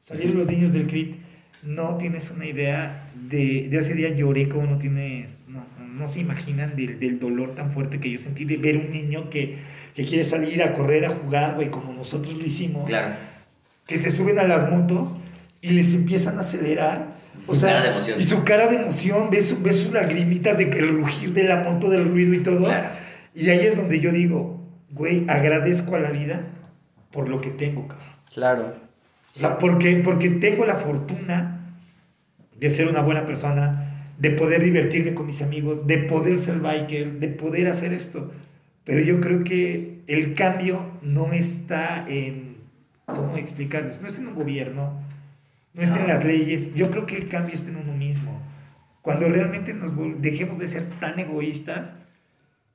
[0.00, 1.16] Salieron los niños del CRIT.
[1.64, 6.20] No tienes una idea de, de ese día lloré como no tienes, no, no se
[6.20, 9.56] imaginan del, del dolor tan fuerte que yo sentí de ver un niño que,
[9.94, 13.14] que quiere salir a correr, a jugar, güey, como nosotros lo hicimos Claro.
[13.86, 15.16] que se suben a las motos
[15.62, 17.14] y les empiezan a acelerar.
[17.48, 18.20] Su cara de emoción.
[18.20, 21.44] Y su cara de emoción, ves, su- ves sus lagrimitas de que el rugir de
[21.44, 22.64] la moto, del ruido y todo.
[22.66, 22.88] Claro.
[23.34, 24.60] Y ahí es donde yo digo,
[24.90, 26.42] güey, agradezco a la vida
[27.10, 28.08] por lo que tengo, cabrón.
[28.32, 28.83] Claro.
[29.36, 31.76] O sea, porque, porque tengo la fortuna
[32.58, 37.18] de ser una buena persona, de poder divertirme con mis amigos, de poder ser biker,
[37.18, 38.30] de poder hacer esto.
[38.84, 42.58] Pero yo creo que el cambio no está en,
[43.06, 44.00] ¿cómo explicarles?
[44.00, 45.00] No está en un gobierno,
[45.72, 46.72] no está en las leyes.
[46.74, 48.40] Yo creo que el cambio está en uno mismo.
[49.02, 49.92] Cuando realmente nos
[50.22, 51.94] dejemos de ser tan egoístas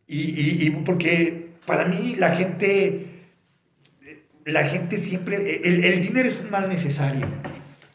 [0.08, 3.08] y, y- y porque para mí la gente
[4.52, 7.28] la gente siempre, el, el dinero es un mal necesario.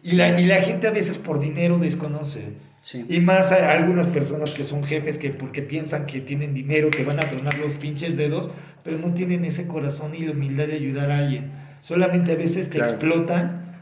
[0.03, 2.43] Y la, y la gente a veces por dinero desconoce.
[2.83, 3.07] Sí.
[3.09, 7.03] Y más a algunas personas que son jefes que porque piensan que tienen dinero te
[7.05, 8.51] van a tronar los pinches dedos,
[8.83, 11.51] pero no tienen ese corazón y la humildad de ayudar a alguien.
[11.81, 12.91] Solamente a veces te Claro.
[12.93, 13.81] explotan,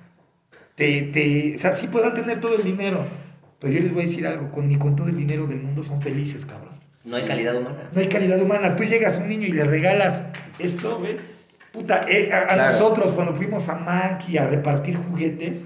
[0.76, 3.04] te, te, o sea, sí podrán tener todo el dinero,
[3.58, 5.82] pero yo les voy a decir algo, con, ni con todo el dinero del mundo
[5.82, 6.72] son felices, cabrón.
[7.04, 7.90] No hay calidad humana.
[7.92, 8.76] No hay calidad humana.
[8.76, 10.22] Tú llegas a un niño y le regalas
[10.60, 11.16] esto, güey.
[11.72, 15.64] Puta, eh, a, nosotros cuando fuimos a Mankey a repartir juguetes,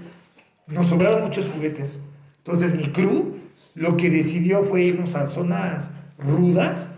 [0.67, 1.99] nos sobraron muchos juguetes.
[2.37, 3.37] Entonces mi crew
[3.75, 6.89] lo que decidió fue irnos a zonas rudas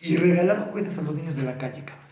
[0.00, 2.06] y regalar juguetes a los niños de la calle, cabrón.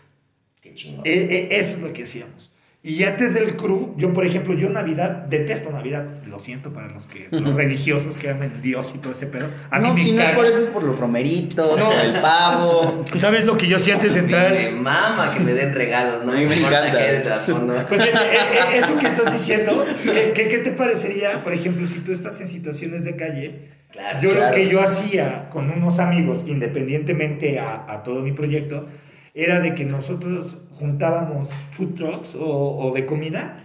[0.61, 1.05] Qué chingón.
[1.05, 2.51] Eh, eh, eso es lo que hacíamos.
[2.87, 7.07] Y antes del crew, yo por ejemplo, yo Navidad, detesto Navidad, lo siento para los
[7.07, 9.47] que los religiosos que aman Dios y todo ese pedo.
[9.71, 11.85] A mí no, me si no es por eso, es por los romeritos, No.
[11.89, 13.03] por el pavo.
[13.15, 14.51] ¿Sabes lo que yo hacía antes de entrar?
[14.51, 16.91] Me mama que me den regalos, no A mí me me encanta.
[16.91, 17.73] que de trasfondo.
[17.89, 18.37] Pues, eh, eh,
[18.75, 22.39] eh, eso que estás diciendo, ¿qué, qué, qué te parecería, por ejemplo, si tú estás
[22.41, 23.69] en situaciones de calle?
[23.91, 24.45] Claro, yo claro.
[24.45, 28.87] lo que yo hacía con unos amigos, independientemente a, a todo mi proyecto,
[29.35, 32.45] era de que nosotros juntábamos food trucks o,
[32.79, 33.57] o de comida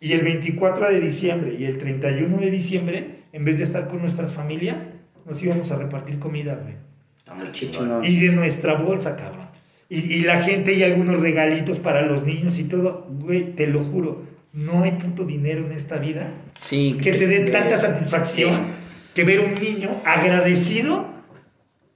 [0.00, 4.00] y el 24 de diciembre y el 31 de diciembre, en vez de estar con
[4.00, 4.88] nuestras familias,
[5.26, 6.74] nos íbamos a repartir comida, güey.
[7.16, 8.04] Está muy chingón.
[8.04, 9.46] Y de nuestra bolsa, cabrón.
[9.88, 13.06] Y, y la gente y algunos regalitos para los niños y todo.
[13.10, 14.22] Güey, te lo juro,
[14.52, 16.98] no hay puto dinero en esta vida Sí.
[17.02, 18.60] que te dé de tanta satisfacción Sí.
[19.14, 21.08] que ver un niño agradecido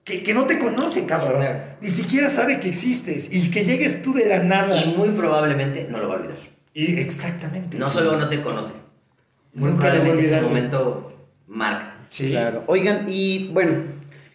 [0.08, 1.34] que, que no te conoce, cabrón.
[1.34, 1.64] Sí, claro.
[1.82, 4.74] Ni siquiera sabe que existes y que llegues tú de la nada.
[4.82, 6.38] Y muy probablemente no lo va a olvidar.
[6.72, 7.76] Y exactamente.
[7.76, 8.72] No solo no te conoce.
[9.52, 12.06] Muy probablemente ese momento marca.
[12.08, 12.30] Sí.
[12.30, 12.64] Claro.
[12.68, 13.82] Oigan, y bueno,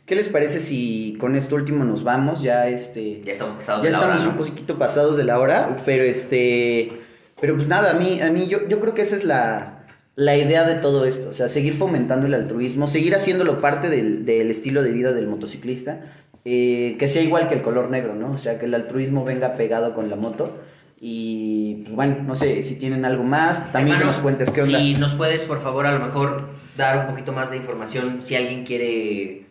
[0.05, 2.43] ¿qué les parece si con esto último nos vamos?
[2.43, 3.23] Ya este.
[3.23, 4.41] Ya estamos pasados Ya de la hora, estamos ¿no?
[4.41, 7.01] un poquito pasados de la hora, pero este.
[7.41, 9.82] Pero pues nada, a mí, a mí yo, yo creo que esa es la,
[10.15, 11.29] la idea de todo esto.
[11.29, 15.27] O sea, seguir fomentando el altruismo, seguir haciéndolo parte del, del estilo de vida del
[15.27, 16.01] motociclista.
[16.45, 18.31] eh, que sea igual que el color negro, ¿no?
[18.33, 20.59] O sea, que el altruismo venga pegado con la moto.
[20.99, 23.71] Y pues bueno, no sé si tienen algo más.
[23.71, 24.77] También que nos cuentes qué onda.
[24.77, 28.35] Si nos puedes, por favor, a lo mejor dar un poquito más de información si
[28.35, 29.42] alguien quiere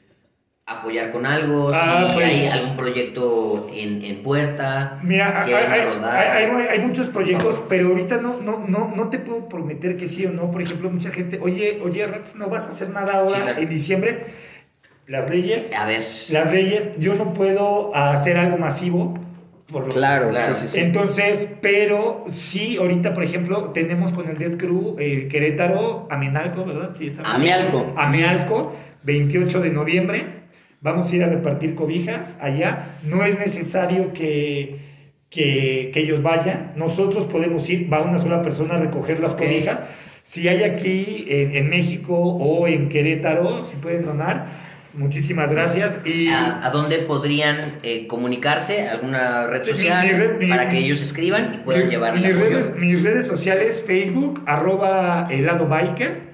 [0.66, 2.26] apoyar con algo, Ah, si pues.
[2.26, 6.20] hay algún proyecto en, en puerta, Mira, si hay, hay, hay- una rodada.
[6.36, 10.06] hay- hay- hay muchos proyectos, pero ahorita no, no, no, no te puedo prometer que
[10.06, 10.50] sí o no.
[10.52, 13.60] Por ejemplo, mucha gente, oye, oye, Rex, no vas a hacer nada ahora Sí, claro.
[13.60, 14.26] en diciembre.
[15.08, 19.14] Las leyes, A ver, las leyes, yo no puedo hacer algo masivo.
[19.70, 20.54] Por lo- Claro, Claro.
[20.54, 20.78] sí, sí, sí.
[20.80, 26.90] Entonces, pero sí, ahorita, por ejemplo, tenemos con el Dead Crew eh, Querétaro, Amenalco, ¿verdad?
[26.96, 27.92] Sí, es Amealco.
[27.96, 30.41] Amealco, 28 de noviembre.
[30.82, 32.96] Vamos a ir a repartir cobijas allá.
[33.04, 34.78] No es necesario que,
[35.30, 36.72] que, que ellos vayan.
[36.76, 39.84] Nosotros podemos ir, va una sola persona a recoger las cobijas.
[40.24, 44.46] Si hay aquí en, en México o en Querétaro, si pueden donar,
[44.94, 46.00] muchísimas gracias.
[46.04, 48.88] Y ¿a, a dónde podrían eh, comunicarse?
[48.88, 52.22] ¿Alguna red mi- social mi red- mi- para que ellos escriban y puedan llevar el
[52.22, 56.32] mis redes, mis redes sociales, Facebook, arroba helado biker,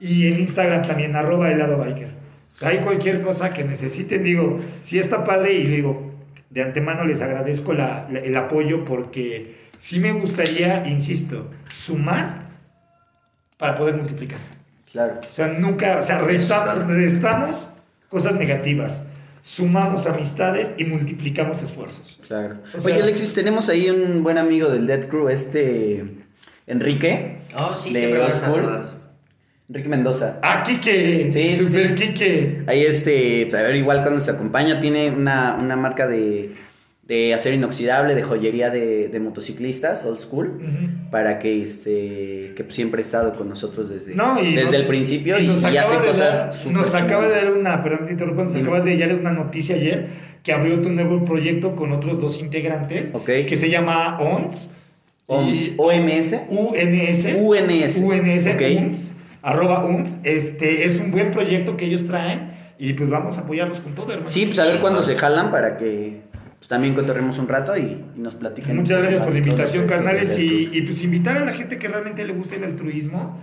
[0.00, 2.17] y en Instagram también, arroba helado biker.
[2.62, 6.12] Hay cualquier cosa que necesiten, digo, si está padre, y digo,
[6.50, 12.48] de antemano les agradezco la- la- el apoyo porque sí me gustaría, insisto, sumar
[13.58, 14.38] para poder multiplicar.
[14.90, 15.20] Claro.
[15.28, 17.68] O sea, nunca, o sea, restamos, restamos
[18.08, 19.02] cosas negativas,
[19.42, 22.20] sumamos amistades y multiplicamos esfuerzos.
[22.26, 22.56] Claro.
[22.76, 26.04] O sea- Oye, Alexis, tenemos ahí un buen amigo del Dead Crew, este
[26.66, 27.38] Enrique.
[27.56, 28.80] Oh, sí, de siempre Old School.
[29.68, 30.38] Enrique Mendoza.
[30.42, 31.30] Ah, Kike.
[31.30, 31.94] Sí, sí, Super sí.
[31.94, 32.62] Kike.
[32.66, 36.52] Ahí este, pues, a ver, igual cuando se acompaña, tiene una, una marca de,
[37.02, 40.58] de acero inoxidable, de joyería de, de motociclistas, old school,
[41.10, 44.86] para que este, que pues, siempre ha estado con nosotros desde, No, y desde el
[44.86, 48.66] principio y, hace cosas dar- Nos acaba de dar una, perdón, te interrumpo, nos Dime.
[48.68, 50.06] acaba de dar una noticia ayer
[50.42, 53.26] que abrió otro nuevo proyecto con otros dos integrantes Ok.
[53.46, 54.70] que se llama ONS.
[55.26, 56.40] OMS, OMS.
[56.48, 57.26] UNS.
[57.36, 57.98] UNS.
[57.98, 58.46] UNS.
[58.46, 58.62] Ok.
[58.80, 59.14] UNS,
[59.48, 60.18] arroba UNS.
[60.24, 64.12] Este es un buen proyecto que ellos traen y pues vamos a apoyarlos con todo,
[64.12, 64.30] hermano.
[64.30, 66.22] Sí, pues a ver cuándo se jalan para que
[66.58, 68.76] pues, también cotorremos un rato y, y nos platiquen.
[68.76, 70.38] Muchas un poco gracias por la invitación, carnales.
[70.38, 73.38] Y, y, pues invitar a la gente que realmente le guste el altruismo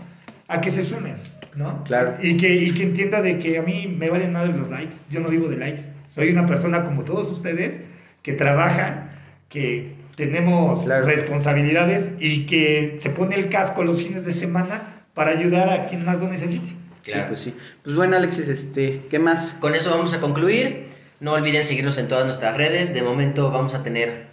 [0.48, 1.15] a que se sumen,
[1.56, 1.84] ¿no?
[1.84, 2.15] Claro.
[2.22, 4.95] Y que, y que entienda de que a mí me valen madre los likes.
[5.10, 5.84] Yo no vivo de likes.
[6.07, 7.82] Soy una persona como todos ustedes
[8.22, 9.10] que trabajan,
[9.49, 11.07] que tenemos Claro.
[11.07, 16.06] responsabilidades y que se pone el casco los fines de semana para ayudar a quien
[16.06, 16.68] más lo necesite.
[16.68, 16.78] Sí,
[17.12, 17.28] Claro.
[17.30, 17.56] pues sí.
[17.84, 19.58] Pues bueno, Alexis, este, ¿qué más?
[19.60, 20.88] Con eso vamos a concluir.
[21.20, 22.94] No olviden seguirnos en todas nuestras redes.
[22.94, 24.28] De momento vamos a tener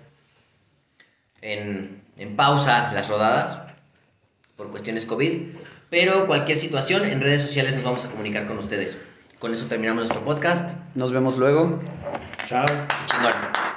[1.40, 3.62] en, en pausa las rodadas
[4.56, 5.54] por cuestiones COVID.
[5.90, 8.98] Pero cualquier situación en redes sociales nos vamos a comunicar con ustedes.
[9.38, 10.76] Con eso terminamos nuestro podcast.
[10.94, 11.80] Nos vemos luego.
[12.46, 12.64] Chao.
[13.06, 13.71] Chingón.